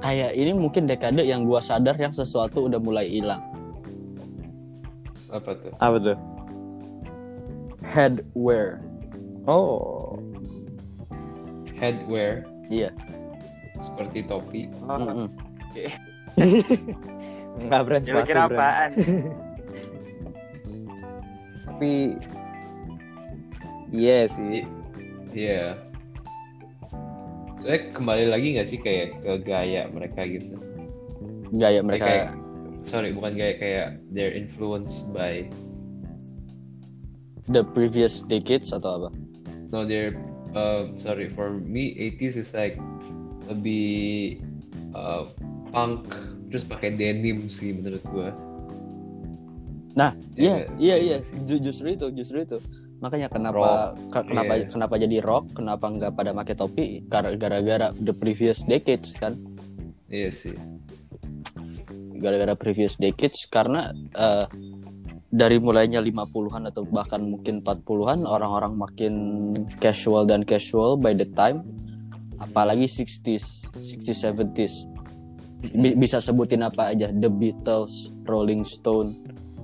kayak 0.00 0.32
ini 0.32 0.52
mungkin 0.52 0.84
dekade 0.84 1.22
yang 1.22 1.44
gua 1.44 1.60
sadar 1.60 1.94
yang 1.94 2.10
sesuatu 2.10 2.66
udah 2.66 2.78
mulai 2.78 3.06
hilang 3.06 3.40
Apa 5.28 5.54
tuh? 5.54 5.72
apa 5.76 5.96
tuh 6.00 6.16
headwear 7.84 8.80
oh 9.44 10.16
Headwear. 11.74 12.44
iya 12.68 12.92
Seperti 13.80 14.20
topi. 14.20 14.68
Oh, 14.84 15.00
Mm-mm. 15.00 15.32
nggak 17.64 17.82
brand 17.88 18.04
sepatu 18.04 18.36
apaan? 18.36 18.90
tapi 21.64 22.20
iya 23.88 24.28
sih 24.28 24.68
Iya. 25.32 25.80
Soalnya 27.60 27.92
kembali 27.92 28.24
lagi 28.32 28.46
nggak 28.56 28.68
sih 28.68 28.80
kayak 28.80 29.20
ke 29.20 29.32
gaya 29.44 29.86
mereka 29.92 30.24
gitu? 30.24 30.56
gaya 31.50 31.82
mereka 31.82 32.06
kayak, 32.06 32.28
sorry 32.86 33.10
bukan 33.10 33.34
gaya 33.34 33.54
kayak 33.58 33.88
they're 34.14 34.30
influenced 34.32 35.10
by 35.10 35.44
the 37.50 37.66
previous 37.74 38.22
decades 38.30 38.70
atau 38.70 39.02
apa 39.02 39.10
no 39.74 39.82
they're 39.82 40.14
uh, 40.54 40.86
sorry 40.94 41.26
for 41.26 41.58
me 41.66 41.90
80s 42.16 42.38
is 42.38 42.50
like 42.54 42.78
lebih 43.50 44.38
uh, 44.94 45.26
punk 45.74 46.06
terus 46.50 46.62
pakai 46.66 46.94
denim 46.94 47.46
sih 47.46 47.74
menurut 47.78 48.02
gua. 48.10 48.30
Nah, 49.94 50.14
iya, 50.34 50.66
Iya, 50.74 50.74
iya, 50.78 50.96
iya, 50.98 51.18
Ju- 51.46 51.62
justru 51.62 51.94
itu, 51.94 52.10
justru 52.14 52.42
itu. 52.42 52.58
Makanya 53.00 53.32
kenapa 53.32 53.96
Rock, 53.96 54.28
kenapa 54.28 54.52
iya. 54.60 54.68
kenapa 54.68 54.94
jadi 55.00 55.16
rock, 55.24 55.44
kenapa 55.56 55.88
nggak 55.88 56.12
pada 56.12 56.30
pakai 56.36 56.54
topi? 56.54 56.84
Gara-gara 57.08 57.96
the 57.96 58.12
previous 58.12 58.60
decades 58.68 59.16
kan. 59.16 59.40
Iya 60.12 60.28
sih. 60.28 60.56
Gara-gara 62.20 62.52
previous 62.52 63.00
decades 63.00 63.48
karena 63.48 63.96
eh, 63.96 64.44
dari 65.32 65.56
mulainya 65.56 66.04
50-an 66.04 66.68
atau 66.68 66.84
bahkan 66.84 67.24
mungkin 67.24 67.64
40-an 67.64 68.28
orang-orang 68.28 68.76
makin 68.76 69.14
casual 69.80 70.28
dan 70.28 70.44
casual 70.44 71.00
by 71.00 71.16
the 71.16 71.26
time 71.32 71.64
apalagi 72.36 72.84
60s, 72.84 73.70
60s 73.80 74.20
70s. 74.28 74.74
Bi- 75.72 75.96
bisa 75.96 76.20
sebutin 76.20 76.64
apa 76.64 76.92
aja 76.92 77.12
The 77.12 77.28
Beatles, 77.28 78.12
Rolling 78.24 78.64
Stone, 78.64 79.12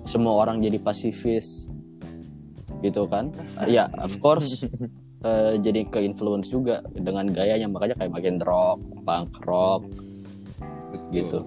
semua 0.04 0.40
orang 0.44 0.60
jadi 0.60 0.76
pasifis 0.80 1.68
gitu 2.84 3.08
kan? 3.08 3.32
Ya, 3.68 3.88
of 4.00 4.16
course 4.20 4.64
eh, 5.28 5.54
jadi 5.60 5.86
ke 5.88 6.02
influence 6.04 6.50
juga 6.52 6.84
dengan 6.92 7.28
gayanya 7.30 7.68
makanya 7.70 7.96
kayak 7.98 8.12
makin 8.12 8.36
rock, 8.42 8.80
punk 9.04 9.32
rock 9.44 9.82
Betul. 10.92 11.10
gitu. 11.12 11.40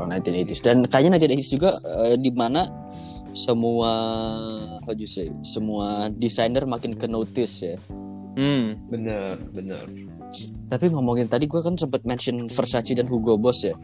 1980s 0.00 0.64
dan 0.64 0.88
kayaknya 0.88 1.20
1980s 1.20 1.50
juga 1.52 1.70
eh, 1.84 2.16
di 2.16 2.32
mana 2.32 2.64
semua 3.36 3.92
how 4.82 4.94
you 4.96 5.06
say 5.06 5.30
semua 5.44 6.08
desainer 6.10 6.64
makin 6.66 6.96
ke 6.96 7.06
notice 7.06 7.62
ya. 7.62 7.76
hmm 8.38 8.90
Bener, 8.90 9.36
bener. 9.52 9.84
Tapi 10.70 10.86
ngomongin 10.94 11.26
tadi 11.26 11.50
gue 11.50 11.58
kan 11.58 11.74
sempat 11.74 12.06
mention 12.06 12.46
Versace 12.46 12.94
dan 12.94 13.10
Hugo 13.10 13.34
Boss 13.34 13.66
ya. 13.66 13.74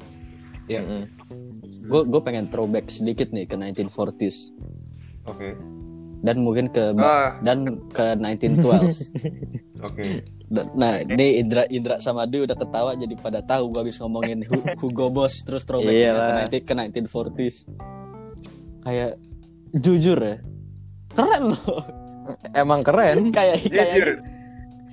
Ya, 0.71 0.83
Mm-mm. 0.83 1.05
Gue 1.87 2.03
gue 2.07 2.21
pengen 2.23 2.51
throwback 2.51 2.91
sedikit 2.91 3.31
nih 3.31 3.47
ke 3.47 3.55
1940s 3.59 4.55
oke. 5.27 5.49
dan 6.19 6.37
mungkin 6.39 6.67
ke 6.69 6.91
Ah. 6.97 7.39
dan 7.41 7.63
ke 7.89 8.17
1912. 8.17 8.65
Oke. 9.87 10.25
Da- 10.47 10.71
Nah, 10.73 10.99
ini 10.99 11.37
Indra 11.37 11.69
Indra 11.69 11.99
sama 11.99 12.25
Dewi 12.25 12.47
udah 12.47 12.57
ketawa 12.57 12.95
jadi 12.95 13.15
pada 13.15 13.41
tahu 13.41 13.69
gue 13.69 13.81
habis 13.83 13.99
ngomongin 13.99 14.41
Hu- 14.43 14.65
Hugo 14.81 15.07
Boss 15.09 15.43
terus 15.43 15.63
throwback 15.63 15.93
ke, 16.49 16.57
19 16.57 16.65
ke 16.65 16.73
1940s. 17.05 17.57
Kayak 18.81 19.21
jujur 19.73 20.17
ya. 20.17 20.37
Keren 21.13 21.43
loh. 21.51 21.83
emang 22.53 22.83
keren 22.83 23.29
kayak 23.37 23.63
kayak 23.65 24.19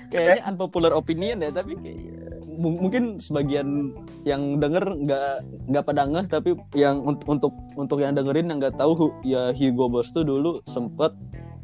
kayaknya 0.07 0.43
unpopular 0.45 0.91
opinion 0.91 1.39
ya 1.39 1.49
tapi 1.49 1.73
kayak- 1.75 2.22
mungkin 2.59 3.17
sebagian 3.17 3.93
yang 4.23 4.61
denger 4.61 4.83
nggak 4.83 5.33
nggak 5.71 5.83
pada 5.83 6.03
ngeh 6.07 6.25
tapi 6.29 6.55
yang 6.77 7.01
untuk 7.03 7.27
untuk 7.27 7.53
untuk 7.75 7.97
yang 7.99 8.13
dengerin 8.13 8.49
yang 8.49 8.59
nggak 8.61 8.77
tahu 8.77 8.91
Hu- 8.95 9.17
ya 9.25 9.51
Hugo 9.53 9.89
Boss 9.89 10.13
tuh 10.13 10.23
dulu 10.23 10.61
sempet 10.69 11.13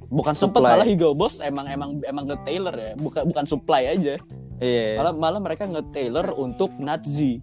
bukan 0.09 0.33
sempet 0.33 0.59
Supply. 0.61 0.73
malah 0.73 0.87
Hugo 0.87 1.13
Boss 1.13 1.37
emang 1.39 1.69
emang 1.69 2.01
emang 2.03 2.25
nge 2.25 2.37
tailor 2.43 2.75
ya 2.75 2.91
bukan 2.97 3.23
bukan 3.29 3.45
supply 3.45 3.83
aja. 3.93 4.17
Iya. 4.59 4.99
Malah 4.99 5.13
malah 5.15 5.39
mereka 5.39 5.69
nge 5.69 5.83
tailor 5.93 6.33
untuk 6.35 6.73
Nazi. 6.81 7.39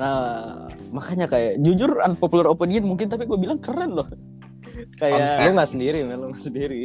Nah 0.00 0.66
makanya 0.96 1.28
kayak 1.28 1.60
jujur 1.60 2.00
unpopular 2.00 2.48
opinion 2.48 2.88
mungkin 2.88 3.12
tapi 3.12 3.28
gue 3.28 3.36
bilang 3.36 3.60
keren 3.60 3.92
loh 4.00 4.08
kayak 4.98 5.46
lu 5.46 5.50
nggak 5.56 5.70
sendiri 5.70 5.98
lu 6.04 6.30
nggak 6.30 6.44
sendiri. 6.44 6.82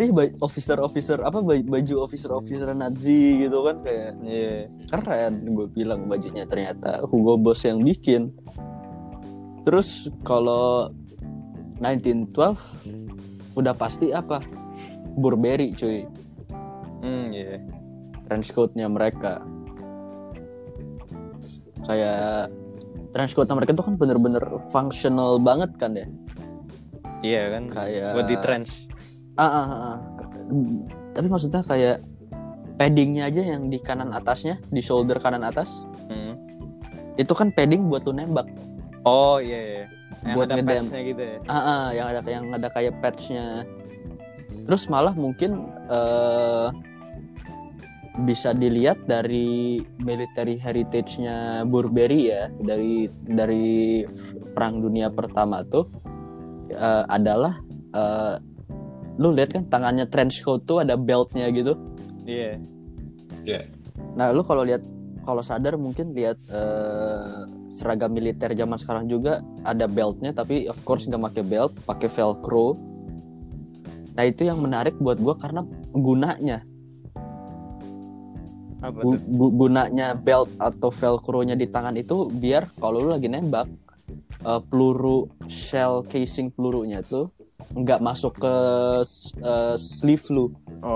Eh 0.00 0.08
officer 0.40 0.78
officer 0.80 1.18
apa 1.20 1.44
ba- 1.44 1.66
baju 1.66 1.94
officer 2.04 2.32
officer 2.32 2.72
Nazi 2.72 3.44
gitu 3.44 3.62
kan 3.66 3.84
kayak 3.84 4.10
iya. 4.24 4.66
keren. 4.88 5.46
Gue 5.52 5.66
bilang 5.70 6.08
bajunya 6.08 6.48
ternyata 6.48 7.04
Hugo 7.06 7.36
Boss 7.36 7.64
yang 7.66 7.84
bikin. 7.84 8.32
Terus 9.62 10.10
kalau 10.26 10.90
1912 11.78 13.58
udah 13.58 13.74
pasti 13.76 14.10
apa? 14.10 14.40
Burberry 15.18 15.76
cuy. 15.76 16.08
Hmm 17.04 17.30
iya. 17.30 17.60
Trench 18.26 18.50
coatnya 18.56 18.88
mereka. 18.88 19.44
Kayak 21.84 22.48
trench 23.12 23.36
coatnya 23.36 23.54
mereka 23.60 23.76
tuh 23.76 23.84
kan 23.92 23.94
bener-bener 24.00 24.40
functional 24.72 25.36
banget 25.36 25.70
kan 25.76 25.92
ya 25.92 26.08
iya 27.22 27.48
kan? 27.54 27.70
Kayak 27.70 28.10
buat 28.14 28.26
di 28.28 28.36
trench 28.38 28.92
Ah, 29.40 29.48
ah, 29.48 29.64
ah, 29.64 29.80
ah. 29.96 29.98
tapi 31.16 31.26
maksudnya 31.32 31.64
kayak 31.64 32.04
paddingnya 32.76 33.32
aja 33.32 33.40
yang 33.40 33.72
di 33.72 33.80
kanan 33.80 34.12
atasnya 34.12 34.60
di 34.68 34.84
shoulder 34.84 35.16
kanan 35.22 35.44
atas. 35.46 35.88
Hmm. 36.12 36.36
itu 37.20 37.32
kan 37.36 37.52
padding 37.52 37.92
buat 37.92 38.04
lu 38.08 38.16
nembak. 38.16 38.48
Oh 39.04 39.36
iya, 39.36 39.60
iya. 39.60 39.84
yang 40.24 40.36
Buat 40.36 40.48
ada 40.56 40.64
patchnya 40.64 41.00
gitu 41.04 41.22
ya? 41.24 41.36
Ah, 41.44 41.56
ah, 41.56 41.84
yang 41.92 42.06
ada 42.08 42.20
yang 42.24 42.44
ada 42.52 42.68
kayak 42.72 42.96
patchnya 43.04 43.68
terus 44.64 44.88
malah 44.88 45.12
mungkin 45.12 45.68
eh, 45.92 46.68
bisa 48.24 48.52
dilihat 48.52 49.04
dari 49.08 49.80
military 50.00 50.56
heritage-nya 50.56 51.68
Burberry 51.68 52.32
ya. 52.32 52.48
Dari 52.60 53.08
dari 53.28 54.04
perang 54.52 54.80
dunia 54.84 55.12
pertama 55.12 55.64
tuh 55.68 55.88
eh, 56.72 57.04
adalah 57.06 57.60
eh, 57.94 58.34
lu 59.20 59.30
lihat 59.36 59.52
kan 59.52 59.64
tangannya 59.68 60.08
trench 60.08 60.40
coat 60.40 60.64
tuh 60.64 60.80
ada 60.80 60.96
beltnya 60.96 61.52
gitu? 61.52 61.76
Iya. 63.42 63.66
nah 64.14 64.30
lu 64.30 64.44
kalau 64.46 64.62
lihat 64.62 64.80
kalau 65.26 65.42
sadar 65.42 65.74
mungkin 65.78 66.14
lihat 66.16 66.38
eh, 66.50 67.46
seragam 67.72 68.12
militer 68.12 68.52
zaman 68.52 68.76
sekarang 68.76 69.08
juga 69.08 69.40
ada 69.64 69.88
beltnya 69.88 70.36
tapi 70.36 70.68
of 70.68 70.76
course 70.84 71.08
nggak 71.08 71.32
pakai 71.32 71.44
belt 71.44 71.72
pakai 71.88 72.08
velcro. 72.08 72.76
Nah 74.12 74.24
itu 74.28 74.44
yang 74.44 74.60
menarik 74.60 74.92
buat 75.00 75.16
gua 75.16 75.34
karena 75.40 75.64
gunanya. 75.96 76.60
Apa 78.82 78.98
Gu- 79.06 79.54
gunanya 79.56 80.12
belt 80.18 80.52
atau 80.58 80.90
velcro-nya 80.92 81.56
di 81.56 81.70
tangan 81.70 81.96
itu 81.96 82.28
biar 82.28 82.68
kalau 82.76 83.00
lu 83.00 83.08
lagi 83.14 83.30
nembak 83.30 83.70
eh, 84.42 84.60
peluru 84.66 85.26
shell 85.46 86.02
casing 86.04 86.50
pelurunya 86.50 87.00
tuh 87.02 87.30
nggak 87.72 88.02
masuk 88.02 88.36
ke 88.36 88.54
eh, 89.40 89.74
sleeve 89.78 90.26
lu. 90.28 90.46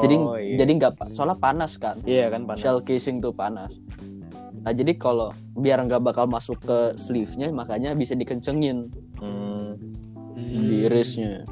jadi 0.02 0.16
Oh, 0.18 0.34
iya. 0.34 0.58
jadi 0.58 0.72
nggak 0.76 1.14
soalnya 1.14 1.38
panas 1.38 1.78
kan. 1.78 2.02
Iya 2.02 2.26
kan 2.28 2.42
panas. 2.42 2.60
Shell 2.60 2.82
casing 2.82 3.22
tuh 3.22 3.30
panas. 3.30 3.70
Nah 4.66 4.74
jadi 4.74 4.98
kalau 4.98 5.30
biar 5.54 5.78
nggak 5.80 6.02
bakal 6.02 6.26
masuk 6.26 6.58
ke 6.58 6.98
sleeve-nya 6.98 7.54
makanya 7.54 7.94
bisa 7.94 8.18
dikencengin 8.18 8.90
Hmm. 9.16 9.78
di 10.36 10.84
irisnya. 10.84 11.46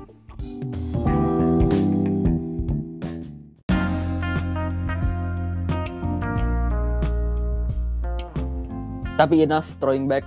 Tapi 9.14 9.46
enough 9.46 9.78
throwing 9.78 10.10
back 10.10 10.26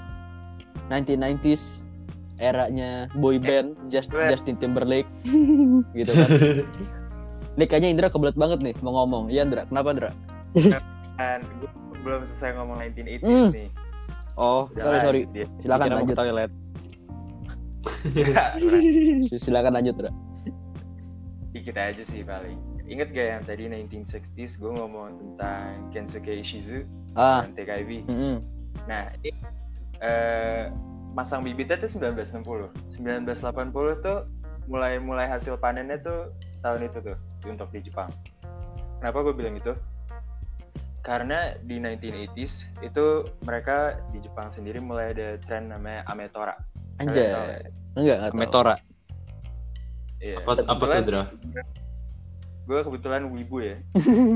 1990s 0.87 1.83
eranya 2.37 3.09
boy 3.13 3.37
band 3.37 3.73
Just. 3.87 4.13
Justin 4.29 4.55
Timberlake 4.55 5.09
gitu 5.97 6.11
kan. 6.11 6.29
Nih 7.55 7.65
kayaknya 7.65 7.89
Indra 7.89 8.07
kebelet 8.07 8.35
banget 8.35 8.61
nih 8.61 8.75
mau 8.79 8.93
ngomong. 8.95 9.27
Iya 9.27 9.43
Indra, 9.43 9.65
kenapa 9.65 9.87
Indra? 9.91 10.11
kan 11.17 11.41
gue 11.41 11.69
belum 11.99 12.21
selesai 12.31 12.53
ngomong 12.55 12.77
1980s 12.79 13.21
Hmm. 13.21 13.49
nih 13.49 13.69
Oh, 14.37 14.69
Udah 14.69 14.77
Sorry, 14.77 14.97
sorry. 15.01 15.21
dia. 15.27 15.49
Silakan 15.59 15.85
kira 15.87 15.97
lanjut. 15.97 16.15
toilet. 16.15 16.51
Silakan 19.41 19.73
lanjut, 19.73 19.95
Indra. 19.95 20.11
dikit 21.49 21.73
aja 21.73 22.03
sih 22.05 22.21
paling 22.21 22.53
Ingat 22.85 23.09
gak 23.09 23.27
yang 23.27 23.43
tadi 23.43 23.65
1960s 23.65 24.29
gue 24.55 24.71
ngomong 24.71 25.17
tentang 25.17 25.89
Kensuke 25.89 26.37
Ishizu 26.37 26.85
Ah, 27.11 27.41
dan 27.41 27.57
TKIV 27.57 28.05
mm-mm. 28.05 28.35
Nah, 28.85 29.09
ini 29.17 29.33
eh, 30.01 30.69
masang 31.17 31.41
bibitnya 31.41 31.81
tuh 31.81 31.89
1960. 31.89 32.69
1980 33.01 34.05
tuh 34.05 34.19
mulai 34.67 34.99
mulai 34.99 35.25
hasil 35.25 35.55
panennya 35.57 35.97
tuh 36.03 36.29
tahun 36.61 36.91
itu 36.91 36.97
tuh 37.01 37.17
untuk 37.47 37.71
di 37.71 37.79
Jepang. 37.87 38.11
Kenapa 38.99 39.23
gue 39.23 39.33
bilang 39.33 39.55
itu? 39.57 39.73
Karena 41.05 41.55
di 41.63 41.79
1980s 41.79 42.83
itu 42.83 43.23
mereka 43.47 43.95
di 44.11 44.19
Jepang 44.19 44.51
sendiri 44.51 44.83
mulai 44.83 45.15
ada 45.15 45.39
tren 45.39 45.71
namanya 45.71 46.03
Ametora. 46.11 46.55
Anjay. 46.99 47.31
nggak? 47.31 47.61
Enggak, 47.95 48.17
enggak 48.19 48.31
tahu. 48.33 48.41
Metora. 48.41 48.75
Iya. 50.17 50.35
Apa 50.41 50.51
apa 50.65 50.83
tuh 50.83 51.03
Dra? 51.05 51.23
Gue 52.67 52.79
kebetulan 52.83 53.21
wibu 53.31 53.63
ya. 53.63 53.77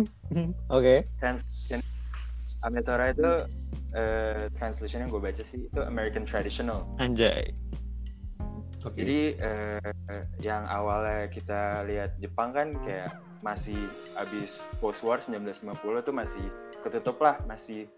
Oke. 0.78 1.04
Translation 1.20 1.84
Ametora 2.64 3.12
itu 3.12 3.30
eh, 3.96 4.48
translation 4.56 5.06
yang 5.06 5.10
gue 5.12 5.22
baca 5.22 5.44
sih 5.44 5.68
itu 5.68 5.80
American 5.84 6.24
Traditional. 6.24 6.88
Anjay. 7.00 7.52
Oke. 8.82 8.98
Jadi 8.98 9.38
eh, 9.38 9.92
yang 10.42 10.66
awalnya 10.66 11.30
kita 11.30 11.86
lihat 11.86 12.18
Jepang 12.18 12.52
kan 12.56 12.74
kayak 12.82 13.14
masih 13.42 13.90
abis 14.18 14.62
post 14.78 15.02
war 15.02 15.18
1950 15.18 16.06
tuh 16.06 16.14
masih 16.14 16.46
ketutup 16.86 17.18
lah, 17.22 17.38
masih 17.50 17.90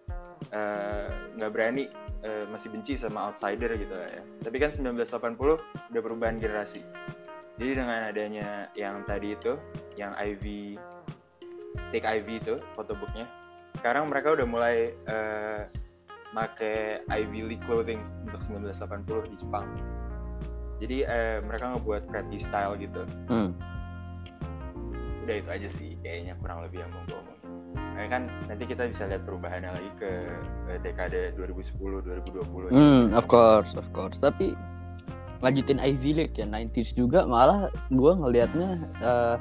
nggak 1.33 1.51
berani, 1.51 1.89
eh, 2.21 2.45
masih 2.51 2.69
benci 2.69 2.99
sama 2.99 3.31
outsider 3.31 3.73
gitu 3.75 3.93
lah 3.95 4.09
ya. 4.11 4.23
Tapi 4.43 4.57
kan 4.59 4.69
1980 4.71 5.59
udah 5.91 6.01
perubahan 6.03 6.37
generasi. 6.37 6.83
Jadi 7.57 7.71
dengan 7.77 7.99
adanya 8.09 8.67
yang 8.73 9.05
tadi 9.05 9.37
itu, 9.37 9.57
yang 9.93 10.17
IV, 10.17 10.75
take 11.93 12.05
IV 12.05 12.27
itu 12.41 12.55
photobooknya, 12.73 13.29
sekarang 13.77 14.09
mereka 14.09 14.33
udah 14.33 14.47
mulai 14.47 14.93
eh, 14.93 15.61
make 16.33 17.01
Ivy 17.07 17.39
League 17.45 17.63
clothing 17.69 18.01
untuk 18.25 18.41
1980 18.49 19.31
di 19.31 19.35
Jepang. 19.37 19.67
Jadi 20.81 20.97
eh, 21.05 21.37
mereka 21.45 21.77
ngebuat 21.77 22.09
pretty 22.09 22.41
style 22.41 22.75
gitu. 22.75 23.05
Hmm. 23.29 23.55
Udah 25.23 25.35
itu 25.39 25.49
aja 25.49 25.67
sih 25.79 25.95
kayaknya 26.03 26.35
kurang 26.41 26.65
lebih 26.65 26.83
yang 26.83 26.91
mau 26.91 27.05
gue 27.07 27.15
omongin. 27.15 27.49
Eh, 27.93 28.07
kan 28.09 28.25
nanti 28.49 28.63
kita 28.65 28.89
bisa 28.89 29.05
lihat 29.05 29.23
perubahannya 29.23 29.69
lagi 29.69 29.91
ke, 30.01 30.11
ke 30.67 30.73
dekade 30.81 31.37
2010 31.37 31.77
2020. 32.03 32.73
Hmm, 32.73 33.13
of 33.13 33.29
course, 33.29 33.77
of 33.77 33.87
course. 33.93 34.17
Tapi 34.17 34.57
lanjutin 35.45 35.77
Ivy 35.77 36.11
League 36.17 36.35
ya 36.35 36.49
90s 36.49 36.97
juga 36.97 37.29
malah 37.29 37.69
gua 37.93 38.17
ngelihatnya 38.17 38.69
eh, 38.99 39.37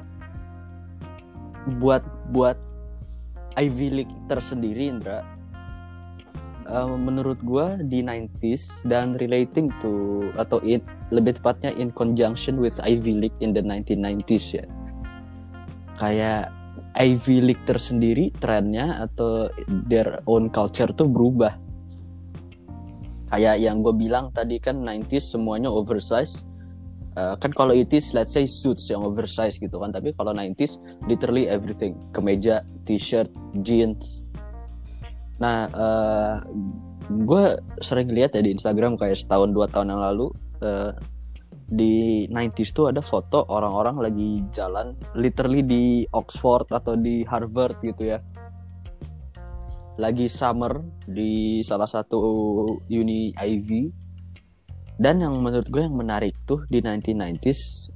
buat 1.81 2.05
buat 2.29 2.55
Ivy 3.57 3.87
League 4.01 4.15
tersendiri 4.29 4.93
Indra. 4.93 5.32
Eh, 6.63 6.87
menurut 6.95 7.43
gua 7.43 7.75
di 7.75 7.99
90s 7.99 8.87
dan 8.87 9.19
relating 9.19 9.67
to 9.83 10.23
atau 10.39 10.63
in, 10.63 10.79
lebih 11.11 11.35
tepatnya 11.35 11.75
in 11.75 11.91
conjunction 11.91 12.55
with 12.55 12.79
Ivy 12.79 13.19
League 13.19 13.35
in 13.43 13.51
the 13.51 13.59
1990s 13.59 14.63
ya. 14.63 14.65
Kayak 15.99 16.55
Ivy 16.95 17.43
League 17.43 17.63
tersendiri 17.67 18.31
trennya 18.39 19.03
atau 19.03 19.51
their 19.91 20.23
own 20.23 20.47
culture 20.47 20.87
tuh 20.95 21.11
berubah. 21.11 21.51
Kayak 23.27 23.59
yang 23.59 23.83
gue 23.83 23.91
bilang 23.91 24.31
tadi 24.31 24.55
kan 24.63 24.79
90s 24.79 25.35
semuanya 25.35 25.67
oversize. 25.67 26.47
Eh, 27.19 27.35
kan 27.43 27.51
kalau 27.51 27.75
it 27.75 27.91
is 27.91 28.15
let's 28.15 28.31
say 28.31 28.47
suits 28.47 28.87
yang 28.87 29.03
oversize 29.03 29.59
gitu 29.59 29.83
kan. 29.83 29.91
Tapi 29.91 30.15
kalau 30.15 30.31
90s 30.31 30.79
literally 31.11 31.51
everything. 31.51 31.99
Kemeja 32.15 32.63
t-shirt 32.87 33.27
jeans 33.67 34.31
nah 35.43 35.67
gue 37.11 37.43
sering 37.83 38.07
lihat 38.15 38.39
ya 38.39 38.41
di 38.41 38.55
Instagram 38.55 38.95
kayak 38.95 39.19
setahun 39.19 39.51
dua 39.51 39.67
tahun 39.67 39.91
yang 39.91 40.01
lalu 40.01 40.31
eh, 40.63 40.95
di 41.67 42.25
90s 42.29 42.71
tuh 42.71 42.85
ada 42.93 43.01
foto 43.01 43.43
orang-orang 43.49 43.97
lagi 43.99 44.29
jalan 44.53 44.93
literally 45.17 45.65
di 45.65 45.83
Oxford 46.13 46.69
atau 46.69 46.93
di 46.93 47.25
Harvard 47.25 47.81
gitu 47.81 48.13
ya. 48.13 48.19
Lagi 49.97 50.25
summer 50.25 50.81
di 51.05 51.61
salah 51.61 51.85
satu 51.85 52.17
uni 52.89 53.33
Ivy 53.37 53.89
dan 54.97 55.21
yang 55.21 55.37
menurut 55.41 55.69
gue 55.69 55.81
yang 55.81 55.97
menarik 55.97 56.33
tuh 56.45 56.65
di 56.69 56.81
1990s 56.81 57.89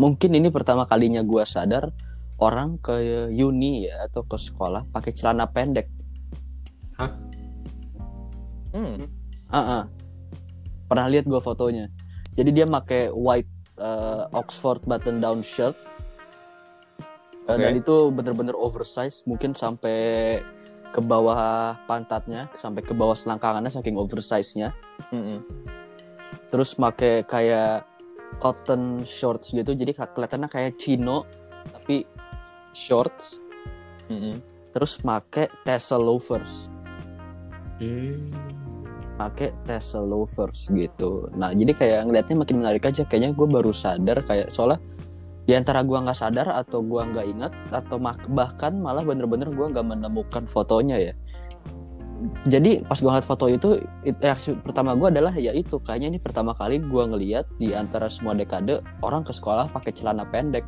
mungkin 0.00 0.30
ini 0.36 0.48
pertama 0.48 0.88
kalinya 0.88 1.24
gue 1.24 1.44
sadar 1.44 1.92
orang 2.40 2.80
ke 2.80 3.28
uni 3.30 3.88
ya 3.88 4.04
atau 4.08 4.26
ke 4.26 4.36
sekolah 4.36 4.88
pakai 4.90 5.12
celana 5.14 5.48
pendek 5.48 5.88
Hmm. 8.74 9.06
Ah, 9.50 9.58
ah. 9.58 9.82
pernah 10.90 11.06
lihat 11.06 11.26
gue 11.30 11.40
fotonya 11.42 11.86
jadi 12.34 12.50
dia 12.50 12.66
pakai 12.66 13.14
white 13.14 13.50
uh, 13.78 14.26
Oxford 14.34 14.82
button 14.86 15.22
down 15.22 15.42
shirt 15.42 15.78
Uh, 17.44 17.60
Oke. 17.60 17.60
dan 17.60 17.72
itu 17.76 17.96
bener-bener 18.08 18.56
oversize 18.56 19.20
mungkin 19.28 19.52
sampai 19.52 20.40
ke 20.96 21.00
bawah 21.04 21.76
pantatnya 21.84 22.48
sampai 22.56 22.80
ke 22.80 22.96
bawah 22.96 23.12
selangkangannya 23.12 23.68
saking 23.68 24.00
oversize-nya 24.00 24.72
Mm-mm. 25.12 25.44
terus 26.48 26.80
make 26.80 27.28
kayak 27.28 27.84
cotton 28.40 29.04
shorts 29.04 29.52
gitu 29.52 29.76
jadi 29.76 29.92
kelihatannya 29.92 30.48
kayak 30.48 30.80
chino 30.80 31.28
tapi 31.68 32.08
shorts 32.72 33.36
Mm-mm. 34.08 34.40
terus 34.72 35.04
make 35.04 35.52
tassel 35.68 36.00
loafers 36.00 36.72
Hmm. 37.82 38.30
pakai 39.14 39.54
tassel 39.62 40.10
loafers 40.10 40.66
gitu. 40.74 41.30
Nah 41.38 41.54
jadi 41.54 41.70
kayak 41.70 42.00
ngeliatnya 42.10 42.34
makin 42.34 42.56
menarik 42.58 42.82
aja. 42.82 43.06
Kayaknya 43.06 43.30
gue 43.38 43.46
baru 43.46 43.70
sadar 43.70 44.26
kayak 44.26 44.50
soalnya 44.50 44.82
di 45.44 45.52
antara 45.52 45.84
gua 45.84 46.00
nggak 46.00 46.18
sadar 46.18 46.48
atau 46.48 46.80
gua 46.80 47.04
nggak 47.04 47.26
ingat 47.28 47.52
atau 47.68 48.00
bahkan 48.32 48.72
malah 48.80 49.04
bener-bener 49.04 49.52
gua 49.52 49.68
nggak 49.68 49.86
menemukan 49.86 50.44
fotonya 50.48 51.12
ya. 51.12 51.14
Jadi 52.48 52.80
pas 52.80 52.96
gua 53.04 53.16
ngeliat 53.16 53.28
foto 53.28 53.46
itu 53.52 53.68
it- 54.08 54.16
reaksi 54.24 54.56
pertama 54.56 54.96
gua 54.96 55.12
adalah 55.12 55.36
ya 55.36 55.52
itu 55.52 55.76
kayaknya 55.84 56.16
ini 56.16 56.18
pertama 56.18 56.56
kali 56.56 56.80
gua 56.80 57.04
ngeliat 57.12 57.44
di 57.60 57.76
antara 57.76 58.08
semua 58.08 58.32
dekade 58.32 58.80
orang 59.04 59.20
ke 59.20 59.36
sekolah 59.36 59.68
pakai 59.68 59.92
celana 59.92 60.24
pendek 60.24 60.64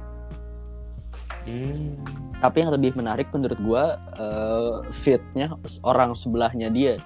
Hmm. 1.47 1.95
tapi 2.37 2.61
yang 2.61 2.75
lebih 2.75 2.93
menarik 2.93 3.31
menurut 3.31 3.57
gua 3.63 3.85
eh, 4.19 4.75
fitnya 4.91 5.55
orang 5.81 6.13
sebelahnya 6.13 6.69
dia 6.69 6.99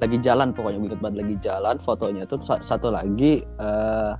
lagi 0.00 0.18
jalan 0.18 0.50
pokoknya 0.50 0.78
gue 0.80 0.88
inget 0.90 1.00
banget 1.00 1.16
lagi 1.22 1.36
jalan 1.38 1.76
fotonya 1.78 2.24
tuh 2.26 2.42
sa- 2.42 2.58
satu 2.58 2.90
lagi 2.90 3.44
eh, 3.44 4.12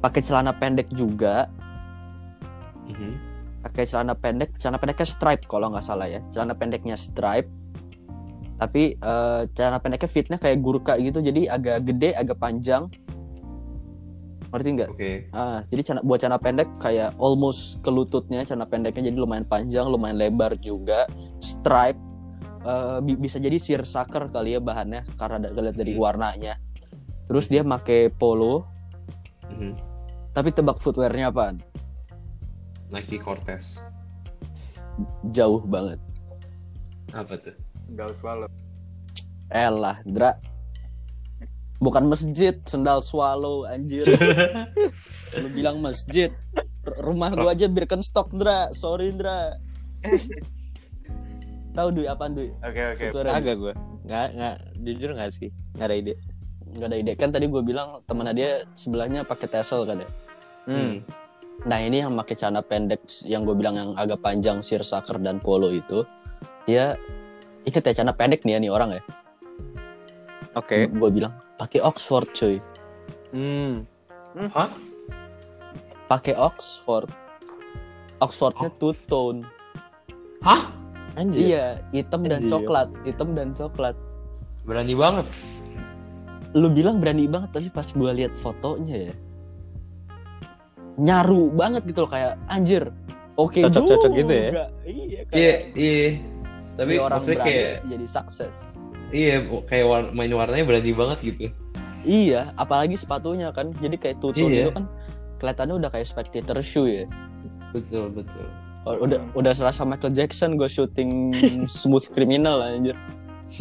pakai 0.00 0.20
celana 0.20 0.52
pendek 0.52 0.92
juga 0.92 1.48
Mhm. 2.84 3.12
pakai 3.62 3.84
celana 3.86 4.12
pendek 4.12 4.58
celana 4.58 4.76
pendeknya 4.76 5.06
stripe 5.06 5.46
kalau 5.46 5.70
nggak 5.70 5.86
salah 5.86 6.04
ya 6.04 6.20
celana 6.28 6.52
pendeknya 6.52 6.98
stripe 6.98 7.48
tapi 8.60 8.98
eh, 8.98 9.42
celana 9.56 9.80
pendeknya 9.80 10.10
fitnya 10.10 10.36
kayak 10.36 10.60
gurka 10.60 11.00
gitu 11.00 11.24
jadi 11.24 11.48
agak 11.48 11.88
gede 11.88 12.12
agak 12.12 12.36
panjang 12.36 12.92
ngerti 14.50 14.68
nggak 14.72 14.90
Oke. 14.90 15.12
ah 15.30 15.62
jadi 15.66 15.80
celana, 15.80 16.02
buat 16.02 16.18
celana 16.18 16.38
pendek 16.38 16.68
kayak 16.78 17.14
almost 17.16 17.78
ke 17.80 17.88
lututnya 17.88 18.42
celana 18.42 18.66
pendeknya 18.66 19.06
jadi 19.06 19.16
lumayan 19.16 19.46
panjang 19.46 19.86
lumayan 19.86 20.18
lebar 20.18 20.58
juga 20.58 21.06
stripe 21.38 21.98
eh, 22.60 22.98
bi- 23.00 23.16
bisa 23.16 23.38
jadi 23.38 23.56
seersucker 23.56 24.26
kali 24.28 24.54
ya 24.54 24.60
bahannya 24.60 25.06
karena 25.14 25.38
lihat 25.48 25.74
dari 25.74 25.94
Hmm. 25.94 26.02
warnanya 26.02 26.58
terus 27.24 27.46
dia 27.46 27.62
pakai 27.62 28.10
polo 28.10 28.66
Mhm. 29.46 29.72
tapi 30.32 30.50
tebak 30.50 30.76
footwearnya 30.76 31.30
apaan 31.30 31.62
Nike 32.90 33.16
Cortez. 33.16 33.78
jauh 35.30 35.62
banget 35.62 35.96
Apa 37.10 37.34
tuh? 37.34 37.54
Swallow. 38.14 38.46
Elah, 39.50 39.98
Dra. 40.06 40.30
Bukan 41.80 42.12
masjid, 42.12 42.60
sendal 42.68 43.00
swallow 43.00 43.64
anjir. 43.64 44.04
Lu 45.40 45.48
bilang 45.48 45.80
masjid. 45.80 46.28
R- 46.84 47.00
rumah 47.00 47.32
gua 47.32 47.56
aja 47.56 47.72
Birkenstock, 47.72 48.28
Dra. 48.36 48.68
Sorry, 48.76 49.16
Dra. 49.16 49.56
Tahu 51.76 51.88
Dui 51.96 52.04
apaan 52.04 52.36
Dui? 52.36 52.52
Oke 52.60 52.80
oke. 52.92 53.04
Footwear 53.08 53.32
Agak 53.32 53.56
gue. 53.56 53.72
Nggak, 54.04 54.28
nggak, 54.36 54.56
jujur 54.84 55.10
nggak 55.16 55.30
sih. 55.32 55.48
Nggak 55.72 55.86
ada 55.88 55.96
ide. 55.96 56.14
Nggak 56.76 56.88
ada 56.92 56.96
ide. 57.00 57.12
Kan 57.16 57.28
tadi 57.32 57.46
gua 57.48 57.62
bilang 57.64 58.04
teman 58.04 58.28
dia 58.36 58.68
sebelahnya 58.76 59.24
pakai 59.24 59.48
tassel 59.48 59.88
kan 59.88 60.04
ya. 60.04 60.08
Hmm. 60.68 61.00
Nah, 61.64 61.78
ini 61.80 62.00
yang 62.00 62.16
pakai 62.16 62.36
celana 62.40 62.64
pendek 62.64 63.04
yang 63.28 63.44
gue 63.44 63.52
bilang 63.52 63.76
yang 63.76 63.90
agak 63.92 64.24
panjang 64.24 64.64
seersucker 64.64 65.20
dan 65.20 65.36
polo 65.44 65.68
itu, 65.68 66.08
dia 66.64 66.96
ikut 67.68 67.84
ya 67.84 67.92
celana 67.92 68.16
pendek 68.16 68.48
nih 68.48 68.56
ya 68.56 68.58
nih 68.64 68.72
orang 68.72 68.90
ya. 68.96 69.02
Oke. 70.56 70.88
Gue 70.88 71.10
bilang 71.12 71.36
pakai 71.60 71.84
Oxford, 71.84 72.24
cuy. 72.32 72.56
Hmm. 73.36 73.84
Hah? 74.56 74.72
Pakai 76.08 76.32
Oxford. 76.32 77.12
Oxfordnya 78.24 78.72
two 78.80 78.96
tone. 79.04 79.44
Hah? 80.40 80.72
Anjir. 81.20 81.52
Iya, 81.52 81.66
hitam 81.92 82.24
dan 82.24 82.40
Anjir. 82.40 82.50
coklat, 82.56 82.88
hitam 83.04 83.36
dan 83.36 83.52
coklat. 83.52 83.96
Berani 84.64 84.96
banget. 84.96 85.26
Lu 86.56 86.72
bilang 86.72 86.98
berani 86.98 87.28
banget, 87.28 87.52
tapi 87.52 87.68
pas 87.68 87.86
gua 87.92 88.10
lihat 88.10 88.32
fotonya 88.34 89.10
ya, 89.10 89.14
nyaru 90.98 91.52
banget 91.54 91.86
gitu 91.86 92.04
loh 92.06 92.10
kayak 92.10 92.34
anjir. 92.50 92.90
Oke 93.38 93.62
Cocok-cocok 93.64 94.10
juga. 94.10 94.18
gitu 94.20 94.32
ya? 94.34 94.42
Iya, 94.50 94.64
Iya, 94.84 95.20
kayak 95.30 95.58
iya. 95.78 96.08
Tapi 96.76 96.92
ini 96.92 97.00
orang 97.00 97.18
maksudnya 97.20 97.38
berani 97.38 97.50
kayak 97.54 97.74
jadi 97.86 98.06
sukses. 98.10 98.56
Iya 99.10 99.36
kayak 99.66 99.86
war- 99.86 100.12
main 100.12 100.30
warnanya 100.30 100.64
berani 100.64 100.92
banget 100.92 101.18
gitu. 101.22 101.44
Iya, 102.00 102.56
apalagi 102.56 102.96
sepatunya 102.96 103.52
kan, 103.52 103.76
jadi 103.76 103.96
kayak 103.96 104.16
tutun 104.18 104.48
Iya. 104.48 104.66
itu 104.66 104.72
kan 104.72 104.84
kelihatannya 105.36 105.74
udah 105.84 105.90
kayak 105.92 106.08
spectator 106.08 106.56
shoe 106.60 107.04
ya. 107.04 107.06
Betul, 107.70 108.08
betul. 108.10 108.46
Oh, 108.88 108.96
udah 108.96 109.20
udah 109.36 109.52
serasa 109.52 109.84
Michael 109.84 110.16
Jackson 110.16 110.56
gue 110.56 110.64
syuting 110.64 111.12
smooth 111.68 112.08
criminal 112.10 112.64
anjir. 112.64 112.96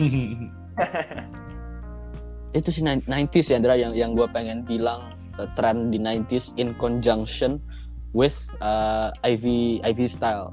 itu 2.50 2.70
sih 2.72 2.82
90s 2.82 3.46
ya 3.46 3.62
Andra 3.62 3.76
yang 3.76 3.94
yang 3.94 4.12
gue 4.16 4.26
pengen 4.32 4.66
bilang 4.66 5.14
uh, 5.38 5.46
tren 5.54 5.94
di 5.94 6.02
90s 6.02 6.58
in 6.58 6.74
conjunction 6.74 7.62
with 8.10 8.34
uh, 8.58 9.14
Ivy 9.22 9.84
Ivy 9.86 10.10
style 10.10 10.50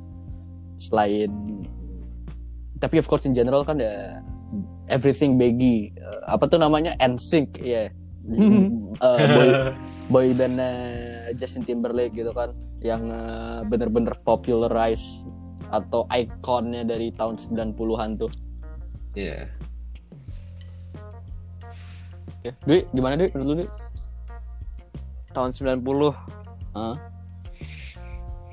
selain 0.77 1.33
tapi 2.77 3.01
of 3.01 3.09
course 3.09 3.25
in 3.25 3.33
general 3.33 3.65
kan 3.65 3.81
ya 3.81 4.21
everything 4.89 5.37
baggy 5.39 5.93
Uh, 5.97 6.39
apa 6.39 6.47
tuh 6.47 6.59
namanya 6.63 6.95
NSYNC 7.03 7.63
ya 7.63 7.91
Uh, 8.27 9.23
boy 9.39 9.49
boy 10.11 10.27
band 10.35 10.59
Justin 11.39 11.63
Timberlake 11.63 12.11
gitu 12.11 12.35
kan 12.35 12.51
yang 12.83 13.07
uh, 13.07 13.63
bener-bener 13.63 14.19
popularize 14.27 15.23
atau 15.71 16.11
ikonnya 16.11 16.83
dari 16.83 17.15
tahun 17.15 17.39
90-an 17.39 18.19
tuh 18.19 18.31
Iya. 19.17 19.49
Oke, 22.37 22.51
Dwi, 22.69 22.79
gimana 22.93 23.17
Dwi? 23.17 23.33
Menurut 23.33 23.49
lu 23.49 23.55
Dwi? 23.65 23.67
Tahun 25.33 25.51
90. 25.57 25.81
Hah? 26.77 26.97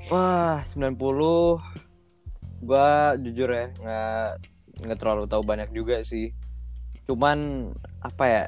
Wah, 0.08 0.58
90 0.64 0.96
gua 2.64 3.12
jujur 3.20 3.48
ya 3.52 3.68
nggak 3.76 4.53
nggak 4.82 4.98
terlalu 4.98 5.24
tahu 5.30 5.42
banyak 5.46 5.70
juga 5.70 6.02
sih. 6.02 6.34
Cuman 7.06 7.70
apa 8.00 8.24
ya 8.26 8.44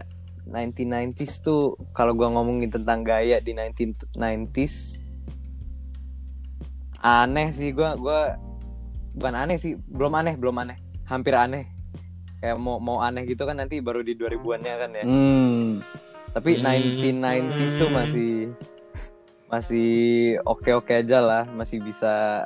1990s 0.46 1.42
tuh 1.42 1.74
kalau 1.90 2.14
gua 2.14 2.30
ngomongin 2.30 2.70
tentang 2.70 3.02
gaya 3.02 3.42
di 3.42 3.50
1990s 3.50 5.02
aneh 7.02 7.50
sih 7.54 7.70
gua 7.74 7.94
gua 7.98 8.38
bukan 9.16 9.34
aneh 9.34 9.56
sih, 9.56 9.74
belum 9.76 10.12
aneh, 10.12 10.34
belum 10.36 10.56
aneh. 10.60 10.78
Hampir 11.08 11.34
aneh. 11.34 11.64
Kayak 12.42 12.60
mau 12.60 12.76
mau 12.76 13.00
aneh 13.00 13.24
gitu 13.24 13.48
kan 13.48 13.56
nanti 13.56 13.80
baru 13.80 14.04
di 14.04 14.12
2000-annya 14.12 14.74
kan 14.76 14.90
ya. 14.92 15.04
Hmm. 15.08 15.80
Tapi 16.36 16.60
Hmm. 16.60 16.92
1990s 17.00 17.72
tuh 17.80 17.88
masih 17.88 18.32
masih 19.46 19.88
oke-oke 20.44 20.92
aja 20.92 21.22
lah, 21.22 21.44
masih 21.48 21.80
bisa 21.80 22.44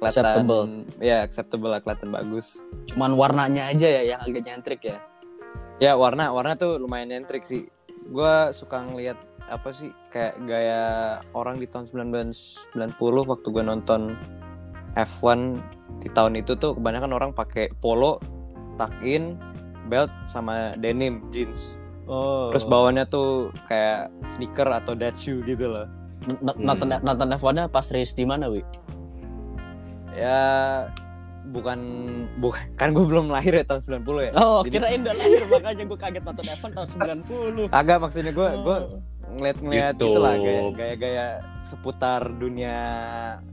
kelihatan 0.00 0.24
Acceptable. 0.24 0.64
Ya, 0.98 1.16
acceptable 1.20 1.70
lah, 1.70 1.80
kelihatan 1.84 2.10
bagus. 2.10 2.64
Cuman 2.88 3.14
warnanya 3.14 3.68
aja 3.68 3.86
ya 3.86 4.02
yang 4.16 4.20
agak 4.24 4.42
nyentrik 4.48 4.80
ya. 4.82 4.98
Ya, 5.80 5.92
warna 5.96 6.32
warna 6.32 6.56
tuh 6.56 6.80
lumayan 6.80 7.12
nyentrik 7.12 7.44
sih. 7.44 7.68
Gua 8.08 8.50
suka 8.56 8.80
ngeliat 8.80 9.20
apa 9.50 9.74
sih 9.74 9.90
kayak 10.14 10.46
gaya 10.46 11.18
orang 11.34 11.58
di 11.58 11.66
tahun 11.66 11.90
1990 11.90 12.78
waktu 13.02 13.46
gue 13.50 13.64
nonton 13.66 14.14
F1 14.94 15.58
di 16.00 16.08
tahun 16.14 16.38
itu 16.38 16.54
tuh 16.54 16.78
kebanyakan 16.78 17.12
orang 17.12 17.30
pakai 17.34 17.74
polo, 17.82 18.22
tuck 18.78 18.94
in, 19.02 19.36
belt 19.90 20.10
sama 20.30 20.78
denim 20.78 21.20
jeans. 21.34 21.74
Oh. 22.06 22.50
Terus 22.50 22.66
bawahnya 22.66 23.06
tuh 23.06 23.54
kayak 23.66 24.10
sneaker 24.26 24.66
atau 24.66 24.94
shoe 25.18 25.42
gitu 25.46 25.66
loh. 25.66 25.86
nonton 26.42 26.90
nonton 27.00 27.32
F1-nya 27.32 27.72
pas 27.72 27.86
race 27.90 28.12
di 28.12 28.28
mana, 28.28 28.50
Wi? 28.50 28.60
Ya 30.12 30.40
bukan 31.42 31.78
bukan 32.36 32.62
kan 32.80 32.92
gue 32.92 33.02
belum 33.02 33.28
lahir 33.28 33.52
ya 33.52 33.64
tahun 33.64 34.02
90 34.04 34.28
ya. 34.28 34.30
Oh, 34.36 34.60
Jadi- 34.60 34.76
kirain 34.76 35.00
udah 35.00 35.14
lahir 35.14 35.40
makanya 35.46 35.84
gue 35.84 35.98
kaget 35.98 36.22
nonton 36.22 36.44
F1 36.46 36.70
tahun 36.70 36.88
90. 36.88 37.70
Agak 37.72 37.96
maksudnya 37.98 38.32
gue 38.32 38.48
gue 38.56 38.78
Oh. 38.80 39.00
ngeliat-ngeliat 39.30 39.94
YouTube. 39.94 40.10
itulah 40.10 40.34
gaya 40.36 40.60
gaya-gaya 40.74 41.26
seputar 41.62 42.34
dunia 42.34 42.76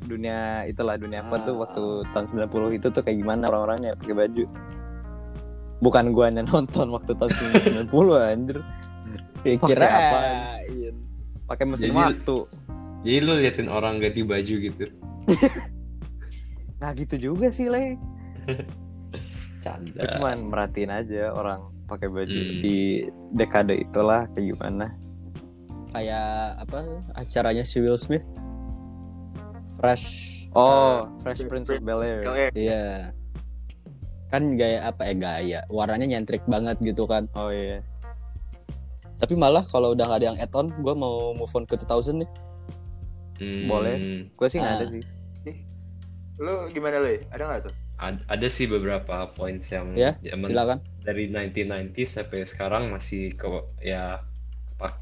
dunia 0.02 0.66
itulah 0.66 0.98
dunia 0.98 1.22
F1 1.24 1.40
tuh 1.44 1.54
Ah. 1.54 1.60
waktu 1.64 1.84
tahun 2.12 2.26
90 2.28 2.74
itu 2.74 2.88
tuh 2.90 3.02
kayak 3.02 3.18
gimana 3.18 3.46
orang-orangnya 3.46 3.94
pakai 3.96 4.16
baju. 4.16 4.46
Bukan 5.78 6.06
guanya 6.12 6.42
nonton 6.50 6.90
waktu 6.90 7.14
tahun 7.14 7.32
90 7.88 7.88
anjir. 8.18 8.58
Ya, 9.46 9.54
kira 9.56 9.86
apaan? 9.86 10.36
Pakai 11.46 11.64
mesin 11.64 11.88
Jadi- 11.88 11.96
waktu. 11.96 12.38
Jadi 13.06 13.18
lu 13.22 13.34
liatin 13.38 13.70
orang 13.70 14.02
ganti 14.02 14.22
baju 14.22 14.56
gitu. 14.60 14.86
Nah 16.78 16.90
gitu 16.94 17.16
juga 17.18 17.48
sih 17.48 17.68
le. 17.68 17.98
Canda. 19.60 19.92
Gue 19.96 20.08
cuman 20.12 20.38
merhatiin 20.46 20.90
aja 20.90 21.32
orang 21.32 21.60
pakai 21.86 22.08
baju 22.08 22.28
Hmm. 22.30 22.60
di 22.60 22.78
dekade 23.32 23.76
itulah 23.78 24.28
kayak 24.32 24.54
gimana. 24.54 24.88
kayak 25.88 26.28
apa 26.60 26.84
acaranya 27.16 27.64
si 27.64 27.80
Will 27.80 27.98
Smith. 27.98 28.28
Fresh. 29.74 30.06
Oh, 30.52 31.08
Uh, 31.08 31.18
Fresh 31.18 31.42
Prince- 31.44 31.72
of 31.72 31.82
Bel 31.82 32.02
Air. 32.02 32.52
Iya. 32.52 33.16
Kan 34.28 34.54
gaya 34.54 34.84
apa 34.84 35.06
ya 35.06 35.14
gaya, 35.16 35.60
warnanya 35.68 36.06
nyentrik 36.06 36.44
banget 36.46 36.76
gitu 36.84 37.08
kan. 37.08 37.26
Oh 37.32 37.48
iya. 37.48 37.80
Tapi 39.16 39.34
malah 39.34 39.64
kalau 39.64 39.96
udah 39.96 40.06
gak 40.06 40.20
ada 40.20 40.28
yang 40.28 40.38
add-on, 40.38 40.70
gue 40.70 40.94
mau 40.94 41.32
move 41.34 41.50
on 41.50 41.64
ke 41.64 41.74
2000 41.76 42.20
nih. 42.20 42.30
Hmm, 43.40 43.66
Boleh. 43.66 43.96
Gue 44.30 44.48
sih 44.48 44.60
nggak 44.60 44.76
ada 44.76 44.86
Ah. 44.86 44.92
sih. 44.92 45.04
Lu 46.38 46.70
gimana 46.70 46.98
lu? 46.98 47.18
Ada 47.30 47.44
nggak 47.44 47.62
tuh? 47.66 47.76
ad- 47.98 48.22
ada 48.30 48.46
sih 48.46 48.66
beberapa 48.66 49.26
points 49.32 49.74
yang 49.74 49.98
Ya, 49.98 50.14
zaman 50.22 50.48
Silakan. 50.48 50.78
dari 51.02 51.26
1990 51.28 51.98
sampai 52.06 52.46
sekarang 52.46 52.84
masih 52.88 53.34
ke 53.34 53.50
ya 53.82 54.22
apa 54.78 55.02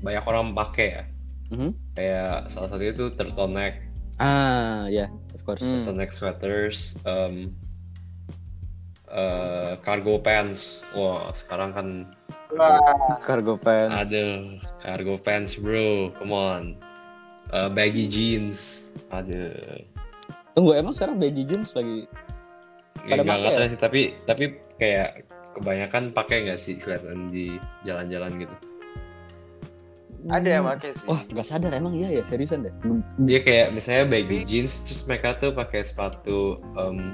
banyak 0.00 0.24
orang 0.24 0.56
pakai 0.56 0.88
ya. 0.90 1.04
Mhm. 1.52 1.70
Kayak 1.92 2.48
salah 2.48 2.68
satu 2.70 2.80
itu 2.80 3.12
turtleneck, 3.12 3.84
Ah, 4.16 4.88
ya, 4.88 5.12
of 5.32 5.44
course. 5.44 5.60
Hmm. 5.60 5.84
turtleneck 5.84 6.10
sweaters, 6.10 6.96
um, 7.04 7.52
eh, 9.06 9.76
cargo 9.78 10.16
pants. 10.16 10.80
Wah, 10.92 11.28
sekarang 11.30 11.70
kan 11.70 11.88
Wah, 12.48 12.78
Cargo 13.20 13.58
pants. 13.58 14.08
ada 14.08 14.24
cargo 14.80 15.18
pants, 15.18 15.54
bro. 15.54 16.08
Come 16.16 16.32
on. 16.32 16.64
eh, 17.46 17.68
baggy 17.68 18.08
jeans. 18.08 18.88
Aduh. 19.10 19.52
Tunggu 20.54 20.70
emang 20.72 20.94
sekarang 20.94 21.18
baggy 21.18 21.44
jeans 21.44 21.70
lagi 21.72 22.06
Ya, 23.04 23.20
Pada 23.20 23.22
nggak 23.22 23.36
pakai 23.36 23.52
ya? 23.58 23.68
sih, 23.68 23.78
tapi 23.78 24.00
tapi 24.24 24.44
kayak 24.74 25.10
kebanyakan 25.52 26.02
pakai 26.10 26.48
nggak 26.48 26.56
sih 26.56 26.74
kelihatan 26.74 27.28
di 27.28 27.60
jalan-jalan 27.84 28.32
gitu. 28.38 28.54
Ada 30.24 30.48
yang 30.48 30.64
pakai 30.64 30.90
sih. 30.96 31.04
Wah, 31.04 31.20
nggak 31.20 31.44
sadar 31.44 31.68
emang 31.70 31.92
iya 31.92 32.08
ya 32.10 32.22
seriusan 32.24 32.64
deh. 32.64 32.72
Dia 33.20 33.44
kayak 33.44 33.76
misalnya 33.76 34.08
baggy 34.08 34.40
jeans, 34.48 34.80
terus 34.80 35.04
mereka 35.04 35.36
tuh 35.36 35.52
pakai 35.52 35.84
sepatu 35.84 36.64
um, 36.80 37.12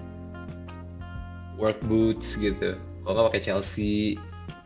work 1.58 1.82
boots 1.84 2.38
gitu. 2.38 2.78
Kalau 3.02 3.12
nggak 3.12 3.26
pakai 3.34 3.42
Chelsea, 3.42 4.14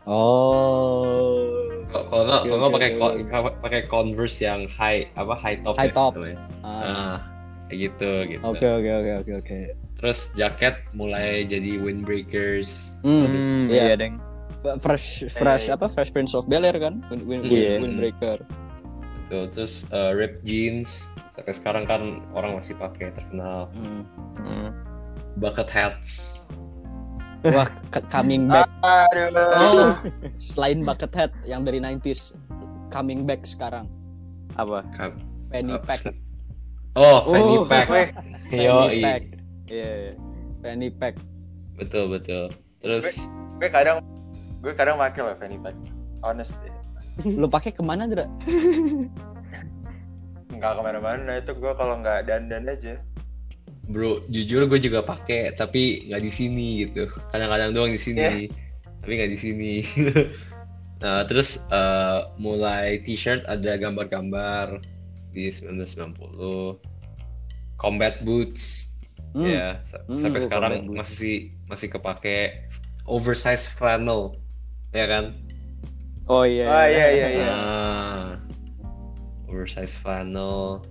Oh. 0.05 1.49
kalau 1.89 2.05
kalau 2.05 2.23
nggak 2.23 2.41
kalau 2.45 2.59
nggak 2.61 2.73
pakai 2.77 2.91
pakai 3.65 3.81
Converse 3.89 4.37
yang 4.39 4.69
high 4.69 5.09
apa 5.15 5.33
high 5.33 5.57
top 5.59 5.73
High 5.73 5.89
ya 5.89 5.97
top. 5.97 6.11
namanya. 6.13 6.37
Ah, 6.61 6.69
Nah, 6.69 7.17
kayak 7.17 7.34
gitu 7.67 8.11
gitu. 8.25 8.43
Oke 8.43 8.63
oke 8.63 8.91
oke 8.91 9.11
oke 9.21 9.31
oke. 9.39 9.57
Terus 9.95 10.29
jaket 10.33 10.75
mulai 10.91 11.43
jadi 11.43 11.79
windbreakers. 11.79 12.99
Hmm. 13.01 13.25
Hmm, 13.25 13.63
Iya. 13.67 13.83
iya, 13.83 13.95
Deng. 13.97 14.13
Fresh 14.81 15.29
fresh 15.29 15.69
Eh. 15.69 15.73
apa 15.73 15.85
Fresh 15.87 16.09
Prince 16.09 16.33
of 16.33 16.45
Bel 16.45 16.65
Air 16.65 16.77
kan? 16.77 17.01
Wind, 17.07 17.23
wind, 17.25 17.43
Iya. 17.45 17.77
Windbreaker. 17.79 18.41
Tuh, 19.25 19.49
terus 19.49 19.89
uh, 19.89 20.13
ripped 20.13 20.45
jeans. 20.45 21.09
Sampai 21.29 21.53
sekarang 21.53 21.83
kan 21.85 22.21
orang 22.31 22.57
masih 22.57 22.77
pakai 22.77 23.09
terkenal. 23.11 23.69
Hmm. 23.73 24.05
Hmm. 24.37 24.69
Bucket 25.37 25.69
hats. 25.69 26.45
Wah, 27.45 27.69
coming 28.09 28.45
back. 28.53 28.65
Aduh. 28.81 29.29
Oh, 29.33 29.93
selain 30.41 30.81
bucket 30.81 31.13
hat 31.13 31.29
yang 31.43 31.61
dari 31.61 31.77
90s 31.77 32.33
coming 32.89 33.25
back 33.25 33.45
sekarang. 33.45 33.85
Apa? 34.57 34.81
Fanny 35.49 35.73
uh, 35.73 35.81
pack. 35.81 36.09
Oh, 36.95 37.27
fanny 37.27 37.55
Oh. 37.59 37.67
pack. 37.67 37.87
Yo, 38.55 38.87
Fanny 38.87 39.03
pack. 39.03 39.23
Iya, 39.67 39.89
iya. 39.91 40.13
Fanny 40.63 40.89
pack. 40.89 41.15
betul 41.75 42.07
betul. 42.07 42.47
Terus 42.79 43.27
gue 43.59 43.67
kadang 43.67 43.99
gue 44.63 44.71
kadang 44.71 44.95
pakai 44.95 45.21
loh 45.27 45.35
fanny 45.35 45.59
pack. 45.59 45.75
Honest 46.23 46.55
deh. 46.63 46.71
Lu 47.35 47.51
pakai 47.51 47.75
ke 47.75 47.83
mana, 47.83 48.07
Dra? 48.07 48.23
Nggak 50.55 50.71
ke 50.71 50.81
mana-mana 50.81 51.31
itu 51.43 51.51
gue 51.51 51.73
kalau 51.75 51.99
nggak 51.99 52.31
dandan 52.31 52.63
aja. 52.71 52.95
bro, 53.85 54.17
jujur 54.33 54.65
gue 54.65 54.81
juga 54.81 55.05
pakai, 55.05 55.53
tapi 55.53 56.09
nggak 56.09 56.23
di 56.25 56.31
sini 56.33 56.67
gitu. 56.87 57.05
Kadang-kadang 57.29 57.69
doang 57.69 57.93
di 57.93 58.01
sini, 58.01 58.49
tapi 58.97 59.11
nggak 59.13 59.29
di 59.29 59.37
sini. 59.37 59.73
nah, 61.05 61.21
terus 61.29 61.61
uh, 61.69 62.33
mulai 62.41 62.97
t-shirt 63.05 63.45
ada 63.45 63.77
gambar-gambar 63.77 64.81
di 65.35 65.51
1990. 65.51 66.79
Combat 67.75 68.23
boots, 68.23 68.95
Hmm. 69.35 69.51
ya 69.51 69.83
Hmm, 70.07 70.15
sampai 70.15 70.39
oh, 70.39 70.43
sekarang 70.47 70.71
combat 70.79 70.87
boots. 70.87 70.99
masih 71.19 71.35
masih 71.67 71.87
kepake. 71.91 72.39
Oversized 73.05 73.69
flannel, 73.75 74.39
ya 74.95 75.05
kan? 75.05 75.35
Oh 76.25 76.41
iya. 76.41 76.65
Oh, 76.65 76.85
iya, 76.89 77.07
iya, 77.13 77.27
iya. 77.29 77.51
Ah, 77.53 78.27
oversized 79.45 79.99
flannel. 80.01 80.81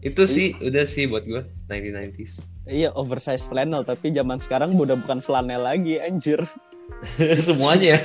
Itu 0.00 0.24
sih 0.24 0.56
udah 0.64 0.88
sih 0.88 1.04
buat 1.04 1.28
gue 1.28 1.44
1990s. 1.68 2.48
Iya, 2.64 2.88
oversized 2.96 3.52
flannel, 3.52 3.84
tapi 3.84 4.08
zaman 4.08 4.40
sekarang 4.40 4.72
udah 4.72 4.96
bukan 4.96 5.20
flanel 5.20 5.60
lagi, 5.66 6.00
anjir. 6.00 6.40
Semuanya. 7.44 8.00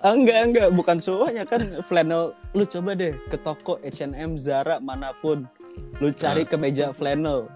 Ah, 0.00 0.16
enggak, 0.16 0.40
enggak, 0.48 0.68
bukan 0.72 0.96
semuanya 0.98 1.44
kan 1.44 1.82
flannel. 1.84 2.32
Lu 2.56 2.64
coba 2.64 2.96
deh 2.96 3.12
ke 3.28 3.36
toko 3.36 3.76
H&M, 3.84 4.40
Zara 4.40 4.80
mana 4.80 5.12
pun. 5.12 5.44
Lu 6.00 6.08
cari 6.10 6.48
kemeja 6.48 6.90
flannel. 6.90 7.48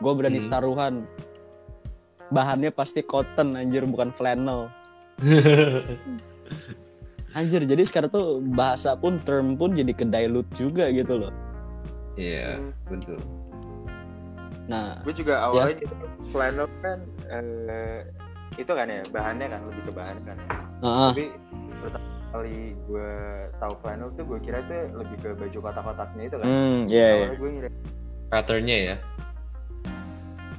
Gue 0.00 0.12
berani 0.16 0.40
Hmm. 0.40 0.50
taruhan. 0.50 0.94
Bahannya 2.30 2.70
pasti 2.70 3.02
cotton 3.02 3.58
anjir, 3.58 3.84
bukan 3.84 4.08
flannel. 4.08 4.70
Anjir, 7.30 7.62
jadi 7.62 7.86
sekarang 7.86 8.10
tuh 8.10 8.42
bahasa 8.42 8.98
pun 8.98 9.22
term 9.22 9.54
pun 9.54 9.70
jadi 9.70 9.94
ke 9.94 10.02
dilute 10.02 10.50
juga 10.58 10.90
gitu 10.90 11.14
loh. 11.14 11.32
Iya, 12.18 12.58
betul. 12.90 13.22
Nah, 14.66 14.98
Gue 15.06 15.14
juga 15.14 15.38
awalnya 15.46 15.78
gitu, 15.78 15.94
flannel 16.34 16.66
kan 16.82 16.98
eh, 17.30 18.02
itu 18.58 18.70
kan 18.70 18.86
ya 18.86 19.02
bahannya 19.14 19.46
kan 19.46 19.60
lebih 19.62 19.82
ke 19.86 19.92
bahan 19.94 20.18
kan 20.26 20.36
ya. 20.42 20.50
Ah, 20.82 21.10
Tapi 21.10 21.26
pertama 21.78 22.06
kali 22.30 22.56
gue 22.80 23.10
tahu 23.56 23.74
flannel 23.80 24.08
tuh 24.14 24.24
gue 24.24 24.38
kira 24.40 24.58
tuh 24.64 24.80
lebih 24.94 25.16
ke 25.18 25.28
baju 25.34 25.58
kotak-kotaknya 25.60 26.22
itu 26.24 26.36
kan. 26.36 26.46
Hmm, 26.46 26.78
iya, 26.86 27.06
iya. 27.06 27.14
Awalnya 27.26 27.36
gue 27.36 27.50
ngira 27.50 27.68
Patternnya 28.30 28.78
ya. 28.78 28.96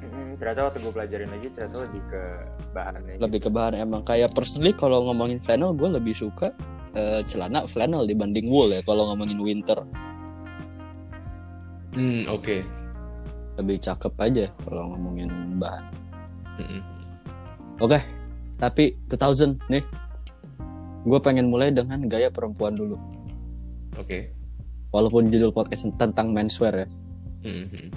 "Mm, 0.04 0.32
ternyata 0.36 0.62
waktu 0.66 0.80
gue 0.80 0.92
pelajarin 0.92 1.30
lagi 1.30 1.48
ternyata 1.50 1.78
lebih 1.82 2.02
ke 2.06 2.22
bahannya. 2.72 3.14
lebih 3.18 3.40
ke 3.40 3.50
bahan 3.50 3.74
emang 3.78 4.02
kayak 4.02 4.32
personally 4.32 4.72
kalau 4.72 5.08
ngomongin 5.08 5.38
flannel 5.38 5.72
gue 5.72 5.88
lebih 5.88 6.12
suka 6.12 6.52
eh, 6.92 7.24
celana 7.24 7.64
flannel 7.64 8.04
dibanding 8.04 8.48
wool 8.48 8.68
ya 8.68 8.84
kalau 8.84 9.08
ngomongin 9.08 9.40
winter 9.40 9.80
Hmm, 11.92 12.24
oke. 12.26 12.64
lebih 13.60 13.78
cakep 13.78 14.14
aja 14.18 14.46
kalau 14.64 14.96
ngomongin 14.96 15.28
bahan 15.56 15.84
Mm-mm. 16.58 16.82
oke 17.78 18.00
tapi 18.56 18.96
2000 19.08 19.60
nih 19.68 19.84
gue 21.02 21.20
pengen 21.20 21.50
mulai 21.50 21.74
dengan 21.74 22.06
gaya 22.06 22.30
perempuan 22.30 22.74
dulu 22.74 22.96
Oke. 23.98 24.32
walaupun 24.92 25.28
judul 25.28 25.50
podcast 25.52 25.90
tentang 25.98 26.30
menswear 26.32 26.86
ya 26.86 26.88
Mm-mm. 27.42 27.90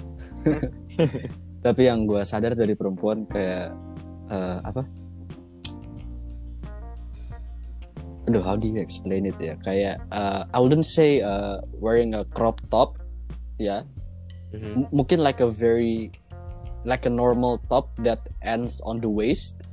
tapi 1.65 1.81
yang 1.85 2.05
gue 2.05 2.21
sadar 2.21 2.53
dari 2.53 2.73
perempuan 2.73 3.25
kayak 3.25 3.73
eh, 4.29 4.57
apa 4.61 4.81
aduh 8.25 8.41
how 8.41 8.57
do 8.57 8.65
you 8.65 8.81
explain 8.81 9.29
it 9.29 9.37
ya 9.37 9.53
kayak 9.61 10.01
eh, 10.09 10.41
I 10.49 10.57
wouldn't 10.57 10.89
say 10.89 11.21
eh, 11.21 11.57
wearing 11.77 12.17
a 12.17 12.25
crop 12.33 12.57
top 12.69 12.97
ya 13.61 13.85
Mhm. 14.55 14.87
M- 14.87 14.91
mungkin 14.93 15.19
like 15.19 15.43
a 15.43 15.49
very 15.51 16.15
like 16.87 17.03
a 17.03 17.11
normal 17.11 17.59
top 17.67 17.91
that 18.01 18.23
ends 18.39 18.79
on 18.81 18.97
the 18.97 19.09
waist 19.09 19.67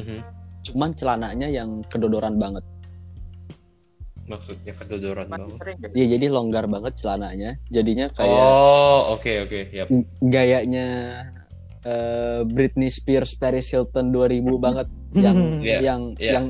Mhm. 0.00 0.24
Cuman 0.62 0.90
celananya 0.92 1.46
yang 1.46 1.68
kedodoran 1.84 2.36
banget 2.36 2.64
Maksudnya 4.24 4.76
kedodoran 4.76 5.24
banget. 5.26 5.56
sering 5.56 5.76
gak? 5.80 5.90
ya 5.94 6.04
jadi 6.06 6.26
longgar 6.28 6.64
banget 6.66 6.92
celananya 6.94 7.50
jadinya 7.66 8.06
kayak 8.10 8.36
Oh, 8.44 9.16
oke 9.16 9.32
oke, 9.42 9.60
yap. 9.70 9.88
gayanya 10.20 10.86
eh, 11.80 12.44
Britney 12.44 12.88
Spears 12.88 13.32
Paris 13.32 13.68
Hilton 13.68 14.10
2000 14.10 14.44
banget 14.60 14.88
yang 15.14 15.38
Iya, 15.58 15.78
yang 15.82 16.00
iya. 16.14 16.32
yang 16.34 16.44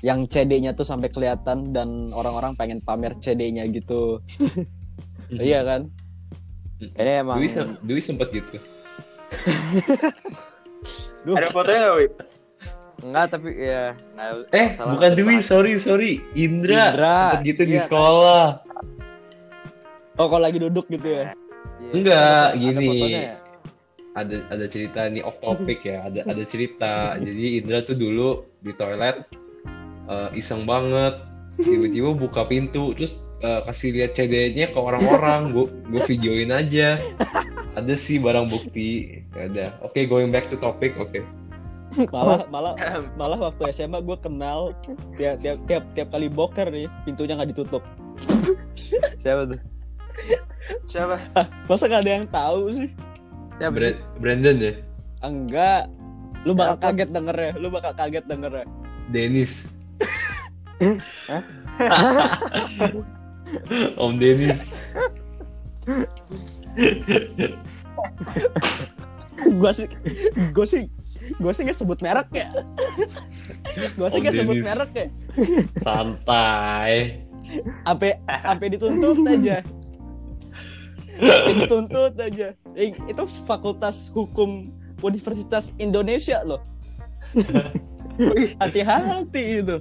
yang 0.00 0.18
CD-nya 0.24 0.72
tuh 0.72 0.82
sampai 0.82 1.08
kelihatan 1.08 1.70
dan 1.70 1.88
orang-orang 2.10 2.54
pengen 2.54 2.78
pamer 2.78 3.18
CD-nya 3.18 3.66
gitu 3.66 4.22
iya 5.34 5.60
kan 5.60 5.90
Ini 6.78 7.20
emang 7.20 7.36
Dwi, 7.36 7.44
sem- 7.46 7.76
Dwi 7.82 8.00
sempet 8.00 8.30
gitu. 8.30 8.56
Duh. 11.20 11.36
Ada 11.36 11.50
fotonya 11.50 11.80
gak, 11.82 11.94
Wi? 11.94 12.06
Enggak 13.00 13.26
tapi 13.30 13.50
ya 13.54 13.90
Eh, 14.50 14.68
masalah 14.72 14.92
bukan 14.92 15.10
Dwi, 15.12 15.34
depan. 15.36 15.42
sorry 15.42 15.72
sorry. 15.76 16.12
Indra, 16.32 16.90
Indra, 16.90 17.14
sempet 17.14 17.40
gitu 17.46 17.62
di 17.62 17.70
iya 17.70 17.78
kan? 17.78 17.86
sekolah. 17.86 18.44
oh 20.14 20.26
kalau 20.26 20.42
lagi 20.42 20.58
duduk 20.58 20.86
gitu 20.86 21.08
ya 21.08 21.32
Iya. 21.80 21.90
Enggak, 21.90 22.44
Ada 22.46 22.60
gini. 22.60 22.86
fotonya 22.86 23.08
ya? 23.24 23.34
Ada 24.10 24.36
ada 24.48 24.66
cerita 24.66 25.00
nih 25.06 25.22
off 25.22 25.38
topic 25.38 25.78
ya. 25.82 25.98
Ada 26.02 26.20
ada 26.24 26.42
cerita. 26.44 26.92
Jadi 27.16 27.44
Indra 27.56 27.80
tuh 27.80 27.96
dulu 27.96 28.28
di 28.58 28.72
toilet 28.72 29.16
eh, 30.06 30.28
iseng 30.34 30.62
banget. 30.62 31.24
Tiba-tiba 31.56 32.12
buka 32.12 32.44
pintu 32.44 32.92
terus 32.92 33.24
eh, 33.38 33.64
kasih 33.64 33.90
lihat 33.92 34.12
CD-nya 34.12 34.68
ke 34.68 34.78
orang-orang. 34.78 35.50
Gue 35.50 35.66
gue 35.88 36.02
videoin 36.06 36.50
aja. 36.50 37.00
Ada 37.72 37.94
sih 37.94 38.18
barang 38.18 38.44
bukti. 38.46 39.24
Ya 39.32 39.46
udah. 39.46 39.68
Oke, 39.80 40.04
going 40.04 40.28
back 40.28 40.46
to 40.46 40.58
topic. 40.58 40.92
Oke. 40.96 41.24
Malah 42.10 42.40
malah 42.54 42.72
malah 43.14 43.38
waktu 43.40 43.70
SMA 43.70 43.98
gue 44.00 44.16
kenal 44.16 44.72
tiap 45.14 45.36
tiap 45.40 45.56
tiap 45.66 45.82
tiap 45.92 46.08
kali 46.10 46.26
boker 46.26 46.66
nih 46.68 46.86
pintunya 47.02 47.34
nggak 47.34 47.50
ditutup 47.50 47.82
siapa 49.16 49.48
tuh 49.48 49.60
Siapa? 50.86 51.16
masa 51.66 51.86
nggak 51.86 52.02
ada 52.04 52.12
yang 52.12 52.26
tahu 52.28 52.60
sih 52.70 52.88
siapa? 53.56 53.74
Bra- 53.74 54.00
Brandon 54.18 54.56
ya. 54.56 54.72
enggak 55.20 55.88
lu 56.42 56.52
bakal 56.52 56.76
Siapa? 56.76 56.84
kaget 56.92 57.08
denger 57.10 57.36
ya 57.36 57.50
lu 57.56 57.68
bakal 57.68 57.92
kaget 57.92 58.24
denger 58.24 58.52
ya 58.54 58.64
Dennis. 59.10 59.74
Om 63.98 64.12
Dennis. 64.16 64.80
gue 69.40 69.70
sih 69.72 69.86
gue 70.52 70.64
sih 70.64 70.84
gue 71.32 71.52
sih 71.52 71.62
nggak 71.62 71.76
sebut 71.76 71.98
merek 71.98 72.28
ya 72.32 72.48
gue 73.92 74.08
sih 74.08 74.18
Om 74.18 74.22
nggak 74.22 74.34
sebut 74.36 74.56
merek 74.58 74.90
ya 74.92 75.06
Santai. 75.78 77.22
sampai 77.82 78.10
sampai 78.24 78.66
dituntut 78.68 79.18
aja 79.24 79.56
dituntut 81.52 82.14
aja 82.16 82.48
Eh, 82.72 82.94
itu 83.04 83.22
fakultas 83.44 84.08
hukum 84.08 84.70
Universitas 85.00 85.74
Indonesia 85.76 86.38
loh 86.40 86.62
hati-hati 88.56 89.60
itu 89.60 89.76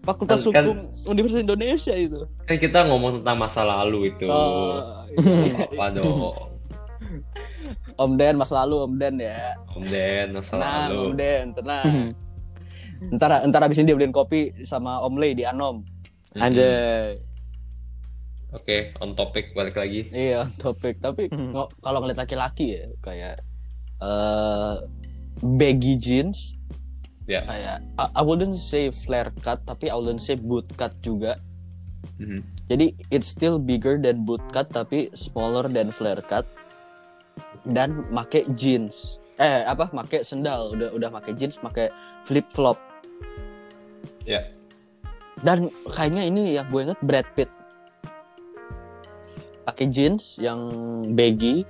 fakultas 0.00 0.42
Kan- 0.42 0.52
kan- 0.52 0.64
hukum 0.66 0.76
Universitas 1.08 1.42
Indonesia 1.42 1.94
itu 1.94 2.20
Kan 2.44 2.56
kita 2.58 2.84
ngomong 2.84 3.22
tentang 3.22 3.38
masa 3.38 3.62
lalu 3.62 4.10
itu. 4.10 4.26
Oh, 4.26 5.06
iya. 5.14 5.64
Apa 5.64 5.86
dong? 5.94 6.34
Om 7.94 8.12
Den 8.14 8.34
mas 8.36 8.48
lalu 8.48 8.76
Om 8.80 8.94
Den 8.96 9.14
ya 9.16 9.56
Om 9.70 9.84
Den, 9.84 10.26
masa 10.32 10.52
tenang 10.54 10.82
lalu. 10.88 11.00
Om 11.02 11.12
Den 11.14 11.46
tenang 11.52 11.94
ntar 13.10 13.30
ntar 13.44 13.60
abis 13.62 13.78
ini 13.78 13.88
dia 13.88 13.96
beliin 13.96 14.10
kopi 14.10 14.40
sama 14.62 15.00
Om 15.00 15.16
Lei 15.16 15.32
di 15.32 15.42
Anom 15.42 15.82
Mm-mm. 16.32 16.40
Anjay. 16.40 17.18
Oke, 18.52 18.92
on 19.00 19.12
topic 19.12 19.52
balik 19.52 19.74
lagi. 19.74 20.12
iya 20.12 20.44
topik 20.56 20.96
tapi 20.98 21.26
Hmm. 21.26 21.56
kalau 21.78 21.98
ngeliat 21.98 22.20
laki-laki 22.20 22.76
ya 22.76 22.84
kayak 23.00 23.36
eh 23.98 24.74
baggy 25.40 25.96
jeans 25.96 26.54
Ya. 27.24 27.40
kayak 27.40 27.80
I, 27.96 28.06
I 28.12 28.22
wouldn't 28.22 28.56
say 28.56 28.88
flare 28.88 29.32
cut 29.40 29.62
tapi 29.62 29.88
I 29.88 29.94
wouldn't 29.94 30.20
say 30.20 30.34
boot 30.34 30.68
cut 30.74 30.92
juga 31.00 31.40
Mhm. 32.18 32.44
jadi 32.68 32.86
it's 33.08 33.26
still 33.26 33.56
bigger 33.56 33.96
than 33.96 34.22
boot 34.22 34.42
cut 34.50 34.68
tapi 34.68 35.08
smaller 35.12 35.64
than 35.66 35.88
flare 35.90 36.20
cut 36.20 36.44
dan 37.64 38.02
make 38.10 38.42
jeans. 38.54 39.18
Eh 39.36 39.62
apa 39.62 39.90
make 39.90 40.22
sendal. 40.22 40.74
Udah 40.74 40.90
udah 40.92 41.08
make 41.08 41.32
jeans 41.34 41.58
make 41.60 41.88
flip 42.22 42.46
flop 42.50 42.78
Ya. 44.22 44.46
dan 45.42 45.66
kayaknya 45.90 46.22
ini 46.22 46.54
yang 46.54 46.70
gue 46.70 46.86
inget 46.86 47.00
Brad 47.02 47.26
Pitt. 47.34 47.50
Pakai 49.62 49.90
jeans 49.90 50.38
yang 50.38 50.70
baggy. 51.14 51.66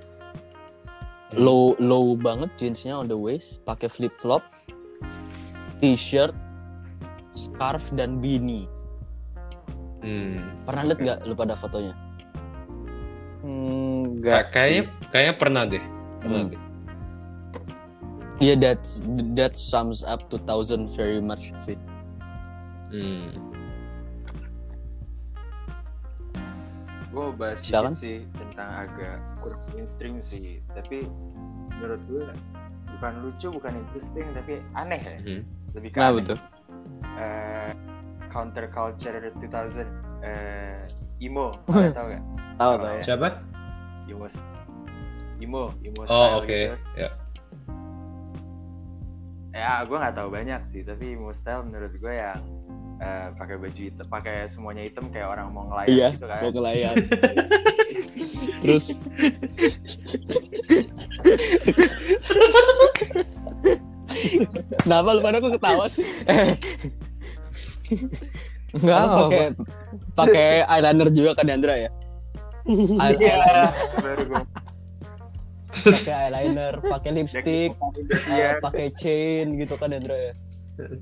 Low 1.33 1.73
low 1.81 2.13
banget 2.13 2.53
jeansnya 2.61 2.93
on 2.93 3.09
the 3.09 3.17
waist. 3.17 3.65
Pakai 3.65 3.89
flip 3.89 4.13
flop 4.21 4.45
t-shirt 5.81 6.33
scarf 7.33 7.89
dan 7.97 8.21
beanie 8.21 8.69
Hmm. 9.99 10.61
pernah 10.67 10.83
lihat 10.85 10.99
nggak? 10.99 11.19
Lu 11.25 11.33
pada 11.33 11.55
fotonya? 11.55 11.95
Hmm, 11.95 12.02
Enggak. 13.43 14.51
Kayaknya 14.51 14.81
kayaknya 15.09 15.35
pernah 15.35 15.63
deh. 15.63 15.83
Pernah 16.19 16.41
Hmm. 16.41 16.49
deh. 16.49 16.61
Iya 18.39 18.55
that 18.57 18.81
that 19.35 19.53
sums 19.53 20.01
up 20.01 20.25
2000 20.27 20.87
very 20.89 21.19
much 21.19 21.51
sih. 21.57 21.77
Hmm. 22.89 23.31
gue 27.09 27.29
bahas 27.37 27.61
Silakan. 27.61 27.93
sih 27.93 28.25
tentang 28.33 28.89
agak 28.89 29.21
kurang 29.37 29.61
mainstream 29.69 30.17
sih 30.19 30.65
tapi 30.73 31.05
menurut 31.69 32.01
gue 32.09 32.25
bukan 32.89 33.13
lucu 33.21 33.47
bukan 33.53 33.73
interesting 33.77 34.27
tapi 34.33 34.53
aneh 34.73 34.97
ya 34.97 35.17
Mhm. 35.21 35.41
lebih 35.77 35.89
ke 35.93 35.97
Nah, 36.01 36.09
aneh. 36.09 36.15
betul. 36.17 36.37
Eh, 37.13 37.71
counter 38.33 38.65
culture 38.67 39.13
2000 39.13 39.85
eh, 40.23 40.79
emo 41.19 41.51
kalian 41.65 41.91
tahu 41.91 42.07
gak 42.09 42.23
Tahu 42.53 42.73
tahu. 42.77 42.85
ya. 42.87 43.01
Siapa? 43.03 43.27
emo 44.05 44.25
emo 45.37 45.63
emo 45.81 46.01
Oh, 46.07 46.39
oke. 46.39 46.47
gitu. 46.47 46.75
Ya. 46.95 47.09
ya 49.53 49.83
gue 49.83 49.93
nggak 49.93 50.15
tahu 50.15 50.29
banyak 50.29 50.61
sih 50.65 50.81
tapi 50.81 51.13
emo 51.13 51.29
style 51.31 51.61
menurut 51.61 51.93
gue 51.93 52.13
yang 52.13 52.39
eh, 52.97 53.27
pakai 53.33 53.55
baju 53.57 53.79
hitam 53.79 54.05
pakai 54.07 54.47
semuanya 54.47 54.83
hitam 54.83 55.09
kayak 55.09 55.27
orang 55.29 55.51
mau 55.51 55.67
ngelayang 55.67 55.91
Iya, 55.91 56.07
gitu 56.13 56.25
kan 56.25 56.39
mau 56.39 56.51
ngelayang. 56.51 56.95
Terus 58.63 58.85
Kenapa 64.79 65.09
lu 65.13 65.21
pada 65.21 65.37
kok 65.39 65.53
ketawa 65.53 65.85
sih? 65.87 66.05
Enggak. 68.73 69.03
Pakai 69.05 69.45
pakai 70.17 70.47
eyeliner 70.65 71.09
juga 71.13 71.31
kan 71.37 71.45
Andra 71.49 71.75
ya? 71.77 71.89
Iya, 72.63 73.11
eyeliner, 73.11 73.69
baru 73.99 74.23
gue 74.23 74.41
pakai 75.73 76.13
eyeliner, 76.15 76.73
pakai 76.79 77.09
lipstick, 77.11 77.71
Iya. 78.29 78.49
eh, 78.49 78.53
pakai 78.61 78.87
chain 78.93 79.57
gitu 79.57 79.73
kan 79.75 79.91
Andra 79.91 80.15
ya? 80.15 80.31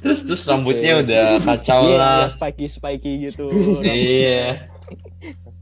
Terus 0.03 0.27
terus 0.27 0.43
rambutnya 0.43 0.99
udah 0.99 1.39
kacau 1.39 1.87
Iya, 1.87 1.95
lah. 1.95 2.17
iya, 2.23 2.27
spiky 2.27 2.65
spiky 2.67 3.13
gitu. 3.31 3.47
Iya. 3.83 4.67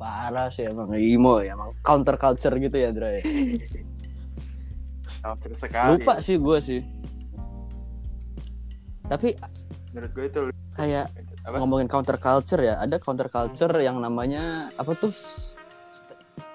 Parah 0.02 0.50
sih 0.50 0.66
emang 0.66 0.90
emo 0.98 1.38
ya, 1.44 1.54
emang 1.54 1.78
counter 1.86 2.18
culture 2.18 2.58
gitu 2.58 2.74
ya 2.74 2.90
Andra 2.90 3.14
ya. 3.14 3.22
Counter 5.22 5.52
sekali 5.54 5.90
Lupa 6.00 6.14
sih 6.24 6.36
gue 6.40 6.58
sih. 6.58 6.82
Tapi 9.06 9.36
menurut 9.92 10.12
gue 10.14 10.26
itu 10.26 10.40
kayak 10.74 11.10
apa 11.50 11.58
ngomongin 11.58 11.90
counter 11.90 12.18
culture 12.18 12.62
ya, 12.62 12.78
ada 12.80 12.96
counter 13.02 13.28
culture 13.28 13.74
yang 13.82 13.98
namanya 13.98 14.70
apa 14.78 14.94
tuh? 14.94 15.12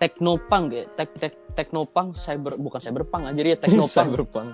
Teknopunk 0.01 0.67
ya, 0.75 0.85
tek 0.97 1.11
tek 1.19 1.35
teknopunk 1.55 2.15
cyber 2.15 2.59
bukan 2.59 2.81
cyberpunk 2.83 3.31
aja 3.31 3.41
dia 3.41 3.57
teknopunk 3.63 3.91
Cyberpunk. 3.93 4.49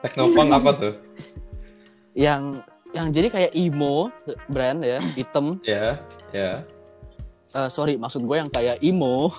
Teknopunk 0.00 0.48
apa 0.52 0.70
tuh? 0.76 0.94
yang 2.14 2.62
yang 2.94 3.10
jadi 3.10 3.26
kayak 3.26 3.52
emo 3.58 4.06
brand 4.46 4.80
ya, 4.86 5.02
item. 5.18 5.58
Ya, 5.66 5.98
ya. 6.30 6.62
Eh, 7.50 7.68
sorry, 7.68 7.98
maksud 7.98 8.22
gue 8.22 8.36
yang 8.38 8.46
kayak 8.46 8.78
emo, 8.80 9.34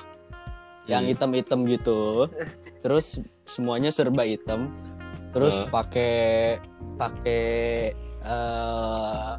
yang 0.86 1.08
Hmm. 1.08 1.12
hitam-hitam 1.16 1.64
gitu. 1.64 2.28
Terus 2.84 3.24
semuanya 3.48 3.96
serba 3.96 4.28
hitam. 4.28 4.68
Terus 5.32 5.64
pakai 5.72 6.60
pakai 6.96 7.92
eh 8.24 9.32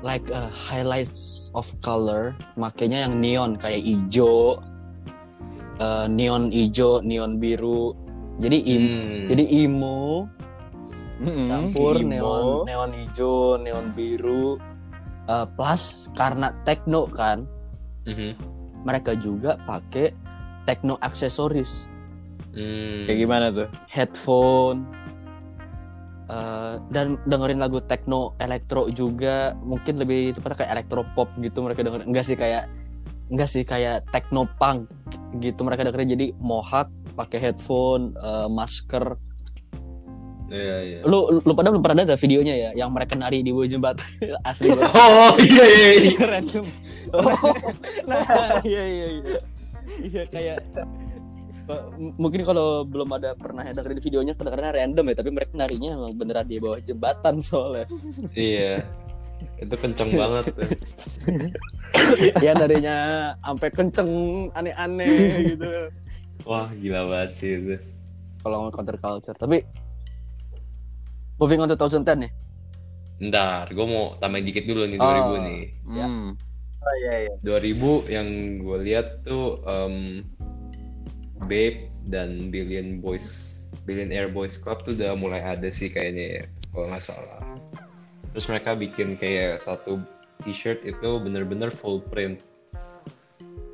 like 0.00 0.30
uh, 0.30 0.46
highlights 0.48 1.50
of 1.52 1.66
color, 1.80 2.34
makanya 2.54 3.08
yang 3.08 3.18
neon 3.18 3.52
kayak 3.54 3.82
hijau, 3.82 4.62
eh, 5.78 6.06
neon 6.06 6.50
hijau, 6.50 7.02
neon 7.02 7.38
biru. 7.38 7.94
Jadi 8.38 8.58
im, 8.62 8.82
Hmm. 8.86 9.26
jadi 9.26 9.44
emo 9.66 10.30
Mm-mm. 11.18 11.42
campur 11.44 11.98
Emo. 11.98 12.06
neon 12.06 12.46
neon 12.64 12.90
hijau, 12.94 13.58
neon 13.58 13.90
biru. 13.92 14.58
eh, 15.26 15.44
plus 15.58 16.08
karena 16.14 16.54
techno 16.62 17.04
kan, 17.04 17.44
Mhm. 18.06 18.32
mereka 18.80 19.12
juga 19.12 19.60
pakai 19.62 20.14
techno 20.64 20.96
aksesoris. 20.98 21.84
Hmm. 22.48 23.04
Kayak 23.04 23.18
gimana 23.18 23.46
tuh? 23.52 23.68
headphone 23.86 24.88
eh, 26.28 26.74
dan 26.92 27.16
dengerin 27.24 27.60
lagu 27.60 27.80
techno 27.84 28.36
elektro 28.38 28.88
juga. 28.92 29.56
Mungkin 29.60 29.98
lebih 30.00 30.36
tepatnya 30.36 30.64
kayak 30.64 30.72
elektro 30.78 31.02
pop 31.16 31.28
gitu 31.40 31.64
mereka 31.64 31.82
dengerin. 31.84 32.06
Enggak 32.08 32.24
sih 32.28 32.36
kayak 32.36 32.68
enggak 33.28 33.48
sih 33.48 33.62
kayak 33.64 34.08
techno 34.14 34.48
punk 34.56 34.88
gitu 35.40 35.64
mereka 35.64 35.88
dengerin. 35.88 36.08
Jadi 36.14 36.26
mohawk 36.38 36.88
pakai 37.16 37.50
headphone 37.50 38.14
eh, 38.16 38.48
masker. 38.48 39.16
Iya, 40.48 40.76
iya. 40.80 40.98
lu 41.04 41.28
lu 41.44 41.52
pada 41.52 41.68
belum 41.68 41.84
pernah 41.84 42.08
lihat 42.08 42.16
videonya 42.16 42.54
ya 42.56 42.70
yang 42.72 42.88
mereka 42.88 43.20
nari 43.20 43.44
di 43.44 43.52
bawah 43.52 43.68
jembatan. 43.68 44.08
Asli 44.48 44.72
banget. 44.72 44.96
Oh, 44.96 45.36
iya 45.36 45.64
iya 45.68 45.88
iya. 46.00 46.24
random 46.24 46.66
oh, 47.12 47.52
nah 48.08 48.60
iya 48.64 48.84
iya 48.84 49.06
iya. 49.20 49.38
Iya 49.98 50.22
kayak 50.28 50.58
uh, 50.76 50.88
mungkin 52.16 52.40
kalau 52.42 52.82
belum 52.82 53.12
ada 53.12 53.32
pernah 53.32 53.60
dengerin 53.62 54.00
videonya 54.00 54.32
kadang-kadang 54.32 54.72
random 54.72 55.04
ya 55.06 55.14
tapi 55.14 55.30
mereka 55.30 55.52
narinya 55.54 55.90
emang 55.92 56.12
beneran 56.14 56.44
di 56.44 56.56
bawah 56.56 56.78
jembatan 56.78 57.38
soalnya 57.38 57.84
Iya. 58.34 58.80
Itu 59.56 59.74
kenceng 59.74 60.10
banget 60.12 60.50
ya 62.44 62.52
narinya 62.52 62.96
sampai 63.38 63.68
kenceng 63.70 64.10
aneh-aneh 64.52 65.08
gitu 65.46 65.70
Wah, 66.42 66.72
gila 66.72 67.06
banget 67.06 67.30
sih 67.32 67.50
itu. 67.54 67.76
kalau 68.38 68.62
ngomong 68.62 68.72
counter 68.72 68.96
culture 68.96 69.34
tapi 69.34 69.62
moving 71.36 71.58
on 71.58 71.68
to 71.68 71.76
2010 71.76 72.02
nih 72.18 72.32
Ntar, 73.20 73.66
gue 73.68 73.82
mau 73.82 74.14
tambahin 74.16 74.42
dikit 74.42 74.62
dulu 74.62 74.86
nih 74.86 74.94
2000 74.94 75.02
Oh. 75.02 75.36
nih. 75.36 75.62
Ya. 75.90 76.06
Hmm. 76.06 76.30
oh 76.78 76.94
iya 77.00 77.14
iya 77.20 77.34
2000 77.42 78.06
yang 78.08 78.28
gue 78.58 78.78
lihat 78.80 79.06
tuh 79.22 79.58
em, 79.60 80.22
Babe 81.46 81.92
dan 82.08 82.50
Billion 82.50 82.98
Boys 82.98 83.56
Billionaire 83.84 84.32
Boys 84.32 84.56
Club 84.56 84.82
tuh 84.84 84.96
udah 84.96 85.14
mulai 85.14 85.40
ada 85.44 85.68
sih 85.68 85.92
kayaknya 85.92 86.42
ya 86.42 86.44
kalau 86.72 86.86
nggak 86.90 87.04
salah. 87.04 87.42
Terus 88.32 88.44
mereka 88.48 88.70
bikin 88.76 89.16
kayak 89.16 89.60
satu 89.62 90.00
t-shirt 90.44 90.84
itu 90.84 91.08
bener-bener 91.20 91.72
full 91.72 92.00
print. 92.00 92.40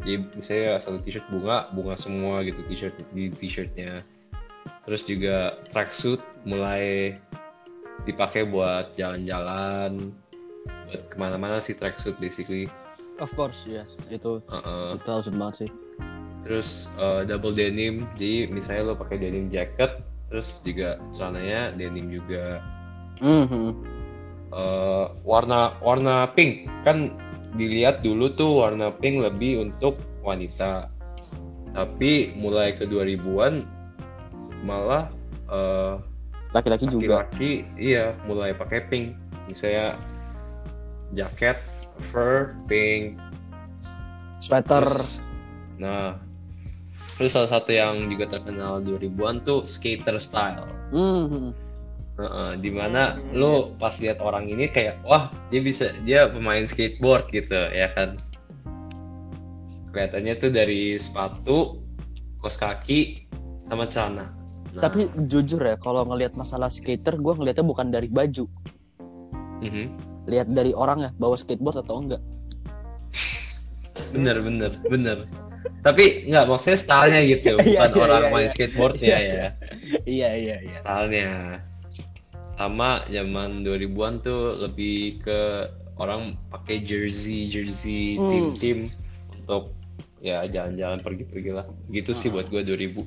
Jadi 0.05 0.21
misalnya 0.37 0.79
satu 0.81 1.01
t-shirt 1.01 1.25
bunga 1.33 1.73
bunga 1.73 1.97
semua 1.97 2.45
gitu 2.45 2.61
t-shirt 2.69 2.95
di 3.17 3.33
t-shirtnya. 3.33 4.05
Terus 4.85 5.03
juga 5.05 5.61
tracksuit 5.73 6.21
mulai 6.45 7.17
dipakai 8.05 8.45
buat 8.45 8.93
jalan-jalan 9.01 10.13
buat 10.89 11.03
ke 11.09 11.17
mana-mana 11.17 11.61
sih 11.61 11.73
tracksuit 11.77 12.17
basically. 12.21 12.69
Of 13.23 13.31
course 13.39 13.71
ya, 13.71 13.87
itu 14.11 14.43
Heeh. 14.51 14.99
2000 15.07 15.39
banget 15.39 15.55
sih. 15.67 15.71
Terus 16.45 16.93
eh, 16.97 17.25
double 17.25 17.53
denim 17.53 18.05
jadi 18.15 18.47
misalnya 18.49 18.93
lo 18.93 18.95
pakai 18.95 19.17
denim 19.17 19.49
jacket 19.49 20.05
terus 20.29 20.61
juga 20.61 20.97
celananya 21.11 21.73
denim 21.75 22.09
juga 22.09 22.61
Mhm. 23.19 23.71
Eh, 24.55 25.07
warna 25.25 25.75
warna 25.81 26.31
pink 26.31 26.71
kan 26.85 27.11
dilihat 27.55 28.03
dulu 28.03 28.31
tuh 28.31 28.63
warna 28.63 28.91
pink 28.93 29.19
lebih 29.19 29.63
untuk 29.63 29.95
wanita 30.23 30.91
tapi 31.71 32.31
mulai 32.35 32.71
ke 32.71 32.87
2000-an 32.87 33.67
malah 34.63 35.11
eh, 35.49 35.95
Laki-laki 36.53 36.87
juga. 36.87 37.27
laki-laki 37.27 37.67
iya 37.75 38.15
mulai 38.25 38.55
pakai 38.55 38.87
pink 38.87 39.19
misalnya 39.47 39.99
jaket 41.13 41.59
fur 42.11 42.55
pink 42.67 43.19
Sweater. 44.39 44.87
Terus- 44.87 45.19
nah 45.75 46.15
terus 47.15 47.33
salah 47.33 47.51
satu 47.51 47.71
yang 47.71 48.11
juga 48.11 48.27
terkenal 48.29 48.83
2000-an 48.83 49.43
tuh 49.43 49.63
skater 49.65 50.19
style 50.19 50.67
Mhm. 50.91 51.55
Heeh, 52.15 52.51
di 52.63 52.71
mana 52.71 53.19
Hmm, 53.19 53.35
lo 53.35 53.53
pas 53.75 53.99
lihat 53.99 54.23
orang 54.23 54.47
ini 54.47 54.71
kayak 54.71 55.03
wah 55.03 55.35
dia 55.51 55.59
bisa 55.59 55.91
dia 56.07 56.31
pemain 56.31 56.63
skateboard 56.63 57.27
gitu 57.31 57.59
ya 57.75 57.91
kan 57.91 58.15
kelihatannya 59.91 60.35
tuh 60.39 60.51
dari 60.51 60.95
sepatu 60.95 61.83
kos 62.39 62.55
kaki 62.55 63.27
sama 63.59 63.87
celana 63.87 64.31
Nah, 64.75 64.91
Tapi 64.91 65.07
jujur 65.31 65.63
ya, 65.63 65.79
kalau 65.79 66.03
ngelihat 66.03 66.35
masalah 66.35 66.67
skater, 66.67 67.15
gue 67.15 67.31
ngelihatnya 67.39 67.63
bukan 67.63 67.95
dari 67.95 68.11
baju, 68.11 68.51
mhm. 69.63 69.87
lihat 70.27 70.51
dari 70.51 70.75
orang 70.75 71.07
ya 71.07 71.11
bawa 71.15 71.39
skateboard 71.39 71.79
atau 71.79 72.03
enggak. 72.03 72.19
bener 74.11 74.43
bener 74.43 74.75
bener 74.91 75.19
tapi 75.81 76.05
nggak 76.27 76.45
maksudnya 76.45 76.79
stylenya 76.79 77.21
gitu 77.25 77.55
Iya, 77.63 77.79
bukan 77.85 77.93
iya, 77.95 78.05
orang 78.05 78.23
iya, 78.23 78.31
main 78.31 78.45
iya. 78.45 78.53
skateboardnya 78.53 79.09
Iya, 79.09 79.19
ya 79.19 79.49
Iya 80.05 80.31
iya 80.37 80.57
iya. 80.63 80.73
stylenya 80.75 81.31
sama 82.55 83.03
zaman 83.09 83.63
2000-an 83.63 84.15
tuh 84.21 84.43
lebih 84.61 85.19
ke 85.21 85.41
orang 85.97 86.35
pakai 86.49 86.79
jersey 86.81 87.47
jersey 87.47 88.15
Hmm. 88.15 88.55
tim-tim 88.55 88.79
untuk 89.37 89.75
ya 90.19 90.41
jalan-jalan 90.45 90.99
pergi-pergi 90.99 91.51
lah 91.53 91.67
gitu 91.89 92.13
sih 92.13 92.31
buat 92.31 92.47
gue 92.49 92.63
2000 92.63 93.03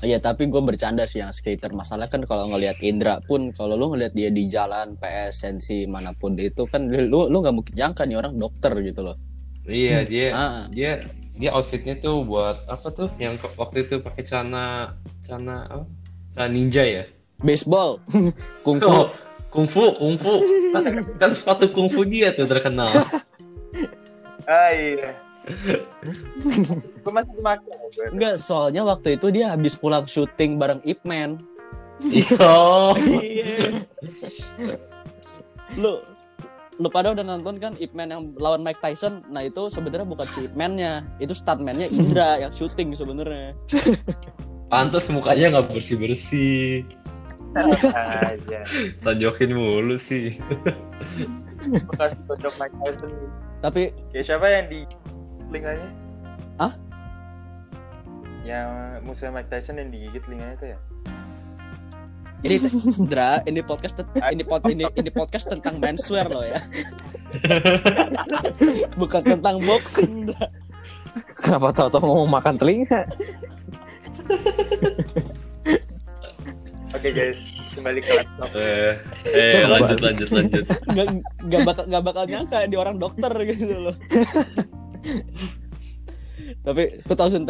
Iya 0.00 0.20
tapi 0.20 0.46
gue 0.46 0.60
bercanda 0.60 1.04
sih 1.04 1.18
yang 1.18 1.32
skater 1.32 1.72
masalah 1.72 2.04
kan 2.06 2.20
kalau 2.22 2.44
ngelihat 2.46 2.76
Indra 2.80 3.20
pun 3.20 3.50
kalau 3.50 3.72
lu 3.72 3.88
ngelihat 3.90 4.12
dia 4.12 4.28
di 4.28 4.46
jalan 4.46 4.94
PS 4.94 5.32
sensi 5.40 5.84
mana 5.84 6.12
pun 6.12 6.36
itu 6.36 6.68
kan 6.68 6.84
lu 6.86 7.24
lu 7.24 7.36
nggak 7.40 7.54
mungkin 7.54 7.72
jangka 7.72 8.04
nih 8.04 8.18
orang 8.18 8.36
dokter 8.36 8.74
gitu 8.80 9.00
loh. 9.00 9.16
iya 9.64 10.04
dia 10.04 10.28
Ah. 10.30 10.62
dia 10.68 11.00
dia 11.34 11.50
outfitnya 11.50 11.98
tuh 11.98 12.22
buat 12.22 12.62
apa 12.66 12.88
tuh 12.90 13.08
yang 13.18 13.34
waktu 13.58 13.84
itu 13.84 13.98
pakai 13.98 14.22
celana 14.22 14.94
celana 15.22 15.66
apa 15.66 15.84
celana 16.32 16.50
ninja 16.50 16.82
ya 16.82 17.04
Baseball, 17.42 17.98
kungfu. 18.66 18.86
oh, 18.86 19.10
kungfu 19.50 19.98
kungfu 19.98 20.32
kan, 20.70 20.82
kan 21.20 21.30
sepatu 21.34 21.66
kungfu 21.68 22.06
dia 22.06 22.30
tuh 22.30 22.46
terkenal 22.46 22.88
Ah 24.44 24.70
iya. 24.70 25.16
gue 27.00 27.12
masih. 27.12 27.32
Enggak, 28.12 28.36
soalnya 28.36 28.84
waktu 28.84 29.16
itu 29.16 29.32
dia 29.32 29.52
habis 29.52 29.72
pulang 29.72 30.04
syuting 30.04 30.60
bareng 30.60 30.84
Ip 30.84 31.00
Man. 31.04 31.40
iya 32.04 32.92
Iya. 33.24 33.80
lu 35.80 36.04
lu 36.82 36.90
pada 36.90 37.14
udah 37.14 37.22
nonton 37.22 37.62
kan 37.62 37.78
Ip 37.78 37.94
Man 37.94 38.10
yang 38.10 38.34
lawan 38.42 38.66
Mike 38.66 38.82
Tyson? 38.82 39.22
Nah 39.30 39.46
itu 39.46 39.70
sebenarnya 39.70 40.06
bukan 40.06 40.26
si 40.26 40.50
Ip 40.50 40.54
Man-nya, 40.58 41.06
itu 41.22 41.30
stuntman-nya 41.30 41.86
Indra 41.86 42.36
yang 42.42 42.50
syuting 42.50 42.94
sebenarnya. 42.98 43.54
pantas 44.72 45.06
mukanya 45.06 45.54
nggak 45.54 45.70
bersih 45.70 45.94
bersih 46.00 46.82
aja. 47.54 48.66
tonjokin 49.06 49.54
mulu 49.54 49.94
sih 49.94 50.34
Bekas 51.70 52.18
tonjok 52.26 52.54
Mike 52.58 52.76
Tyson. 52.82 53.12
Tapi 53.62 53.94
Ya 54.12 54.20
siapa 54.20 54.44
yang 54.50 54.66
di 54.68 54.84
telinganya? 55.48 55.88
Hah? 56.60 56.72
Yang 58.44 58.68
musuh 59.06 59.32
Mike 59.32 59.48
Tyson 59.48 59.80
yang 59.80 59.88
digigit 59.88 60.20
telinganya 60.26 60.54
itu 60.58 60.66
ya? 60.76 60.78
Ini 62.44 62.56
Indra, 63.00 63.40
ini 63.48 63.60
podcast 63.64 64.04
ini 64.04 64.44
pod, 64.44 64.62
ini 64.68 64.84
ini 65.00 65.10
podcast 65.10 65.48
tentang 65.48 65.80
menswear 65.80 66.28
loh 66.28 66.44
ya. 66.44 66.60
Bukan 69.00 69.22
tentang 69.24 69.64
boxing. 69.64 70.28
Indra. 70.28 70.44
Kenapa 71.40 71.72
tahu-tahu 71.72 72.04
ngomong 72.04 72.30
makan 72.30 72.54
telinga? 72.60 73.08
Oke 76.94 77.10
guys, 77.10 77.40
kembali 77.74 78.00
ke 78.04 78.12
laptop. 78.12 78.50
eh 78.60 78.92
eh 79.34 79.64
lanjut 79.66 79.98
lanjut 79.98 80.28
lanjut 80.30 80.64
Nggak 80.88 81.06
nggak 81.48 81.62
bakal 81.66 81.84
nggak 81.90 82.04
bakal 82.06 82.24
nyangka 82.28 82.58
di 82.68 82.76
orang 82.76 82.96
dokter 83.00 83.32
gitu 83.48 83.90
loh. 83.90 83.96
Tapi 86.64 86.82
2010 87.08 87.44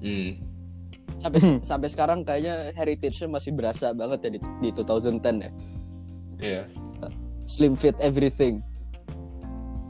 hmm. 0.00 0.49
Sampai 1.20 1.60
sampai 1.60 1.88
sekarang 1.92 2.24
kayaknya 2.24 2.72
heritage-nya 2.72 3.28
masih 3.28 3.52
berasa 3.52 3.92
banget 3.92 4.18
ya 4.24 4.30
di, 4.34 4.40
di 4.64 4.68
2010 4.72 5.20
ya. 5.44 5.50
Iya. 6.40 6.62
Slim 7.44 7.76
fit 7.76 7.94
everything. 8.00 8.64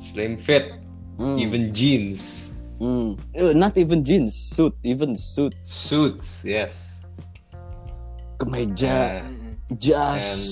Slim 0.01 0.35
fit, 0.37 0.81
Hmm. 1.21 1.37
even 1.37 1.69
jeans, 1.71 2.51
Hmm. 2.81 3.13
Eh, 3.37 3.53
not 3.53 3.77
even 3.77 4.01
jeans, 4.01 4.33
suit, 4.33 4.73
even 4.81 5.13
suit, 5.13 5.53
suits, 5.61 6.49
yes. 6.49 7.05
kemeja, 8.41 9.21
Mm-mm. 9.29 9.53
jas. 9.77 10.25
and 10.25 10.45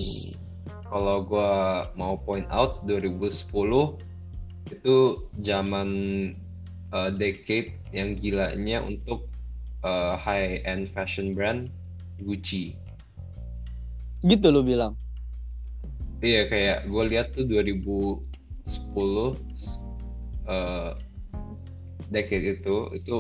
kalau 0.85 1.25
gua 1.25 1.89
mau 1.97 2.21
point 2.21 2.45
out 2.53 2.85
2010 2.85 3.97
itu 4.69 4.97
zaman 5.41 5.89
uh, 6.93 7.09
decade 7.09 7.73
yang 7.97 8.13
gilanya 8.13 8.85
untuk 8.85 9.25
uh, 9.85 10.15
high 10.19 10.63
end 10.65 10.91
fashion 10.91 11.35
brand 11.35 11.71
Gucci. 12.23 12.75
Gitu 14.27 14.47
lo 14.51 14.67
bilang. 14.67 14.99
Iya 16.19 16.51
kayak 16.51 16.91
gue 16.91 17.05
lihat 17.15 17.27
tuh 17.31 17.47
2010 17.47 18.27
uh, 20.51 20.99
decade 22.11 22.59
itu 22.59 22.77
itu 22.99 23.17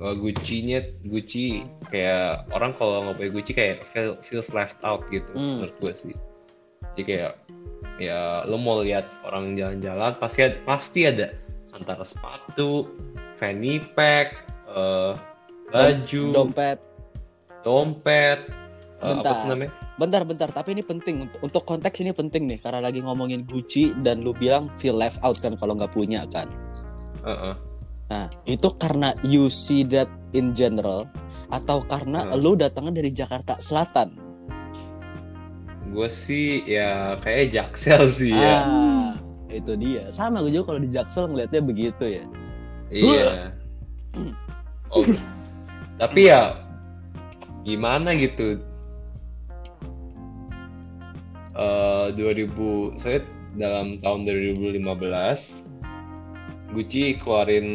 uh, 0.00 0.14
Gucci-nya 0.16 0.80
Gucci 1.04 1.68
kayak 1.92 2.48
orang 2.56 2.72
kalau 2.80 3.04
nggak 3.04 3.16
pakai 3.20 3.32
Gucci 3.36 3.52
kayak 3.52 3.76
feel, 3.92 4.16
feels 4.24 4.56
left 4.56 4.80
out 4.80 5.04
gitu 5.12 5.28
Hmm. 5.36 5.60
menurut 5.60 5.76
gue 5.76 5.92
sih. 5.92 6.16
Jadi 6.96 7.02
kayak 7.04 7.32
ya 8.00 8.48
lo 8.48 8.56
mau 8.56 8.80
lihat 8.80 9.04
orang 9.28 9.60
jalan-jalan 9.60 10.16
pasti 10.16 10.48
ada, 10.48 10.56
pasti 10.64 11.04
ada 11.04 11.36
antara 11.76 12.00
sepatu, 12.00 12.88
fanny 13.36 13.76
pack, 13.92 14.48
uh, 14.72 15.20
baju, 15.70 16.22
Dompet. 16.32 16.78
dompet, 17.60 18.38
uh, 18.98 19.04
apa 19.04 19.14
Bentar. 19.14 19.36
namanya? 19.46 19.72
Bentar, 19.94 20.22
bentar. 20.24 20.48
Tapi 20.48 20.68
ini 20.72 20.82
penting 20.82 21.28
untuk, 21.28 21.40
untuk 21.44 21.62
konteks 21.64 22.00
ini 22.00 22.10
penting 22.10 22.48
nih 22.48 22.58
karena 22.58 22.80
lagi 22.80 23.00
ngomongin 23.00 23.44
Gucci 23.44 23.92
dan 24.00 24.24
lu 24.24 24.32
bilang 24.32 24.72
feel 24.74 24.96
left 24.96 25.20
out 25.20 25.36
kan 25.36 25.54
kalau 25.54 25.76
nggak 25.76 25.92
punya 25.92 26.24
kan. 26.28 26.48
Uh-uh. 27.20 27.52
Nah, 28.08 28.26
itu 28.42 28.66
karena 28.74 29.12
you 29.22 29.46
see 29.46 29.84
that 29.84 30.08
in 30.32 30.50
general 30.50 31.04
atau 31.52 31.84
karena 31.84 32.24
Hmm. 32.26 32.40
lu 32.40 32.56
datangnya 32.56 32.98
dari 32.98 33.12
Jakarta 33.12 33.60
Selatan? 33.60 34.16
Gue 35.90 36.06
sih 36.06 36.62
ya 36.64 37.18
kayak 37.18 37.50
Jaksel 37.52 38.08
sih 38.08 38.30
ya. 38.32 38.62
Ah, 38.62 39.10
itu 39.46 39.74
dia. 39.74 40.06
Sama 40.08 40.38
gue 40.40 40.54
juga 40.54 40.72
kalau 40.72 40.80
di 40.80 40.88
Jaksel 40.88 41.26
ngeliatnya 41.28 41.60
begitu 41.60 42.04
ya. 42.08 42.24
Iya. 42.88 43.30
Oh. 44.90 45.06
Tapi 46.00 46.32
ya 46.32 46.56
gimana 47.68 48.16
gitu. 48.16 48.56
Eh 51.52 52.06
2000 52.16 52.96
saya 52.96 53.20
dalam 53.52 54.00
tahun 54.00 54.24
2015 54.24 54.80
Gucci 56.70 57.18
keluarin 57.18 57.66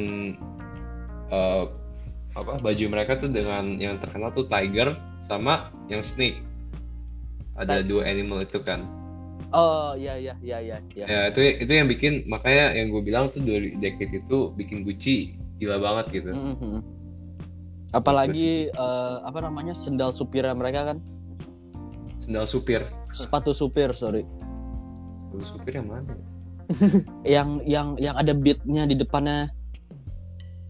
eh, 1.29 1.63
apa 2.35 2.53
baju 2.59 2.85
mereka 2.89 3.19
tuh 3.19 3.29
dengan 3.29 3.77
yang 3.77 4.01
terkenal 4.01 4.33
tuh 4.33 4.49
tiger 4.49 4.97
sama 5.21 5.69
yang 5.91 6.01
snake. 6.01 6.41
Ada 7.59 7.85
Ti- 7.85 7.87
dua 7.93 8.09
animal 8.09 8.41
itu 8.47 8.57
kan. 8.63 8.87
Oh, 9.53 9.93
iya 9.95 10.17
iya 10.17 10.33
iya 10.41 10.57
iya 10.59 10.77
iya. 10.95 11.05
Ya 11.05 11.19
itu 11.29 11.39
itu 11.61 11.71
yang 11.71 11.87
bikin 11.91 12.25
makanya 12.25 12.73
yang 12.73 12.89
gue 12.89 13.03
bilang 13.05 13.29
tuh 13.29 13.43
dari 13.43 13.75
decade 13.77 14.15
itu 14.17 14.49
bikin 14.57 14.81
Gucci 14.81 15.35
gila 15.61 15.77
banget 15.77 16.23
gitu. 16.23 16.31
Mhm. 16.33 17.04
Apalagi 17.95 18.67
eh, 18.67 19.15
apa 19.23 19.39
namanya 19.39 19.71
sendal 19.71 20.11
supirnya 20.11 20.51
mereka 20.51 20.91
kan 20.91 20.97
Sendal 22.19 22.43
supir. 22.43 22.83
sepatu 23.15 23.55
supir 23.55 23.95
sorry 23.95 24.27
Sendal 25.31 25.47
supir 25.47 25.79
yang 25.79 25.87
mana? 25.87 26.13
yang 27.23 27.61
yang 27.63 27.93
yang 27.95 28.15
ada 28.17 28.33
beatnya 28.33 28.83
di 28.83 28.95
depannya 28.97 29.47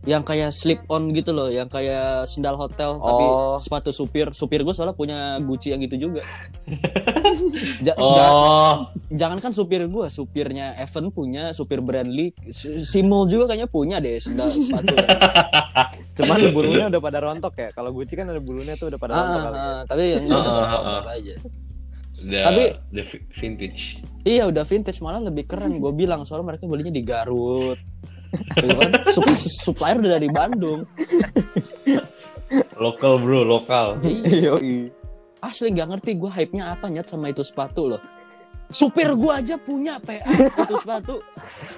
yang 0.05 0.21
kayak 0.21 0.49
slip 0.49 0.85
on 0.85 1.09
gitu 1.09 1.29
loh 1.29 1.49
yang 1.49 1.65
kayak 1.65 2.25
sendal 2.25 2.55
hotel 2.55 2.95
tapi 2.95 3.25
Oh. 3.25 3.57
sepatu 3.57 3.89
supir 3.89 4.29
supir 4.31 4.61
gue 4.61 4.69
soalnya 4.69 4.93
punya 4.93 5.17
Gucci 5.39 5.69
yang 5.69 5.81
gitu 5.81 5.97
juga 5.99 6.21
Ja- 7.85 7.97
Oh, 7.97 8.85
jangan 9.09 9.37
kan 9.39 9.51
supir 9.51 9.81
gue 9.83 10.07
supirnya 10.07 10.73
Evan 10.75 11.09
punya 11.09 11.49
supir 11.51 11.79
Brandly 11.79 12.37
Si- 12.47 12.77
Simul 12.79 13.25
juga 13.25 13.49
kayaknya 13.49 13.65
punya 13.67 13.97
deh 13.97 14.17
sendal 14.17 14.47
sepatu 14.47 14.93
Cuman 16.15 16.39
bulunya 16.49 16.87
udah 16.87 17.01
pada 17.01 17.19
rontok 17.19 17.53
ya. 17.55 17.69
Kalau 17.69 17.91
Gucci 17.91 18.15
kan 18.15 18.23
ada 18.25 18.39
bulunya 18.39 18.73
tuh 18.73 18.87
udah 18.87 18.95
pada 18.95 19.11
Ah, 19.11 19.19
rontok 19.19 19.41
kali. 19.41 19.51
ya. 19.51 19.65
ah, 19.67 19.81
tapi 19.83 20.03
yang 20.07 20.23
ini 20.23 20.31
udah 20.31 20.45
Ah, 20.45 20.55
ah, 20.55 20.79
rontok 20.95 21.11
aja 21.11 21.35
udah 22.15 22.41
Tapi- 22.47 22.71
vi- 22.95 23.25
vintage. 23.33 23.83
Iya 24.23 24.43
udah 24.45 24.63
vintage 24.63 24.99
malah 24.99 25.19
lebih 25.19 25.43
keren 25.43 25.75
gue 25.75 25.91
bilang 25.91 26.23
soalnya 26.23 26.47
mereka 26.47 26.63
belinya 26.63 26.89
di 26.89 27.03
Garut. 27.03 27.75
Gitu 28.55 28.73
kan? 28.75 28.89
Sup- 29.09 29.49
supplier 29.61 29.97
udah 29.97 30.13
dari 30.15 30.29
Bandung. 30.29 30.83
Lokal 32.77 33.19
bro, 33.19 33.41
lokal. 33.41 33.97
Iya. 34.01 34.53
Yoi. 34.53 34.91
Asli 35.41 35.69
nggak 35.71 35.89
ngerti 35.93 36.11
gue 36.17 36.31
hype-nya 36.31 36.73
apa 36.73 36.89
nyet 36.89 37.05
sama 37.05 37.29
itu 37.29 37.45
sepatu 37.45 37.85
loh. 37.87 38.01
Supir 38.65 39.13
gue 39.13 39.29
aja 39.29 39.61
punya 39.61 40.01
PA 40.01 40.25
itu 40.25 40.73
sepatu. 40.81 41.21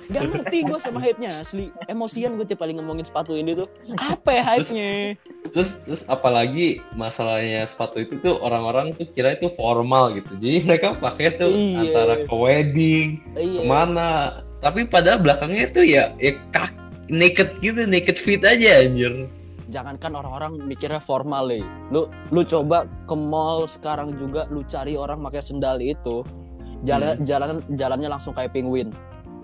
Gak 0.07 0.23
ngerti 0.23 0.63
gue 0.63 0.79
sama 0.79 1.03
hype-nya 1.03 1.43
asli. 1.43 1.67
Emosian 1.83 2.39
gue 2.39 2.47
tiap 2.47 2.63
kali 2.63 2.71
ngomongin 2.71 3.03
sepatu 3.03 3.35
ini 3.35 3.51
tuh. 3.51 3.67
Apa 3.99 4.29
ya 4.31 4.43
hype-nya? 4.55 5.19
Terus 5.51 5.83
terus 5.83 6.01
apalagi 6.07 6.79
masalahnya 6.95 7.67
sepatu 7.67 7.99
itu 7.99 8.15
tuh 8.23 8.39
orang-orang 8.39 8.95
tuh 8.95 9.03
kira 9.11 9.35
itu 9.35 9.51
formal 9.51 10.15
gitu. 10.15 10.31
Jadi 10.39 10.57
mereka 10.63 10.95
pakai 10.95 11.35
tuh 11.35 11.51
Iya. 11.51 11.79
antara 11.83 12.15
ke 12.23 12.31
wedding, 12.33 13.07
Iya. 13.35 13.59
ke 13.59 13.63
mana. 13.67 14.09
Tapi 14.63 14.89
pada 14.89 15.15
belakangnya 15.21 15.69
tuh 15.69 15.85
ya, 15.85 16.13
ya 16.17 16.33
kak, 16.49 16.73
naked 17.09 17.61
gitu, 17.61 17.85
naked 17.85 18.17
fit 18.17 18.41
aja 18.41 18.81
anjir. 18.83 19.29
Jangankan 19.67 20.15
orang-orang 20.15 20.51
mikirnya 20.63 21.03
formal 21.03 21.51
nih. 21.51 21.63
Lu 21.91 22.07
lu 22.31 22.41
coba 22.47 22.87
ke 23.05 23.15
mall 23.15 23.67
sekarang 23.67 24.15
juga 24.15 24.47
lu 24.47 24.63
cari 24.63 24.95
orang 24.95 25.19
pakai 25.21 25.43
sendal 25.43 25.77
itu. 25.83 26.23
Jalan 26.87 27.21
jalan 27.27 27.59
jalannya 27.75 28.09
langsung 28.09 28.31
kayak 28.33 28.55
penguin. 28.55 28.95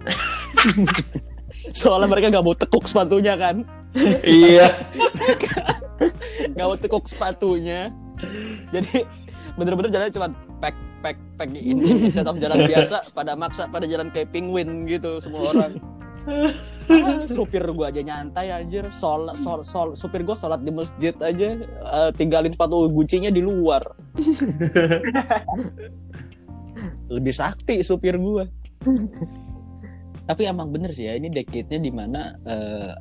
Soalnya 1.77 2.07
mereka 2.07 2.31
nggak 2.33 2.45
mau 2.45 2.55
tekuk 2.55 2.87
sepatunya 2.87 3.35
kan. 3.35 3.67
iya. 4.25 4.73
nggak 6.53 6.65
mau 6.67 6.77
tekuk 6.77 7.05
sepatunya 7.05 7.93
jadi 8.71 9.05
bener-bener 9.55 9.89
jalannya 9.91 10.13
cuma 10.13 10.27
pack 10.59 10.75
pack 11.03 11.19
pack 11.35 11.51
ini 11.51 11.99
set 12.15 12.23
of 12.23 12.39
jalan 12.39 12.63
biasa 12.63 13.11
pada 13.11 13.35
maksa 13.35 13.67
pada 13.67 13.83
jalan 13.83 14.07
kayak 14.07 14.31
penguin 14.31 14.87
gitu 14.87 15.19
semua 15.19 15.51
orang. 15.51 15.75
Ah, 16.23 17.27
supir 17.35 17.67
gua 17.75 17.91
aja 17.91 17.99
nyantai 17.99 18.47
anjir. 18.47 18.87
Sol, 18.95 19.27
sol, 19.35 19.59
sol 19.67 19.91
supir 19.99 20.23
gua 20.23 20.39
sholat 20.39 20.63
di 20.63 20.71
masjid 20.71 21.11
aja 21.19 21.59
eh, 21.59 22.09
tinggalin 22.15 22.55
sepatu 22.55 22.87
gucinya 22.87 23.27
di 23.27 23.43
luar. 23.43 23.83
Lebih 27.13 27.35
sakti 27.35 27.83
supir 27.83 28.15
gua. 28.15 28.47
Tapi 30.23 30.47
emang 30.47 30.71
bener 30.71 30.95
sih 30.95 31.11
ya 31.11 31.19
ini 31.19 31.27
decade-nya 31.27 31.83
di 31.83 31.91
mana 31.91 32.31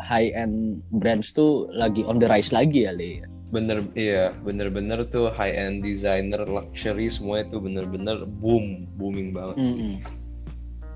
high 0.03 0.35
end 0.35 0.83
brands 0.91 1.31
tuh 1.31 1.71
lagi 1.71 2.03
on 2.03 2.19
the 2.19 2.27
rise 2.27 2.51
lagi 2.51 2.83
ya 2.83 2.91
Le 2.91 3.23
Bener, 3.53 3.85
iya, 3.93 4.33
bener-bener 4.41 5.05
tuh 5.13 5.29
high 5.29 5.53
end 5.53 5.85
designer, 5.85 6.49
luxury 6.49 7.13
semua 7.13 7.45
itu 7.45 7.61
bener-bener 7.61 8.25
boom, 8.41 8.89
booming 8.97 9.37
banget 9.37 9.69
sih. 9.69 9.77
Mm-mm. 9.77 9.95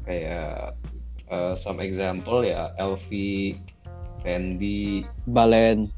Kayak 0.08 0.72
uh, 1.28 1.52
some 1.52 1.84
example 1.84 2.40
ya, 2.40 2.72
LV, 2.80 3.08
Fendi, 4.24 5.04
Balen 5.28 5.92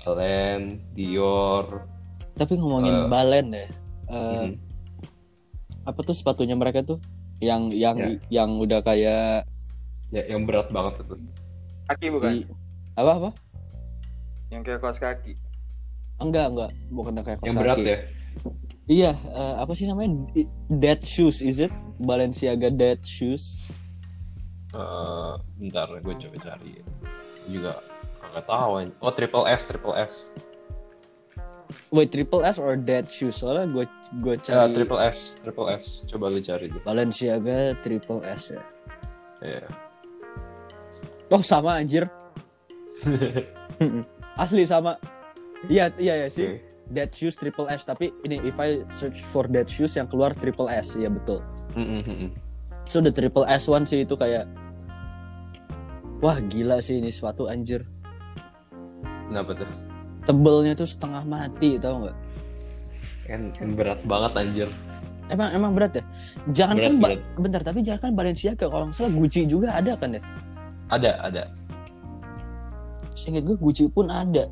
Balen, 0.00 0.80
Dior, 0.96 1.84
tapi 2.32 2.56
ngomongin 2.56 2.94
Eh, 2.94 3.06
Balen 3.06 3.46
deh 3.52 3.68
eh, 4.08 4.46
mhm. 4.48 4.56
apa 5.84 6.00
tuh 6.00 6.16
sepatunya 6.16 6.56
mereka 6.56 6.80
tuh 6.80 6.96
yang 7.44 7.68
yang 7.74 7.98
Ya. 7.98 8.42
yang 8.42 8.56
udah 8.56 8.80
kayak 8.80 9.44
ya, 10.10 10.22
yang 10.26 10.48
berat 10.48 10.72
banget 10.72 11.04
itu. 11.04 11.14
Kaki 11.86 12.06
bukan? 12.08 12.30
di, 12.32 12.38
apa 12.96 13.10
apa 13.20 13.30
Yang 14.48 14.62
kayak 14.64 14.80
kaos 14.80 14.98
kaki. 14.98 15.32
Enggak 16.18 16.46
enggak 16.48 16.70
bukan 16.88 17.12
kaos 17.16 17.38
Yang 17.40 17.56
berat 17.56 17.78
ya. 17.78 17.98
iya 18.86 19.12
eh, 19.14 19.54
apa 19.58 19.72
sih 19.72 19.86
namanya 19.86 20.14
dead 20.68 21.00
shoes 21.00 21.38
is 21.38 21.58
it 21.58 21.72
Balenciaga 21.98 22.70
dead 22.70 22.98
shoes 23.00 23.58
Eh, 24.68 25.32
bentar, 25.56 25.88
gue 25.88 26.12
coba 26.12 26.36
cari. 26.44 26.76
Juga 27.48 27.80
nggak 28.20 28.44
tahu. 28.44 28.84
Oh, 29.00 29.08
triple 29.08 29.48
S, 29.48 29.64
triple 29.64 29.96
S. 29.96 30.28
wait 31.88 32.12
triple 32.12 32.44
S 32.44 32.60
or 32.60 32.76
dead 32.76 33.08
shoes 33.08 33.40
soalnya 33.40 33.64
gue 33.64 33.88
gue 34.20 34.36
Ya, 34.44 34.68
cari 34.68 34.76
triple 34.76 35.00
S, 35.00 35.40
triple 35.40 35.72
S. 35.72 36.04
Coba 36.04 36.28
lu 36.28 36.44
cari 36.44 36.68
deh. 36.68 36.84
Balenciaga 36.84 37.80
triple 37.80 38.20
S 38.22 38.52
ya 38.52 38.62
Iya. 39.40 39.64
oh 41.30 41.40
sama 41.40 41.80
anjir 41.80 42.04
asli 44.36 44.68
sama 44.68 45.00
iya 45.66 45.90
iya 45.98 46.14
ya 46.26 46.28
sih. 46.30 46.46
Oke. 46.46 46.66
dead 46.88 47.10
shoes 47.12 47.36
triple 47.36 47.68
S. 47.68 47.84
Tapi 47.84 48.14
ini 48.24 48.40
if 48.46 48.56
I 48.56 48.86
search 48.88 49.20
for 49.20 49.44
dead 49.44 49.68
shoes 49.68 49.92
yang 49.98 50.06
keluar 50.06 50.32
triple 50.32 50.70
S. 50.70 50.94
Iya 50.94 51.10
betul. 51.10 51.42
Mm, 51.74 52.32
so 52.86 53.02
the 53.02 53.10
triple 53.10 53.44
S 53.44 53.66
one 53.66 53.84
sih 53.84 54.06
itu 54.06 54.14
kayak 54.14 54.48
wah 56.22 56.38
gila 56.48 56.78
sih 56.78 57.02
ini 57.02 57.10
sepatu 57.10 57.50
anjir. 57.50 57.84
Kenapa 59.28 59.52
tuh? 59.52 59.68
tebelnya 60.28 60.76
tuh 60.76 60.84
setengah 60.84 61.24
mati 61.24 61.80
tau 61.80 62.04
nggak? 62.04 62.16
Kan 63.24 63.40
kan 63.56 63.68
berat 63.72 64.00
banget 64.04 64.32
anjir. 64.36 64.68
emang 65.32 65.48
emang 65.52 65.72
berat 65.72 65.92
ya? 65.96 66.04
Jangan 66.56 66.76
kan 66.80 66.92
Berat, 67.00 67.20
bentar 67.36 67.60
tapi 67.60 67.80
jangan 67.84 68.00
kan 68.08 68.12
Balenciaga? 68.16 68.64
Kalau 68.68 68.88
nggak 68.88 68.96
salah 68.96 69.12
Gucci 69.12 69.44
juga 69.44 69.76
ada 69.76 69.92
kan 69.96 70.16
ya? 70.16 70.22
Ada, 70.88 71.10
ada. 71.20 71.42
seingat 73.12 73.44
gue 73.44 73.56
Gucci 73.60 73.90
pun 73.92 74.08
ada 74.08 74.48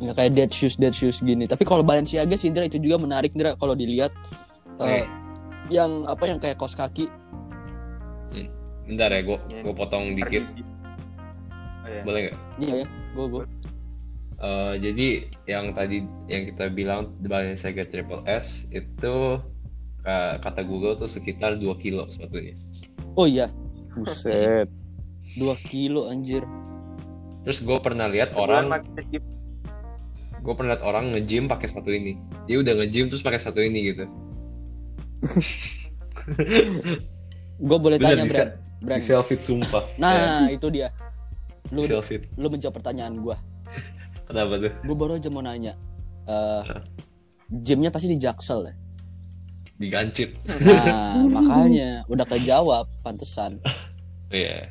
nggak 0.00 0.16
kayak 0.16 0.32
dead 0.32 0.50
shoes 0.50 0.74
dead 0.74 0.90
shoes 0.90 1.20
gini 1.20 1.44
tapi 1.44 1.62
kalau 1.62 1.80
Balenciaga 1.80 2.32
sih 2.32 2.48
Indra 2.48 2.64
itu 2.64 2.76
juga 2.76 2.96
menarik 2.98 3.32
Indra 3.32 3.52
kalau 3.54 3.72
dilihat 3.72 4.10
eh, 4.80 5.02
Eh. 5.02 5.06
yang 5.68 6.04
apa 6.04 6.24
yang 6.24 6.38
kayak 6.38 6.56
kaos 6.56 6.72
kaki 6.72 7.06
Bentar 8.82 9.06
ya, 9.08 9.22
gue 9.22 9.38
Ini. 9.46 9.62
gue 9.62 9.70
potong 9.70 10.04
dikit. 10.12 10.42
Oh, 10.42 11.86
iya. 11.86 12.02
Boleh 12.02 12.20
nggak? 12.24 12.36
iya 12.58 12.74
ya 12.82 12.86
gue 13.12 13.26
gue 13.28 13.44
Eh, 14.40 14.74
jadi 14.80 15.08
yang 15.44 15.76
tadi 15.76 16.00
yang 16.26 16.48
kita 16.48 16.72
bilang 16.72 17.12
Balenciaga 17.20 17.84
Triple 17.84 18.24
S 18.24 18.66
itu 18.72 19.36
eh, 20.02 20.34
kata 20.34 20.64
Google 20.64 20.96
tuh 20.96 21.06
sekitar 21.06 21.54
2 21.54 21.70
kilo 21.76 22.08
sepatunya. 22.08 22.56
oh 23.14 23.28
iya 23.28 23.46
Buset. 23.92 24.66
dua 25.36 25.54
kilo 25.60 26.08
anjir 26.08 26.42
Terus 27.40 27.60
gue 27.60 27.78
pernah 27.78 28.04
lihat 28.04 28.32
orang. 28.32 28.68
Gue 30.40 30.52
pernah 30.56 30.72
lihat 30.72 30.82
orang 30.82 31.12
nge-gym 31.12 31.44
pakai 31.46 31.68
sepatu 31.68 31.92
ini. 31.92 32.16
Dia 32.48 32.60
udah 32.60 32.72
nge-gym 32.80 33.08
terus 33.08 33.20
pakai 33.20 33.36
sepatu 33.36 33.60
ini 33.60 33.92
gitu. 33.92 34.04
gue 37.60 37.78
boleh 37.78 38.00
Bener, 38.00 38.16
tanya 38.16 38.24
di, 38.24 38.32
Brand 38.80 39.00
di 39.00 39.04
selfie 39.04 39.36
sumpah. 39.36 39.84
Ya, 39.96 40.00
nah 40.02 40.48
itu 40.48 40.66
dia 40.72 40.88
lu 41.70 41.84
selfie. 41.84 42.24
lu 42.34 42.48
menjawab 42.48 42.74
pertanyaan 42.80 43.20
gue 43.20 43.36
Kenapa 44.28 44.58
tuh? 44.58 44.72
gue 44.74 44.96
baru 44.96 45.12
aja 45.18 45.28
mau 45.30 45.44
nanya 45.44 45.76
eh 46.26 46.62
gymnya 47.62 47.90
pasti 47.90 48.08
di 48.08 48.18
Jaksel 48.18 48.70
ya 48.70 48.74
Digancit. 49.80 50.36
nah 50.60 51.24
makanya 51.24 52.04
udah 52.06 52.26
kejawab 52.26 52.84
pantesan 53.00 53.56
Iya. 54.30 54.70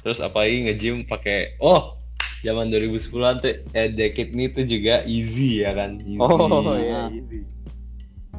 Terus 0.00 0.18
apa 0.18 0.42
lagi 0.42 0.66
nge-gym 0.66 1.06
pakai 1.06 1.58
oh 1.58 1.97
zaman 2.40 2.70
2010-an 2.70 3.42
tuh 3.42 3.54
eh 3.72 3.88
decade 3.90 4.30
ini 4.30 4.46
tuh 4.48 4.64
juga 4.64 5.02
easy 5.04 5.62
ya 5.66 5.74
kan? 5.74 5.98
Easy. 6.02 6.18
Oh 6.20 6.74
iya, 6.78 7.06
Ah. 7.06 7.08
easy. 7.10 7.42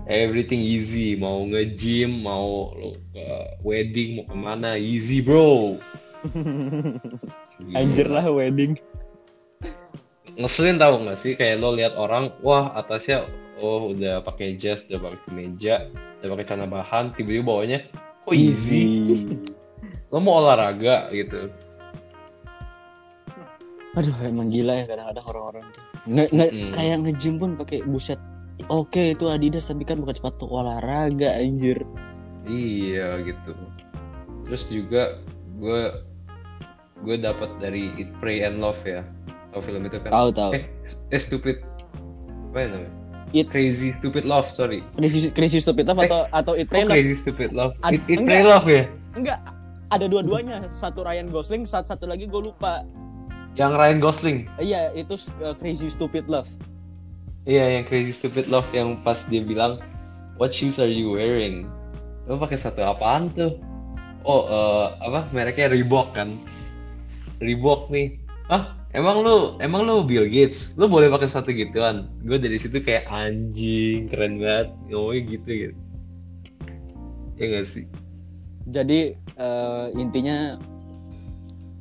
everything 0.09 0.57
easy. 0.57 1.13
Mau 1.13 1.45
nge-gym 1.45 2.25
mau 2.25 2.73
lo 2.73 2.97
ke 3.13 3.25
wedding 3.61 4.17
mau 4.17 4.25
ke 4.25 4.35
mana? 4.35 4.73
Easy 4.73 5.21
bro. 5.21 5.77
Anjir 7.77 8.09
lah 8.09 8.25
wedding. 8.27 8.73
Ngeselin 10.39 10.79
tau 10.79 10.97
gak 11.03 11.19
sih? 11.19 11.35
Kayak 11.35 11.59
lo 11.61 11.75
lihat 11.75 11.93
orang 11.93 12.31
wah 12.41 12.71
atasnya 12.73 13.27
oh 13.59 13.91
udah 13.91 14.23
pakai 14.23 14.55
jas 14.55 14.87
udah 14.87 15.03
pakai 15.03 15.19
kemeja 15.27 15.75
udah 16.23 16.27
pakai 16.31 16.45
celana 16.47 16.65
bahan 16.65 17.11
tiba-tiba 17.13 17.43
bawahnya 17.43 17.79
kok 18.23 18.33
easy. 18.33 19.05
Lo 20.09 20.17
mau 20.17 20.39
olahraga 20.41 21.11
gitu 21.11 21.51
aduh 23.91 24.13
emang 24.21 24.47
gila 24.47 24.73
ya 24.75 24.85
kadang-kadang 24.85 25.25
orang-orang 25.27 25.63
tuh 25.69 25.83
nge, 26.05 26.25
nge- 26.29 26.51
Hmm. 26.51 26.71
kayak 26.71 26.97
nge-gym 27.01 27.35
pun 27.35 27.49
pakai 27.55 27.81
buset 27.83 28.19
oke 28.67 29.13
itu 29.13 29.25
Adidas 29.25 29.65
tapi 29.65 29.81
kan 29.81 29.97
bukan 29.97 30.13
sepatu 30.13 30.45
olahraga 30.45 31.35
anjir 31.35 31.81
iya 32.45 33.17
gitu 33.19 33.51
terus 34.45 34.63
juga 34.67 35.17
gue 35.55 35.81
gue 36.99 37.15
dapat 37.17 37.49
dari 37.57 37.89
Eat 37.95 38.11
Pray 38.17 38.41
and 38.41 38.59
Love 38.59 38.79
ya 38.83 39.01
tau 39.49 39.59
film 39.59 39.81
itu 39.83 39.97
kan 39.97 40.11
Tahu, 40.11 40.29
tahu. 40.29 40.51
eh, 40.53 40.63
eh 41.09 41.19
stupid 41.19 41.57
apa 42.47 42.57
ya 42.57 42.67
namanya 42.67 42.93
Eat- 43.29 43.45
Crazy 43.47 43.93
Stupid 43.93 44.25
Love 44.25 44.49
sorry 44.49 44.81
Crazy, 44.95 45.29
crazy 45.29 45.57
Stupid 45.57 45.85
Love 45.85 46.01
atau 46.03 46.25
atau 46.31 46.53
It 46.53 46.65
oh, 46.65 46.69
Pray 46.71 46.81
Love? 46.83 46.93
Crazy 46.93 47.15
Stupid 47.15 47.49
Love 47.51 47.73
Ad- 47.79 47.93
Eat 47.99 48.05
enggak. 48.11 48.25
Pray 48.27 48.41
Love 48.43 48.67
ya 48.67 48.83
Enggak, 49.09 49.39
ada 49.89 50.05
dua-duanya. 50.05 50.69
Satu 50.69 51.01
Ryan 51.01 51.27
Gosling, 51.27 51.65
satu, 51.65 51.89
satu 51.89 52.05
lagi 52.05 52.25
gue 52.25 52.37
lupa. 52.39 52.85
Yang 53.59 53.75
Ryan 53.75 53.99
Gosling 53.99 54.47
Iya, 54.57 54.95
itu 54.95 55.19
uh, 55.43 55.51
Crazy 55.51 55.91
Stupid 55.91 56.31
Love. 56.31 56.47
Iya, 57.43 57.79
yang 57.79 57.83
Crazy 57.83 58.15
Stupid 58.15 58.47
Love 58.47 58.67
yang 58.71 59.03
pas 59.03 59.27
dia 59.27 59.43
bilang, 59.43 59.83
What 60.39 60.55
shoes 60.55 60.79
are 60.79 60.87
you 60.87 61.11
wearing? 61.11 61.67
Lo 62.31 62.39
pakai 62.39 62.55
sepatu 62.55 62.87
apaan 62.87 63.27
tuh? 63.35 63.59
Oh, 64.23 64.47
eh, 64.47 64.87
apa? 65.03 65.27
Mereknya 65.35 65.67
Reebok 65.67 66.15
kan? 66.15 66.39
Reebok 67.43 67.91
nih. 67.91 68.15
Ah, 68.47 68.79
emang 68.95 69.19
lu, 69.19 69.59
emang 69.59 69.83
lu 69.83 70.07
Bill 70.07 70.31
Gates? 70.31 70.79
Lu 70.79 70.87
boleh 70.87 71.11
pakai 71.11 71.27
sepatu 71.27 71.51
gituan? 71.51 72.07
Gue 72.23 72.39
dari 72.39 72.55
situ 72.55 72.79
kayak 72.79 73.11
anjing, 73.11 74.07
keren 74.07 74.39
banget. 74.39 74.71
Ngomongnya 74.87 75.21
gitu 75.35 75.49
gitu. 75.67 75.77
Ya 77.35 77.45
gak 77.55 77.67
sih? 77.67 77.85
Jadi 78.69 79.15
eh, 79.17 79.85
intinya 79.97 80.55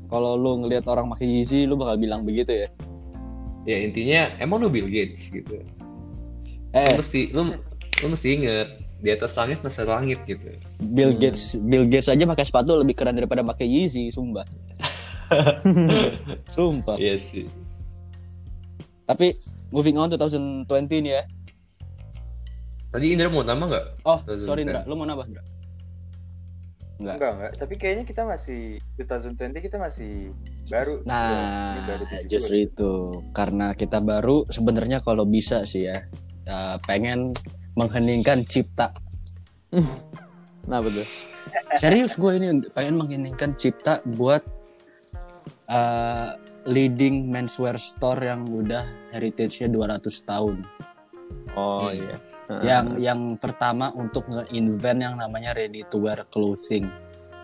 kalau 0.09 0.40
lu 0.40 0.64
ngelihat 0.64 0.89
orang 0.89 1.12
pakai 1.12 1.28
Yeezy, 1.28 1.68
lu 1.68 1.76
bakal 1.76 2.01
bilang 2.01 2.24
begitu 2.24 2.66
ya. 2.66 2.68
Ya 3.68 3.76
intinya, 3.85 4.32
emang 4.40 4.64
lu 4.64 4.72
Bill 4.72 4.89
Gates 4.89 5.28
gitu. 5.28 5.60
Lu 5.60 6.76
Eh, 6.76 6.97
mesti, 6.97 7.32
lu, 7.32 7.56
lu 8.01 8.06
mesti 8.12 8.28
inget 8.32 8.68
di 8.98 9.09
atas 9.12 9.36
langit 9.36 9.60
masih 9.60 9.85
langit 9.85 10.18
gitu. 10.24 10.48
Bill 10.80 11.12
Gates, 11.12 11.55
Bill 11.60 11.85
Gates 11.85 12.09
aja 12.09 12.24
pakai 12.24 12.44
sepatu 12.48 12.80
lebih 12.80 12.97
keren 12.97 13.14
daripada 13.14 13.44
pakai 13.44 13.68
Yeezy, 13.68 14.09
sumpah. 14.09 14.48
sumpah. 16.56 16.97
Iya 16.97 17.20
sih. 17.20 17.47
Tapi 19.05 19.36
moving 19.72 20.01
on 20.01 20.09
2020 20.12 20.64
nih 21.05 21.12
ya. 21.20 21.22
Tadi 22.89 23.06
Indra 23.12 23.28
mau 23.28 23.44
nama 23.44 23.68
nggak? 23.68 23.85
Oh, 24.09 24.20
2010. 24.24 24.48
sorry 24.48 24.60
Indra, 24.64 24.80
lu 24.89 24.97
mau 24.97 25.05
nambah, 25.05 25.28
Indra? 25.28 25.44
Enggak. 26.98 27.14
Enggak, 27.14 27.32
enggak. 27.38 27.52
Tapi 27.62 27.74
kayaknya 27.78 28.04
kita 28.04 28.22
masih 28.26 28.60
2020 28.98 29.62
kita 29.62 29.76
masih 29.78 30.12
baru. 30.66 30.94
Nah, 31.06 31.86
baru 31.86 32.04
justru 32.26 32.66
itu 32.66 32.92
karena 33.30 33.70
kita 33.72 34.02
baru 34.02 34.44
sebenarnya 34.50 34.98
kalau 35.06 35.22
bisa 35.22 35.62
sih 35.62 35.86
ya 35.86 35.96
eh, 36.44 36.76
pengen 36.84 37.30
mengheningkan 37.78 38.42
cipta. 38.44 38.90
Nah 40.68 40.84
betul. 40.84 41.00
Serius 41.80 42.20
gue 42.20 42.28
ini 42.36 42.60
pengen 42.76 43.00
mengheningkan 43.00 43.56
cipta 43.56 44.04
buat 44.04 44.44
eh, 45.64 46.28
leading 46.68 47.32
menswear 47.32 47.80
store 47.80 48.28
yang 48.28 48.44
udah 48.44 48.84
heritage-nya 49.16 49.72
200 49.72 50.04
tahun. 50.28 50.68
Oh 51.56 51.88
Hmm. 51.88 51.96
iya. 51.96 52.16
Yang 52.48 52.86
yang 53.04 53.20
pertama 53.36 53.92
untuk 53.92 54.24
nge-invent 54.32 54.98
yang 55.04 55.14
namanya 55.20 55.52
ready 55.52 55.84
to 55.92 56.00
wear 56.00 56.24
clothing. 56.32 56.88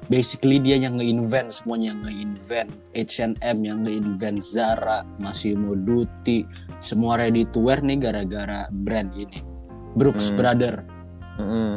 Basically 0.08 0.60
dia 0.60 0.76
yang 0.76 1.00
nge-invent 1.00 1.52
semuanya 1.52 1.92
yang 1.92 2.00
nge-invent 2.04 2.68
H&M 2.92 3.58
yang 3.64 3.84
nge-invent 3.84 4.40
Zara, 4.44 5.04
Massimo 5.20 5.72
Dutti, 5.76 6.44
semua 6.80 7.20
ready 7.20 7.44
to 7.48 7.60
wear 7.60 7.80
nih 7.80 8.00
gara-gara 8.00 8.68
brand 8.68 9.12
ini. 9.16 9.40
Brooks 9.96 10.32
Hmm. 10.32 10.36
Brother. 10.36 10.74
Hmm. 11.40 11.76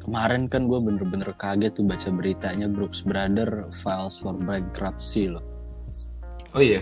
Kemarin 0.00 0.46
kan 0.46 0.70
gue 0.70 0.78
bener-bener 0.78 1.34
kaget 1.34 1.76
tuh 1.76 1.84
baca 1.84 2.08
beritanya 2.14 2.70
Brooks 2.70 3.02
Brother 3.02 3.66
files 3.72 4.16
for 4.16 4.36
bankruptcy 4.36 5.28
loh. 5.28 5.42
Oh 6.56 6.62
iya. 6.64 6.80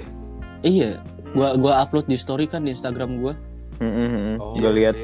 Iya, 0.64 1.02
gua 1.36 1.59
gua 1.60 1.84
upload 1.84 2.09
di 2.09 2.16
story 2.16 2.48
kan 2.48 2.64
di 2.64 2.72
Instagram 2.72 3.20
gua. 3.20 3.34
Mm-mm. 3.82 4.38
Oh, 4.38 4.55
Gue 4.55 4.70
lihat. 4.70 4.94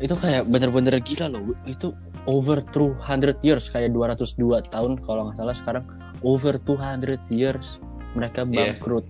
Itu 0.00 0.16
kayak 0.16 0.48
bener-bener 0.48 0.96
gila 1.00 1.28
loh. 1.28 1.52
Itu 1.64 1.92
over 2.24 2.60
200 2.60 3.38
years 3.44 3.68
kayak 3.68 3.92
202 3.92 4.72
tahun 4.72 4.98
kalau 5.00 5.28
nggak 5.30 5.36
salah 5.36 5.56
sekarang 5.56 5.84
over 6.24 6.56
200 6.56 7.28
years 7.28 7.78
mereka 8.16 8.48
Iya. 8.48 8.76
bangkrut. 8.76 9.06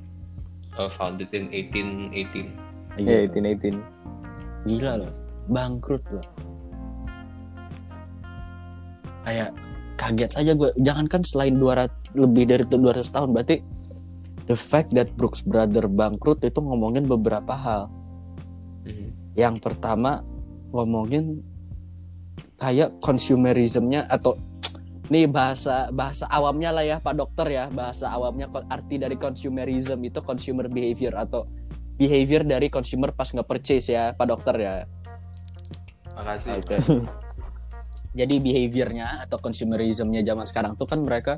Uh, 0.76 0.90
founded 0.92 1.30
in 1.32 1.48
1818. 1.54 2.52
Iya, 2.98 3.24
Gitu. 3.24 3.40
1818. 3.40 3.80
Gila 4.66 4.92
loh, 5.00 5.12
bangkrut 5.46 6.04
loh. 6.10 6.26
Kayak 9.22 9.50
kaget 9.96 10.32
aja 10.36 10.52
gue. 10.52 10.70
Jangankan 10.78 11.22
selain 11.24 11.54
200 11.56 11.90
lebih 12.14 12.44
dari 12.46 12.64
200 12.66 13.10
tahun 13.10 13.30
berarti 13.32 13.56
the 14.46 14.54
fact 14.54 14.94
that 14.94 15.10
Brooks 15.16 15.42
Brother 15.42 15.86
bangkrut 15.86 16.42
itu 16.42 16.58
ngomongin 16.58 17.06
beberapa 17.06 17.54
hal. 17.54 17.88
Yang 19.36 19.60
pertama 19.60 20.24
ngomongin 20.72 21.44
kayak 22.56 22.98
consumerismnya 23.04 24.08
atau 24.08 24.34
nih 25.06 25.30
bahasa 25.30 25.92
bahasa 25.94 26.26
awamnya 26.26 26.74
lah 26.74 26.82
ya 26.82 26.96
Pak 26.98 27.14
Dokter 27.14 27.46
ya 27.46 27.64
bahasa 27.70 28.10
awamnya 28.10 28.50
arti 28.66 28.98
dari 28.98 29.14
consumerism 29.14 30.02
itu 30.02 30.18
consumer 30.18 30.66
behavior 30.66 31.14
atau 31.14 31.46
behavior 31.96 32.42
dari 32.42 32.66
consumer 32.68 33.14
pas 33.14 33.30
nge-purchase 33.30 33.92
ya 33.92 34.12
Pak 34.12 34.26
Dokter 34.26 34.56
ya. 34.58 34.74
Makasih. 36.16 36.50
Oke. 36.58 36.76
Jadi 38.18 38.40
behaviornya 38.40 39.28
atau 39.28 39.36
consumerismnya 39.36 40.24
zaman 40.24 40.48
sekarang 40.48 40.72
tuh 40.74 40.88
kan 40.88 41.04
mereka 41.04 41.36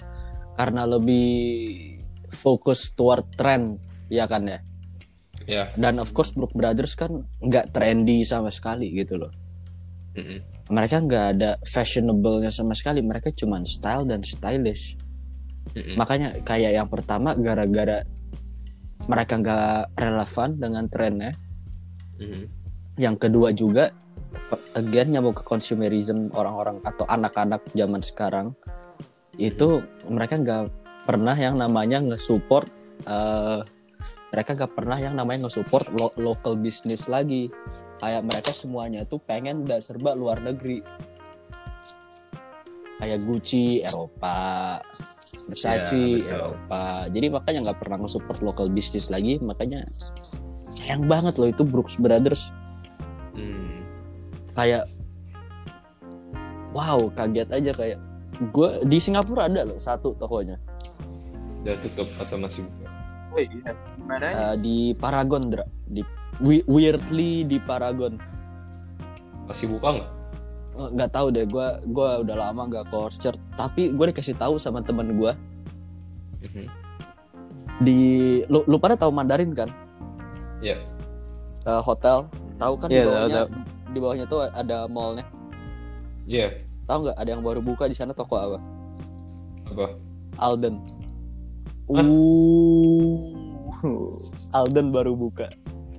karena 0.55 0.87
lebih 0.87 1.99
fokus 2.31 2.95
toward 2.95 3.27
trend 3.35 3.83
ya 4.07 4.31
kan 4.31 4.47
ya. 4.47 4.63
Ya. 5.49 5.73
Dan 5.81 5.97
of 5.97 6.13
course 6.13 6.37
Brook 6.37 6.53
Brothers 6.53 6.93
kan 6.93 7.25
nggak 7.41 7.73
trendy 7.73 8.21
sama 8.29 8.53
sekali 8.53 8.93
gitu 8.93 9.17
loh. 9.17 9.33
Mhm. 10.13 10.69
Mereka 10.69 10.97
nggak 11.09 11.27
ada 11.35 11.51
fashionable-nya 11.65 12.53
sama 12.53 12.77
sekali. 12.77 13.01
Mereka 13.01 13.33
cuman 13.33 13.65
style 13.65 14.05
dan 14.05 14.21
stylish. 14.21 15.01
Mhm. 15.73 15.97
Makanya 15.97 16.29
kayak 16.45 16.77
yang 16.77 16.89
pertama 16.93 17.33
gara-gara 17.33 18.05
mereka 19.09 19.35
nggak 19.41 19.97
relevan 19.97 20.51
dengan 20.61 20.85
trennya. 20.93 21.33
Mhm. 22.21 22.43
Yang 23.01 23.17
kedua 23.17 23.49
juga 23.57 23.89
again 24.77 25.17
nyambung 25.17 25.33
ke 25.33 25.45
consumerism 25.49 26.29
orang-orang 26.37 26.85
atau 26.85 27.09
anak-anak 27.09 27.65
zaman 27.73 28.05
sekarang 28.05 28.53
itu 29.39 29.81
mereka 30.11 30.37
nggak 30.37 30.63
pernah 31.09 31.33
yang 31.39 31.57
namanya 31.57 32.05
nge-support 32.05 32.69
eh, 33.07 33.63
mereka 34.29 34.53
nggak 34.55 34.73
pernah 34.73 34.97
yang 34.97 35.15
namanya 35.15 35.47
nge-support 35.47 35.89
lo- 35.93 36.17
local 36.17 36.55
business 36.55 37.07
lagi 37.07 37.49
kayak 37.99 38.23
mereka 38.23 38.53
semuanya 38.53 39.03
tuh 39.03 39.19
pengen 39.19 39.65
dan 39.65 39.81
serba 39.81 40.13
luar 40.13 40.39
negeri 40.39 40.85
kayak 42.99 43.19
Gucci 43.23 43.83
Eropa 43.83 44.79
Versace 45.47 45.95
Ya, 45.95 46.19
betul. 46.19 46.31
Eropa 46.31 46.83
jadi 47.09 47.27
makanya 47.31 47.59
nggak 47.65 47.79
pernah 47.79 47.97
nge-support 48.01 48.39
local 48.41 48.69
business 48.69 49.09
lagi 49.09 49.39
makanya 49.39 49.87
sayang 50.69 51.05
banget 51.05 51.37
loh 51.37 51.47
itu 51.47 51.63
Brooks 51.63 51.97
Brothers 51.97 52.51
Hmm. 53.33 53.87
kayak 54.53 54.91
wow 56.73 56.99
kaget 57.09 57.49
aja 57.49 57.71
kayak 57.71 57.99
gue 58.51 58.69
di 58.85 58.99
Singapura 58.99 59.47
ada 59.47 59.63
loh 59.63 59.79
satu 59.79 60.13
tokonya 60.15 60.59
Udah 61.59 61.75
tutup 61.79 62.07
atau 62.19 62.35
masih 62.37 62.67
buka? 62.67 62.88
Iya. 63.41 63.73
Eh, 64.25 64.55
di 64.59 64.77
Paragon 64.95 65.43
Dra. 65.43 65.65
di 65.85 66.03
we- 66.39 66.67
weirdly 66.67 67.43
di 67.43 67.59
Paragon 67.59 68.19
Masih 69.45 69.67
buka 69.67 69.97
nggak? 69.97 70.11
Eh, 70.77 70.89
nggak 70.93 71.11
tahu 71.11 71.27
deh 71.31 71.45
gue 71.45 71.67
gua 71.89 72.21
udah 72.21 72.37
lama 72.39 72.63
nggak 72.65 72.85
ke 72.87 72.97
Orchard 72.97 73.39
tapi 73.53 73.91
gue 73.91 74.07
dikasih 74.07 74.35
tahu 74.35 74.57
sama 74.57 74.79
teman 74.79 75.11
gue 75.13 75.33
Mhm. 76.41 76.67
di 77.81 77.99
lu, 78.47 78.63
lu 78.65 78.77
pada 78.77 78.95
tahu 78.95 79.11
Mandarin 79.11 79.51
kan 79.51 79.71
Iya. 80.59 80.79
Eh, 81.65 81.83
hotel 81.83 82.27
tahu 82.57 82.75
kan 82.77 82.89
Iya, 82.89 82.97
di 82.97 83.07
bawahnya 83.07 83.35
tahu, 83.37 83.49
di 83.89 83.99
bawahnya 83.99 84.27
tuh 84.27 84.41
ada 84.45 84.79
mallnya 84.87 85.25
Iya. 86.25 86.49
tahu 86.85 86.99
nggak 87.05 87.17
ada 87.17 87.29
yang 87.29 87.43
baru 87.43 87.59
buka 87.59 87.85
di 87.85 87.95
sana 87.95 88.13
toko 88.13 88.35
apa 88.35 88.59
Apa? 89.67 89.87
Alden? 90.39 90.79
Uh 91.89 93.17
Alden 94.53 94.91
baru 94.91 95.15
buka 95.15 95.49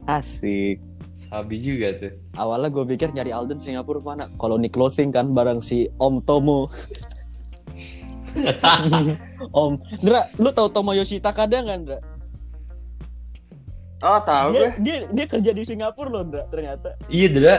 Asik. 0.05 0.81
Sabi 1.11 1.59
juga 1.59 1.93
tuh. 1.95 2.13
awalnya 2.33 2.67
gue 2.67 2.85
pikir 2.87 3.11
nyari 3.11 3.29
Alden 3.29 3.57
Singapura 3.57 3.99
mana 3.99 4.25
koloni 4.35 4.65
clothing 4.65 5.09
kan 5.09 5.29
bareng 5.29 5.59
si 5.59 5.85
Om 5.95 6.17
Tomo 6.19 6.65
Om 9.53 9.73
Dra 9.99 10.25
lu 10.35 10.49
tahu 10.49 10.67
Tomo 10.69 10.91
Yoshita 10.91 11.29
kadang 11.29 11.65
kan 11.65 11.79
Dra 11.83 11.99
Oh 13.99 14.19
tahu 14.19 14.47
dia, 14.49 14.59
gue. 14.61 14.69
dia 14.79 14.97
dia 15.11 15.25
kerja 15.27 15.51
di 15.51 15.63
Singapura 15.63 16.09
loh 16.09 16.23
Dra 16.23 16.43
ternyata 16.47 16.95
Iya, 17.05 17.27
Dra. 17.29 17.55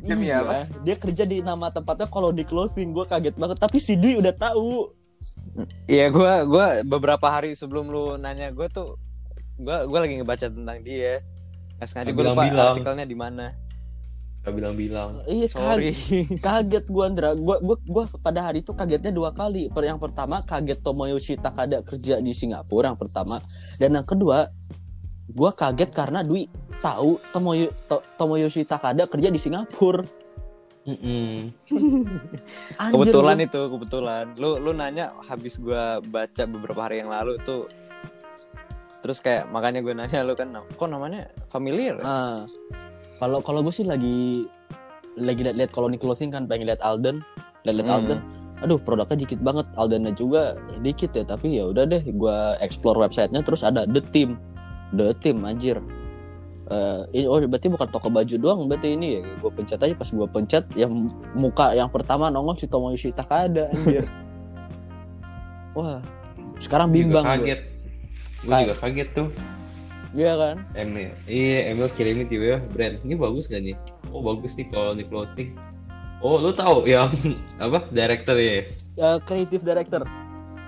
Demi 0.00 0.26
Iya, 0.26 0.40
apa? 0.40 0.52
dia 0.80 0.96
kerja 0.96 1.24
di 1.24 1.40
nama 1.40 1.68
tempatnya 1.68 2.06
kalau 2.06 2.30
di 2.30 2.42
clothing 2.42 2.90
gue 2.90 3.04
kaget 3.04 3.34
banget 3.34 3.58
tapi 3.58 3.78
si 3.78 3.94
Dwi 3.94 4.16
udah 4.16 4.32
tahu 4.32 4.94
Iya, 5.86 6.10
gua 6.10 6.42
gua 6.44 6.66
beberapa 6.82 7.26
hari 7.28 7.54
sebelum 7.54 7.88
lu 7.88 8.04
nanya 8.16 8.50
gua 8.50 8.66
tuh 8.66 8.96
gua 9.58 9.86
gua 9.86 9.98
lagi 10.02 10.18
ngebaca 10.18 10.46
tentang 10.48 10.78
dia. 10.82 11.20
Nggak 11.78 11.88
sengaja 11.88 12.04
Nggak 12.10 12.14
gua 12.14 12.24
lupa 12.24 12.32
bilang-bilang. 12.34 12.74
artikelnya 12.76 13.06
di 13.06 13.16
mana. 13.18 13.46
Gak 14.42 14.58
bilang-bilang. 14.58 15.22
iya 15.30 15.46
Sorry. 15.46 15.94
kaget, 15.94 16.42
kaget 16.42 16.84
gue 16.90 17.04
Andra 17.06 17.30
gue 17.30 17.56
gua, 17.62 17.78
gua 17.78 18.04
pada 18.26 18.50
hari 18.50 18.58
itu 18.58 18.74
kagetnya 18.74 19.14
dua 19.14 19.30
kali 19.30 19.70
Per- 19.70 19.86
yang 19.86 20.02
pertama 20.02 20.42
kaget 20.42 20.82
Tomoyoshi 20.82 21.38
Takada 21.38 21.78
kerja 21.86 22.18
di 22.18 22.34
Singapura 22.34 22.90
yang 22.90 22.98
pertama 22.98 23.38
dan 23.78 23.94
yang 23.94 24.02
kedua 24.02 24.50
gue 25.30 25.50
kaget 25.54 25.94
karena 25.94 26.26
Dwi 26.26 26.50
tahu 26.82 27.22
Tomoyo, 27.30 27.70
To- 27.86 28.02
Tomoyoshi 28.18 28.66
Takada 28.66 29.06
kerja 29.06 29.30
di 29.30 29.38
Singapura 29.38 30.02
Mm-mm. 30.82 31.54
Anjir, 32.82 32.90
kebetulan 32.90 33.38
itu 33.38 33.60
kebetulan. 33.70 34.24
Lu 34.34 34.58
lu 34.58 34.74
nanya 34.74 35.14
habis 35.22 35.58
gua 35.62 36.02
baca 36.02 36.42
beberapa 36.42 36.80
hari 36.90 37.02
yang 37.06 37.10
lalu 37.10 37.38
tuh 37.46 37.70
terus 39.02 39.18
kayak 39.18 39.50
makanya 39.50 39.82
gue 39.82 39.90
nanya 39.98 40.22
lu 40.22 40.38
kan 40.38 40.54
kok 40.54 40.86
namanya 40.86 41.26
familiar 41.50 41.98
ya?" 41.98 42.06
Ah. 42.06 42.40
kalau 43.18 43.42
kalau 43.42 43.58
gue 43.66 43.74
sih 43.74 43.82
lagi 43.82 44.46
lagi 45.18 45.42
lihat-lihat 45.42 45.74
koloni 45.74 45.98
clothing 45.98 46.30
kan 46.30 46.46
pengen 46.46 46.70
lihat 46.70 46.78
Alden 46.86 47.18
lihat-lihat 47.66 47.88
Hmm. 47.90 47.98
Alden 47.98 48.20
aduh 48.62 48.78
produknya 48.78 49.26
dikit 49.26 49.42
banget 49.42 49.66
Aldennya 49.74 50.14
juga 50.14 50.54
dikit 50.78 51.18
ya 51.18 51.26
tapi 51.26 51.58
ya 51.58 51.66
udah 51.66 51.82
deh 51.82 51.98
gue 51.98 52.36
explore 52.62 53.02
websitenya 53.02 53.42
terus 53.42 53.66
ada 53.66 53.90
The 53.90 53.98
Team 54.14 54.38
The 54.94 55.18
Team 55.18 55.42
anjir 55.42 55.82
Eh, 56.72 57.20
ini 57.20 57.26
oh 57.28 57.36
berarti 57.36 57.68
bukan 57.68 57.88
toko 57.92 58.08
baju 58.08 58.34
doang 58.40 58.64
berarti 58.64 58.96
ini 58.96 59.20
ya 59.20 59.22
gue 59.44 59.50
pencet 59.52 59.76
aja 59.76 59.92
pas 59.92 60.08
gue 60.08 60.28
pencet 60.32 60.64
yang 60.72 61.04
muka 61.36 61.76
yang 61.76 61.92
pertama 61.92 62.32
nongol 62.32 62.56
si 62.56 62.64
Tomoyoshi 62.64 63.12
Takada 63.12 63.68
anjir 63.68 64.08
wah 65.76 66.00
sekarang 66.56 66.88
bimbang 66.88 67.20
gue 67.20 67.36
kaget. 67.44 67.60
Gue 68.40 68.56
juga 68.64 68.76
kaget 68.80 69.08
tuh. 69.12 69.28
iya 70.16 70.32
kan 70.32 70.56
Emil, 70.72 71.12
iya 71.28 71.76
Emil 71.76 71.92
kirimin 71.92 72.24
tiba 72.32 72.64
brand. 72.72 72.96
Ini 73.04 73.20
bagus 73.20 73.52
gak 73.52 73.68
nih? 73.68 73.76
Oh 74.08 74.24
bagus 74.24 74.56
nih 74.56 74.72
kalau 74.72 74.96
di 74.96 75.04
clothing. 75.04 75.52
Oh 76.24 76.40
lu 76.40 76.56
tahu 76.56 76.88
yang 76.88 77.12
apa 77.64 77.84
director 77.92 78.40
ya? 78.40 78.64
Eh, 78.96 79.18
creative 79.28 79.60
director 79.60 80.08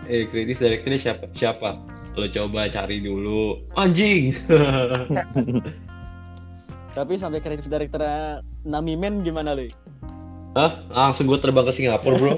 Eh 0.04 0.28
kreatif 0.28 0.60
directornya 0.60 1.00
siapa? 1.00 1.24
Siapa? 1.32 1.80
Lo 2.20 2.28
coba 2.28 2.68
cari 2.68 3.00
dulu. 3.00 3.56
Anjing. 3.72 4.36
tapi 6.94 7.14
sampai 7.14 7.38
creative 7.38 7.66
directornya 7.66 8.38
Nami 8.62 8.94
Men 8.94 9.20
gimana 9.20 9.52
lu 9.52 9.66
Hah? 10.54 10.86
Langsung 10.86 11.26
gue 11.26 11.34
terbang 11.36 11.66
ke 11.66 11.72
Singapura 11.72 12.14
bro. 12.14 12.34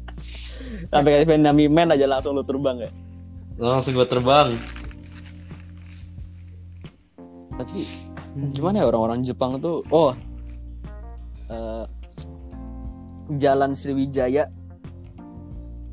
sampai 0.90 1.10
kayak 1.22 1.36
Nami 1.36 1.68
Men 1.68 1.92
aja 1.92 2.06
langsung 2.06 2.32
lu 2.32 2.42
terbang 2.42 2.80
ya 2.80 2.90
Langsung 3.56 3.92
gue 3.92 4.04
terbang. 4.04 4.52
tapi 7.56 7.88
gimana 8.52 8.80
ya 8.80 8.86
orang-orang 8.86 9.20
Jepang 9.20 9.56
tuh 9.56 9.80
oh 9.88 10.12
eh, 11.48 11.84
Jalan 13.32 13.72
Sriwijaya 13.72 14.44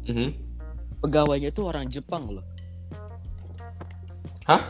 Mhm. 0.04 0.36
pegawainya 1.00 1.48
itu 1.48 1.64
orang 1.64 1.88
Jepang 1.88 2.28
loh 2.30 2.44
Hah? 4.44 4.68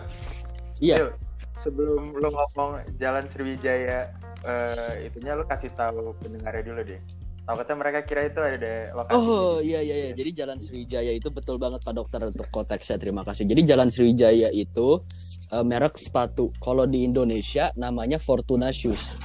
iya 0.78 1.02
Yuk, 1.02 1.18
sebelum 1.64 2.14
lo 2.20 2.30
ngomong 2.30 2.84
Jalan 3.00 3.26
Sriwijaya 3.32 4.12
eh, 4.44 5.08
itunya 5.08 5.34
lo 5.34 5.48
kasih 5.48 5.72
tahu 5.72 6.12
pendengarnya 6.20 6.64
dulu 6.68 6.82
deh. 6.84 7.02
Takutnya 7.44 7.76
mereka 7.76 8.00
kira 8.08 8.24
itu 8.24 8.40
ada 8.40 8.96
lokasi. 8.96 9.20
oh 9.20 9.60
iya 9.60 9.84
iya 9.84 9.96
iya 10.00 10.12
jadi 10.16 10.44
Jalan 10.44 10.64
Sriwijaya 10.64 11.12
itu 11.12 11.28
betul 11.28 11.60
banget 11.60 11.84
Pak 11.84 11.92
Dokter 11.92 12.24
untuk 12.24 12.48
konteksnya 12.48 12.96
terima 12.96 13.28
kasih 13.28 13.44
jadi 13.44 13.76
Jalan 13.76 13.92
Sriwijaya 13.92 14.48
itu 14.56 15.04
eh, 15.52 15.66
merek 15.68 16.00
sepatu 16.00 16.56
kalau 16.64 16.88
di 16.88 17.04
Indonesia 17.04 17.68
namanya 17.76 18.16
Fortuna 18.16 18.72
Shoes 18.72 19.20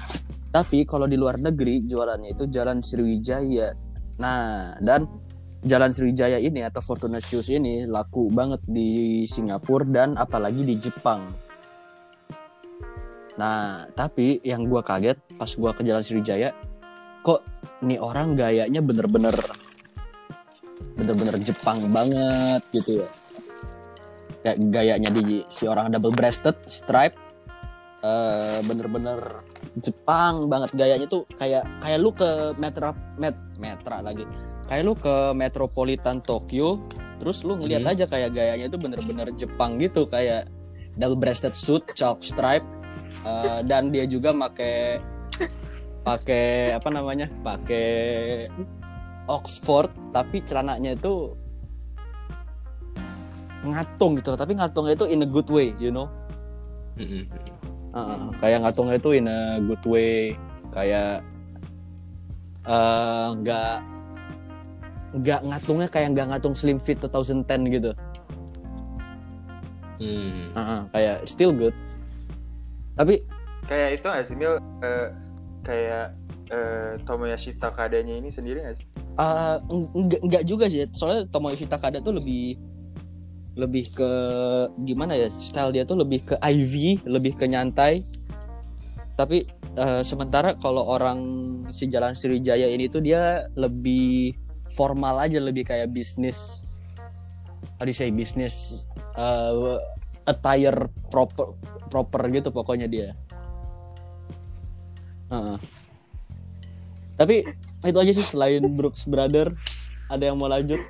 tapi 0.51 0.83
kalau 0.83 1.07
di 1.07 1.15
luar 1.15 1.39
negeri 1.39 1.87
jualannya 1.87 2.35
itu 2.35 2.51
Jalan 2.51 2.83
Sriwijaya 2.83 3.71
nah 4.19 4.75
dan 4.83 5.07
Jalan 5.63 5.91
Sriwijaya 5.91 6.43
ini 6.43 6.63
atau 6.67 6.79
Fortuna 6.79 7.23
Shoes 7.23 7.51
ini 7.55 7.87
laku 7.87 8.31
banget 8.35 8.63
di 8.67 9.23
Singapura 9.27 9.83
dan 9.91 10.15
apalagi 10.15 10.63
di 10.63 10.79
Jepang. 10.79 11.48
Nah, 13.39 13.87
tapi 13.95 14.43
yang 14.43 14.67
gua 14.67 14.83
kaget 14.83 15.17
pas 15.39 15.49
gua 15.55 15.71
ke 15.71 15.87
Jalan 15.87 16.03
Sriwijaya, 16.03 16.51
kok 17.23 17.47
nih 17.81 18.03
orang 18.03 18.35
gayanya 18.35 18.83
bener-bener 18.83 19.35
bener-bener 20.99 21.39
Jepang 21.39 21.87
banget 21.89 22.63
gitu 22.75 23.07
ya. 23.07 23.09
Kayak 24.43 24.57
gayanya 24.71 25.11
di 25.15 25.43
si 25.47 25.71
orang 25.71 25.95
double 25.95 26.15
breasted 26.15 26.59
stripe 26.67 27.15
eh 27.99 28.63
bener-bener 28.63 29.19
Jepang 29.75 30.47
banget 30.47 30.71
gayanya 30.79 31.11
tuh 31.11 31.27
kayak 31.35 31.67
kayak 31.83 31.99
lu 31.99 32.15
ke 32.15 32.55
metra 32.55 32.95
met 33.19 33.35
metra 33.59 33.99
lagi 33.99 34.23
kayak 34.71 34.87
lu 34.87 34.95
ke 34.95 35.35
metropolitan 35.35 36.23
Tokyo 36.23 36.79
terus 37.19 37.43
lu 37.43 37.59
ngeliat 37.59 37.83
Mhm. 37.83 37.91
aja 37.91 38.05
kayak 38.07 38.39
gayanya 38.39 38.71
itu 38.71 38.79
bener-bener 38.79 39.35
Jepang 39.35 39.83
gitu 39.83 40.07
kayak 40.07 40.47
double 40.95 41.19
breasted 41.19 41.59
suit 41.59 41.83
chalk 41.99 42.23
stripe 42.23 42.63
eh, 43.25 43.61
dan 43.67 43.91
dia 43.91 44.05
juga 44.05 44.31
make 44.31 45.03
pakai 46.07 46.75
apa 46.75 46.89
namanya? 46.89 47.27
Pakai 47.43 47.89
Oxford 49.29 49.93
tapi 50.15 50.41
celananya 50.43 50.97
itu 50.97 51.37
ngatung 53.67 54.17
gitu 54.17 54.35
loh. 54.35 54.41
Tapi 54.41 54.53
ngatungnya 54.57 54.95
itu 54.97 55.07
in 55.11 55.25
a 55.25 55.29
good 55.29 55.49
way 55.51 55.75
you 55.77 55.93
know. 55.93 56.09
Heeh, 56.99 58.23
kayak 58.41 58.59
ngatungnya 58.65 58.97
itu 58.97 59.11
in 59.17 59.27
a 59.29 59.39
good 59.63 59.85
way. 59.85 60.35
Kayak 60.73 61.25
eh, 62.65 63.29
nggak 63.43 63.75
nggak 65.09 65.41
ngatungnya 65.41 65.89
kayak 65.89 66.09
nggak 66.13 66.27
ngatung 66.33 66.55
slim 66.57 66.77
fit 66.81 67.01
2010 67.01 67.75
gitu. 67.75 67.91
Hmm. 69.99 70.47
Heeh, 70.55 70.81
kayak 70.95 71.17
still 71.27 71.51
good 71.51 71.75
tapi 72.99 73.23
Kayak 73.65 74.01
itu 74.01 74.07
nggak 74.09 74.25
sih 74.25 74.35
Mil? 74.35 74.55
Eh, 74.81 75.09
kayak 75.63 76.07
eh, 76.49 76.93
Tomoyashi 77.05 77.53
Takadanya 77.55 78.17
ini 78.17 78.29
sendiri 78.29 78.65
nggak 78.65 78.77
sih? 78.77 78.87
eh, 79.19 79.57
eng- 79.71 79.91
enggak 79.95 80.21
enggak 80.25 80.45
juga 80.45 80.65
sih 80.67 80.83
soalnya 80.91 81.29
Tomoyoshi 81.29 81.67
Takada 81.67 81.99
tuh 82.01 82.17
lebih 82.17 82.59
lebih 83.59 83.91
ke 83.91 84.11
gimana 84.83 85.15
ya 85.15 85.27
style 85.29 85.75
dia 85.75 85.83
tuh 85.83 85.99
lebih 85.99 86.23
ke 86.23 86.35
IV 86.39 87.03
lebih 87.05 87.35
ke 87.35 87.45
nyantai 87.45 88.07
tapi 89.15 89.43
eh, 89.75 90.03
sementara 90.03 90.55
kalau 90.57 90.87
orang 90.87 91.19
si 91.69 91.91
Jalan 91.91 92.15
Sriwijaya 92.15 92.71
ini 92.71 92.87
tuh 92.87 93.03
dia 93.03 93.51
lebih 93.59 94.31
formal 94.71 95.19
aja 95.19 95.43
lebih 95.43 95.67
kayak 95.67 95.91
bisnis 95.91 96.63
how 97.77 97.83
do 97.83 97.91
you 97.91 97.99
say 97.99 98.15
bisnis 98.15 98.87
eh, 99.19 99.79
attire 100.29 100.77
proper 101.09 101.57
proper 101.89 102.23
gitu 102.29 102.53
pokoknya 102.53 102.85
dia 102.85 103.09
Heeh. 105.29 105.57
tapi 107.17 107.49
itu 107.83 107.99
aja 107.99 108.13
sih 108.13 108.27
selain 108.27 108.61
Brooks 108.69 109.05
Brother 109.05 109.57
ada 110.07 110.23
yang 110.23 110.37
mau 110.37 110.47
lanjut 110.47 110.81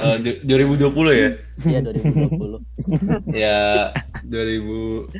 Eh, 0.00 0.16
du- 0.16 0.40
2020 0.48 1.12
ya? 1.12 1.30
Iya 1.60 1.78
2020 1.84 2.64
ya 3.36 3.92
2000 4.24 5.12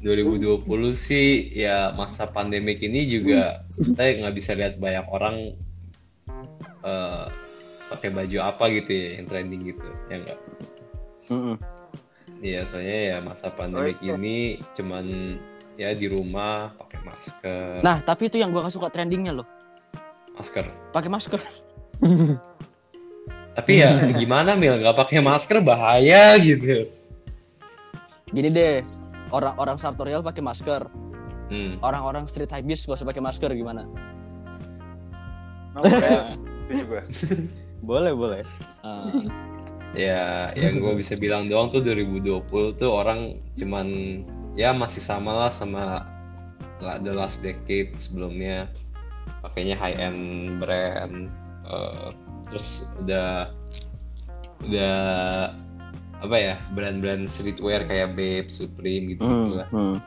2020 0.00 0.64
sih 0.96 1.26
ya 1.52 1.92
masa 1.92 2.24
pandemik 2.24 2.80
ini 2.80 3.04
juga 3.06 3.60
saya 3.92 4.16
nggak 4.16 4.34
bisa 4.34 4.56
lihat 4.56 4.80
banyak 4.80 5.04
orang 5.06 5.52
eh, 6.82 7.24
pakai 7.92 8.08
baju 8.10 8.38
apa 8.42 8.64
gitu 8.72 8.90
ya 8.90 9.08
yang 9.20 9.26
trending 9.28 9.62
gitu 9.62 9.88
ya 10.08 10.16
enggak 10.20 10.38
Mm-mm. 11.30 11.56
Iya 12.42 12.66
soalnya 12.66 12.98
ya 13.06 13.16
masa 13.22 13.54
pandemik 13.54 14.02
Oh, 14.02 14.04
iya. 14.04 14.18
ini 14.18 14.36
cuman 14.74 15.38
ya 15.78 15.94
di 15.94 16.10
rumah 16.10 16.74
pakai 16.74 16.98
masker. 17.06 17.78
Nah 17.86 18.02
tapi 18.02 18.26
itu 18.26 18.36
yang 18.42 18.50
gua 18.50 18.66
gak 18.66 18.74
suka 18.74 18.90
trendingnya 18.90 19.30
loh. 19.30 19.46
Masker. 20.34 20.66
Pakai 20.90 21.06
masker. 21.06 21.38
Tapi 23.52 23.72
ya 23.78 24.10
gimana 24.16 24.56
mil? 24.56 24.74
Nggak 24.80 24.96
pakai 24.96 25.20
masker 25.22 25.62
bahaya 25.62 26.34
gitu. 26.42 26.88
Gini 28.32 28.48
deh 28.50 28.80
orang-orang 29.30 29.76
sartorial 29.78 30.24
pakai 30.24 30.42
masker. 30.42 30.82
Hmm. 31.52 31.76
orang-orang 31.84 32.24
street 32.32 32.48
hypebeast 32.48 32.88
gak 32.88 32.96
usah 32.96 33.08
pakai 33.12 33.20
masker 33.20 33.52
gimana? 33.52 33.84
Mau 35.76 35.84
kayak 35.84 36.40
itu 36.64 36.72
juga. 36.80 37.00
boleh 37.82 38.14
boleh 38.14 38.42
Ah, 38.82 39.06
ya 39.92 40.50
yang 40.54 40.78
gue 40.78 40.94
bisa 41.02 41.14
bilang 41.14 41.46
doang 41.46 41.68
tuh 41.68 41.82
2020 41.82 42.42
tuh 42.74 42.90
orang 42.90 43.38
cuman 43.54 43.86
ya 44.54 44.70
masih 44.70 44.98
sama 44.98 45.30
lah 45.36 45.50
sama 45.50 46.06
la- 46.78 46.98
the 46.98 47.10
last 47.10 47.42
decade 47.42 47.94
sebelumnya 47.96 48.66
pakainya 49.40 49.74
high 49.74 49.94
end 49.94 50.18
brand 50.58 51.30
eh, 51.64 52.08
terus 52.48 52.86
udah 52.98 53.50
udah 54.62 54.96
apa 56.22 56.36
ya 56.38 56.54
brand-brand 56.70 57.26
streetwear 57.26 57.82
kayak 57.82 58.14
Babe, 58.14 58.46
Supreme 58.46 59.10
gitu 59.10 59.26
Hmm, 59.26 59.58
lah 59.58 59.66
hmm. 59.70 59.98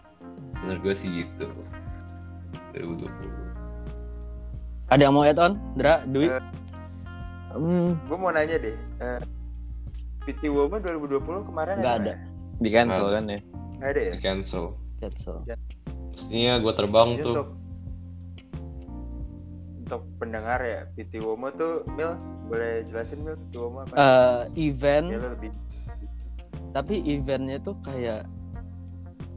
menurut 0.64 0.80
gue 0.82 0.96
sih 0.96 1.12
gitu 1.12 1.52
2020 2.72 3.12
Ada 4.86 5.02
yang 5.02 5.14
mau 5.14 5.26
add 5.26 5.42
on? 5.42 5.58
Dra, 5.76 6.06
Dwi? 6.06 6.30
Eh, 6.30 6.40
Hmm, 7.56 7.96
Gue 8.04 8.18
mau 8.18 8.30
nanya 8.30 8.56
deh. 8.58 8.76
eh, 8.76 9.20
PT 10.26 10.48
Woman 10.48 10.80
2020 10.80 11.24
kemarin 11.46 11.76
Nggak 11.80 11.96
ada. 11.98 12.14
mana? 12.14 12.34
di 12.56 12.70
cancel 12.70 13.08
kan 13.10 13.24
ya 13.26 13.40
Nggak 13.76 13.90
ada 13.90 14.00
ya? 14.02 14.12
di 14.12 14.20
cancel 14.20 14.66
Cancel. 14.96 15.38
mestinya 16.10 16.54
gue 16.58 16.74
terbang 16.74 17.10
Jadi 17.10 17.20
tuh 17.22 17.30
untuk 17.30 17.48
untuk 19.78 20.02
pendengar 20.18 20.60
ya 20.60 20.80
PT 20.92 21.20
Womo 21.20 21.52
tuh 21.52 21.86
Mil 21.92 22.16
boleh 22.46 22.88
jelasin 22.88 23.22
Mil 23.22 23.36
PT 23.38 23.54
Womo 23.56 23.84
apa? 23.84 23.94
Eh, 23.94 24.42
event 24.66 25.08
Ya 25.08 25.18
lo 25.18 25.30
lebih 25.32 25.52
tapi 26.72 27.00
eventnya 27.06 27.56
tuh 27.58 27.76
kayak 27.80 28.28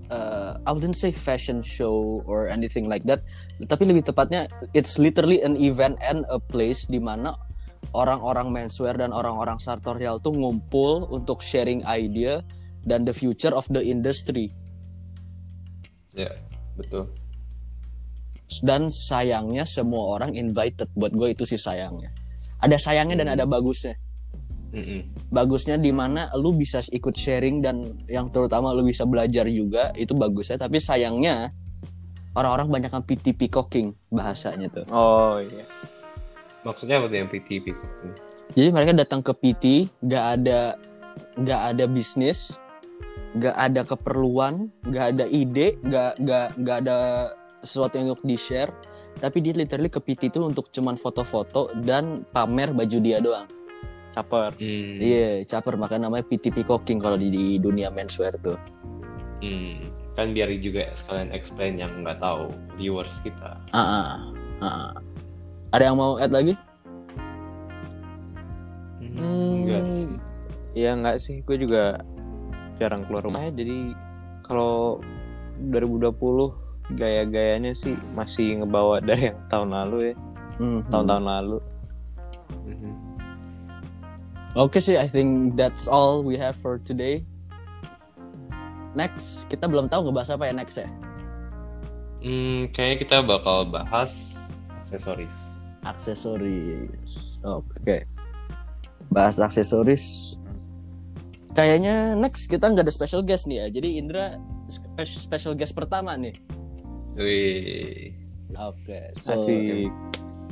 uh, 0.08 0.58
I 0.58 0.70
wouldn't 0.70 0.94
say 0.94 1.10
fashion 1.10 1.58
show 1.60 1.94
or 2.24 2.46
anything 2.46 2.86
like 2.86 3.02
that 3.04 3.22
tapi 3.64 3.82
lebih 3.84 4.02
tepatnya 4.02 4.46
it's 4.72 4.94
literally 4.96 5.38
an 5.38 5.54
event 5.54 5.98
and 6.00 6.26
a 6.26 6.38
place 6.40 6.82
di 6.82 6.98
mana 6.98 7.38
orang-orang 7.96 8.52
menswear 8.52 8.94
dan 8.96 9.14
orang-orang 9.14 9.56
sartorial 9.58 10.20
tuh 10.20 10.34
ngumpul 10.34 11.08
untuk 11.08 11.40
sharing 11.40 11.80
idea 11.88 12.44
dan 12.84 13.04
the 13.04 13.14
future 13.14 13.52
of 13.52 13.64
the 13.72 13.80
industry. 13.80 14.52
Ya 16.12 16.32
betul. 16.76 17.08
Dan 18.64 18.88
sayangnya 18.88 19.68
semua 19.68 20.16
orang 20.16 20.32
invited 20.32 20.88
buat 20.96 21.12
gue 21.12 21.36
itu 21.36 21.44
sih 21.44 21.60
sayangnya. 21.60 22.08
Ada 22.64 22.80
sayangnya 22.80 23.22
dan 23.22 23.28
ada 23.36 23.44
bagusnya. 23.44 23.96
Mm-mm. 24.68 25.32
bagusnya 25.32 25.80
di 25.80 25.88
mana 25.96 26.28
lu 26.36 26.52
bisa 26.52 26.84
ikut 26.92 27.16
sharing 27.16 27.64
dan 27.64 28.04
yang 28.04 28.28
terutama 28.28 28.68
lu 28.76 28.84
bisa 28.84 29.08
belajar 29.08 29.48
juga 29.48 29.96
itu 29.96 30.12
bagusnya. 30.12 30.60
Tapi 30.60 30.76
sayangnya 30.76 31.56
orang-orang 32.36 32.68
banyak 32.68 32.90
kan 32.92 33.00
PT 33.00 33.32
peacocking 33.32 33.96
bahasanya 34.12 34.68
tuh. 34.68 34.84
Oh 34.92 35.40
iya 35.40 35.64
maksudnya 36.66 37.02
apa 37.02 37.06
tuh 37.10 37.18
yang 37.18 37.30
PT 37.30 37.48
jadi 38.56 38.68
mereka 38.74 38.92
datang 38.96 39.20
ke 39.22 39.32
PT 39.34 39.64
nggak 40.02 40.24
ada 40.38 40.78
nggak 41.38 41.60
ada 41.74 41.84
bisnis 41.86 42.58
nggak 43.38 43.54
ada 43.54 43.80
keperluan 43.84 44.72
nggak 44.88 45.06
ada 45.14 45.24
ide 45.28 45.76
nggak 45.84 46.12
nggak 46.22 46.48
nggak 46.58 46.76
ada 46.86 46.98
sesuatu 47.62 47.98
yang 47.98 48.14
untuk 48.14 48.24
di 48.24 48.38
share 48.38 48.72
tapi 49.18 49.42
dia 49.42 49.52
literally 49.54 49.90
ke 49.90 49.98
PT 49.98 50.30
itu 50.30 50.38
untuk 50.46 50.70
cuman 50.70 50.94
foto-foto 50.94 51.74
dan 51.82 52.22
pamer 52.30 52.70
baju 52.70 52.98
dia 53.02 53.18
doang. 53.18 53.50
Caper. 54.14 54.54
Hmm. 54.58 54.98
iya 54.98 55.42
caper. 55.44 55.74
Makanya 55.74 56.06
namanya 56.10 56.24
PT 56.26 56.54
peacocking 56.54 57.02
kalau 57.02 57.18
di, 57.18 57.28
di 57.30 57.44
dunia 57.58 57.90
menswear 57.90 58.34
tuh. 58.38 58.58
Hmm, 59.38 59.70
kan 60.18 60.34
biar 60.34 60.50
juga 60.58 60.90
sekalian 60.98 61.30
explain 61.30 61.78
yang 61.78 61.90
nggak 62.02 62.18
tahu 62.18 62.50
viewers 62.78 63.22
kita. 63.22 63.58
Ah, 63.70 63.78
ah, 63.78 64.06
ah, 64.62 64.66
ah. 64.66 64.90
Ada 65.72 65.92
yang 65.92 65.98
mau 66.00 66.16
add 66.16 66.32
lagi? 66.32 66.56
Enggak 69.18 69.84
sih. 69.88 70.08
Iya 70.78 70.94
nggak 70.94 71.18
sih, 71.18 71.42
gue 71.42 71.56
juga 71.58 71.98
jarang 72.78 73.02
keluar 73.04 73.26
rumah 73.26 73.50
ya, 73.50 73.52
jadi 73.52 73.92
kalau 74.46 75.02
2020 75.58 76.94
gaya-gayanya 76.94 77.74
sih 77.74 77.98
masih 78.14 78.62
ngebawa 78.62 79.02
dari 79.08 79.34
yang 79.34 79.40
tahun 79.50 79.74
lalu 79.74 79.98
ya, 80.12 80.14
Hmm, 80.58 80.82
tahun-tahun 80.90 81.24
lalu. 81.26 81.58
Mhm. 82.66 82.92
Oke 84.58 84.82
sih, 84.82 84.98
I 84.98 85.06
think 85.06 85.54
that's 85.54 85.86
all 85.86 86.24
we 86.24 86.34
have 86.34 86.56
for 86.58 86.82
today. 86.82 87.22
Next, 88.96 89.46
kita 89.46 89.70
belum 89.70 89.86
tahu 89.86 90.10
ngebahas 90.10 90.34
apa 90.34 90.50
ya 90.50 90.54
next 90.56 90.82
ya. 90.82 90.88
Hmm, 92.18 92.66
kayaknya 92.74 92.96
kita 93.06 93.16
bakal 93.22 93.70
bahas 93.70 94.47
aksesoris. 94.88 95.36
Aksesoris. 95.84 97.36
Oke. 97.44 98.08
Bahas 99.12 99.36
aksesoris. 99.36 100.36
Kayaknya 101.52 102.16
next 102.16 102.48
kita 102.48 102.72
nggak 102.72 102.88
ada 102.88 102.94
special 102.94 103.20
guest 103.20 103.44
nih 103.44 103.60
ya. 103.60 103.66
Jadi 103.68 104.00
Indra 104.00 104.40
spe- 104.72 105.04
special 105.04 105.52
guest 105.52 105.76
pertama 105.76 106.16
nih. 106.16 106.40
Wih, 107.20 108.16
Oke. 108.56 109.12
So, 109.20 109.36
Asik. 109.36 109.92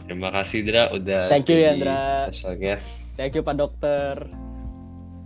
terima 0.05 0.29
kasih 0.29 0.69
Dra 0.69 0.93
udah 0.93 1.33
Thank 1.33 1.49
you 1.49 1.57
ya, 1.57 1.73
jadi 1.73 1.81
Dra. 1.81 2.05
Special 2.29 2.55
guest. 2.61 2.89
thank 3.17 3.33
you 3.33 3.41
Pak 3.41 3.57
Dokter. 3.57 4.15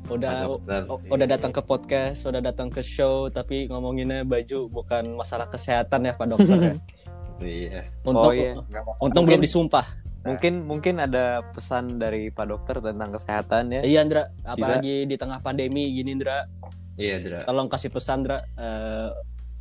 Udah 0.06 0.30
Pak 0.46 0.46
Dokter. 0.46 0.80
Udah 1.10 1.26
datang 1.26 1.50
ke 1.50 1.62
podcast, 1.64 2.22
udah 2.22 2.38
datang 2.38 2.68
ke 2.68 2.78
show, 2.78 3.26
tapi 3.26 3.66
ngomonginnya 3.66 4.22
baju 4.22 4.70
bukan 4.70 5.18
masalah 5.18 5.50
kesehatan 5.50 6.06
ya 6.06 6.14
Pak 6.14 6.28
Dokter. 6.30 6.58
ya. 6.60 6.74
Iya. 7.40 7.88
Untung, 8.02 8.30
Oh, 8.30 8.32
iya. 8.32 8.52
nggak 8.54 8.82
mau 8.82 8.94
untung 9.00 9.24
belum 9.24 9.40
disumpah. 9.40 9.86
Mungkin 10.20 10.52
mungkin 10.62 11.00
ada 11.00 11.40
pesan 11.50 11.96
dari 11.96 12.28
Pak 12.28 12.46
Dokter 12.46 12.76
tentang 12.78 13.08
kesehatan 13.10 13.72
ya. 13.72 13.80
Iya 13.80 14.00
Indra, 14.04 14.24
apalagi 14.44 15.08
di 15.08 15.16
tengah 15.16 15.40
pandemi 15.40 15.88
gini 15.90 16.12
Indra, 16.12 16.44
Iya 16.94 17.16
Dra. 17.18 17.40
tolong 17.44 17.66
kasih 17.66 17.88
pesan 17.88 18.20
Indra 18.20 18.36
eh, 18.54 19.08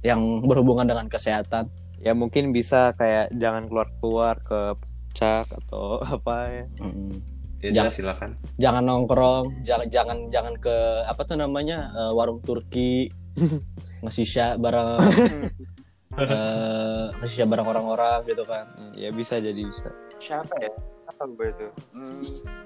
yang 0.01 0.19
berhubungan 0.43 0.84
dengan 0.84 1.07
kesehatan. 1.07 1.72
Ya 1.99 2.11
mungkin 2.11 2.51
bisa 2.51 2.91
kayak 2.93 3.31
jangan 3.34 3.68
keluar-keluar 3.68 4.35
ke 4.39 4.76
puncak 4.76 5.47
atau 5.47 6.03
apa 6.19 6.35
ya. 6.49 6.65
Mm. 6.81 7.23
Ya, 7.60 7.72
Jangan- 7.72 7.88
Dra, 7.88 7.95
silakan. 7.95 8.30
Jangan 8.56 8.84
nongkrong, 8.84 9.45
jangan 9.64 9.88
jangan 9.88 10.18
jangan 10.27 10.53
ke 10.56 10.76
apa 11.03 11.22
tuh 11.23 11.35
namanya 11.35 11.88
eh, 11.93 12.11
warung 12.11 12.43
Turki 12.43 13.07
ngesisya 14.03 14.56
bareng 14.56 14.99
eh, 16.20 17.06
ngesisya 17.18 17.46
bareng 17.46 17.68
orang-orang 17.68 18.20
gitu 18.26 18.44
kan. 18.44 18.68
Hmm, 18.76 18.91
Ya 18.94 19.10
bisa 19.10 19.40
jadi 19.40 19.60
bisa. 19.60 19.90
siapa 20.20 20.52
ya? 20.60 20.72
Apa 21.08 21.24
gue 21.26 21.48
itu? 21.50 21.68
Hmm, 21.91 22.22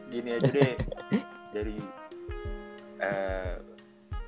gini 0.10 0.30
aja 0.36 0.50
deh. 0.50 0.74
Dari 1.56 1.78
eh, 3.00 3.54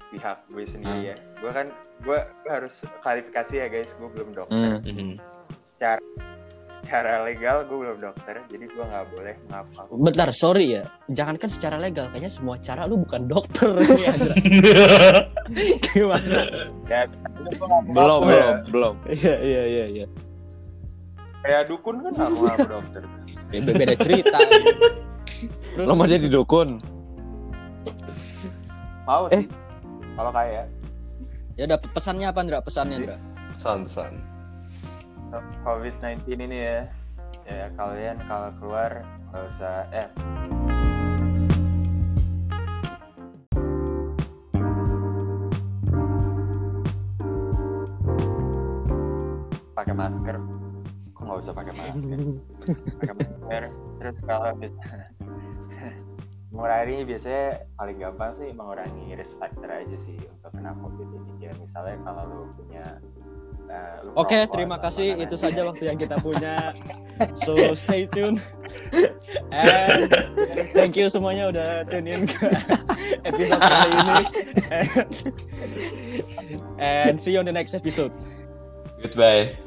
pihak 0.09 0.37
gue 0.47 0.63
sendiri 0.63 1.11
ya. 1.11 1.15
Gue 1.41 1.51
kan 1.51 1.67
gue 2.01 2.19
harus 2.47 2.79
klarifikasi 3.01 3.53
ya 3.55 3.67
guys. 3.67 3.89
Gue 3.97 4.09
belum 4.13 4.29
dokter. 4.31 4.79
Hmm. 4.79 4.85
Mhm. 4.85 5.11
Secara 6.85 7.25
legal 7.25 7.65
gue 7.65 7.77
belum 7.81 7.97
dokter. 7.97 8.45
Jadi 8.45 8.65
gue 8.65 8.83
nggak 8.83 9.05
boleh 9.09 9.33
ngapa. 9.47 9.81
Bentar, 9.89 10.29
sorry 10.29 10.65
ya. 10.71 10.83
Jangankan 11.07 11.49
secara 11.49 11.75
legal, 11.75 12.07
kayaknya 12.07 12.29
semua 12.29 12.55
cara 12.57 12.85
lu 12.85 13.01
bukan 13.01 13.25
dokter 13.25 13.73
Indra. 14.45 15.25
Gimana? 15.83 16.39
Ya, 16.85 17.09
Belum, 17.87 18.21
ya. 18.23 18.29
belum, 18.29 18.55
belum. 18.69 18.95
Iya 19.07 19.35
iya 19.39 19.63
iya 19.65 19.85
iya. 19.87 20.05
Kayak 21.41 21.61
dukun 21.67 21.95
kan 21.99 22.11
nggak 22.11 22.29
mau 22.31 22.45
dokter. 22.69 23.03
Ya, 23.49 23.59
be- 23.59 23.73
beda 23.75 23.95
cerita. 23.95 24.37
Terus 25.75 25.85
Lo 25.85 25.93
mau 25.93 26.05
jadi 26.05 26.25
dukun? 26.25 26.77
Mau 29.03 29.25
Eh. 29.27 29.41
sih. 29.41 29.47
Kalau 30.13 30.31
kayak 30.31 30.65
ya 31.55 31.63
udah 31.65 31.79
pesannya 31.81 32.27
apa 32.27 32.39
Indra? 32.39 32.59
Pesannya 32.59 32.95
Indra. 32.99 33.17
Pesan-pesan. 33.53 34.13
COVID-19 35.63 36.27
ini 36.37 36.57
ya. 36.59 36.79
Ya 37.45 37.69
kalian 37.77 38.17
kalau 38.25 38.49
keluar 38.57 39.05
nggak 39.29 39.43
usah 39.51 39.85
eh. 39.93 40.09
Pakai 49.75 49.93
masker. 49.93 50.35
Kok 51.13 51.21
nggak 51.21 51.39
usah 51.45 51.53
pakai 51.53 51.73
masker? 51.77 52.17
Pakai 52.97 53.15
masker. 53.19 53.63
Terus 54.01 54.17
kalau 54.25 54.51
misalnya 54.57 55.07
mengurangi 56.55 57.03
biasanya 57.03 57.67
paling 57.75 57.97
gampang 57.99 58.31
sih 58.31 58.49
mengurangi 58.55 59.11
risk 59.19 59.35
factor 59.37 59.67
aja 59.67 59.97
sih 59.99 60.15
untuk 60.17 60.49
kena 60.55 60.71
covid 60.79 61.07
ini. 61.11 61.45
Ya 61.45 61.51
misalnya 61.59 61.99
kalau 62.07 62.23
lu 62.25 62.47
punya 62.55 62.97
lu 64.05 64.09
Oke, 64.15 64.45
perokok 64.45 64.53
terima 64.53 64.77
kasih. 64.79 65.07
Itu 65.17 65.35
saja 65.35 65.61
waktu 65.65 65.83
yang 65.89 65.97
kita 65.99 66.17
punya. 66.21 66.71
So 67.47 67.55
stay 67.79 68.11
tune. 68.11 68.43
And 69.55 70.11
thank 70.75 70.99
you 70.99 71.07
semuanya 71.07 71.47
udah 71.47 71.87
tune 71.87 72.11
in 72.11 72.27
ke 72.27 72.51
episode 73.23 73.63
kali 73.63 73.91
ini. 73.95 74.19
And 76.83 77.15
see 77.15 77.31
you 77.31 77.39
on 77.39 77.47
the 77.47 77.55
next 77.55 77.71
episode. 77.71 78.11
Goodbye. 78.99 79.64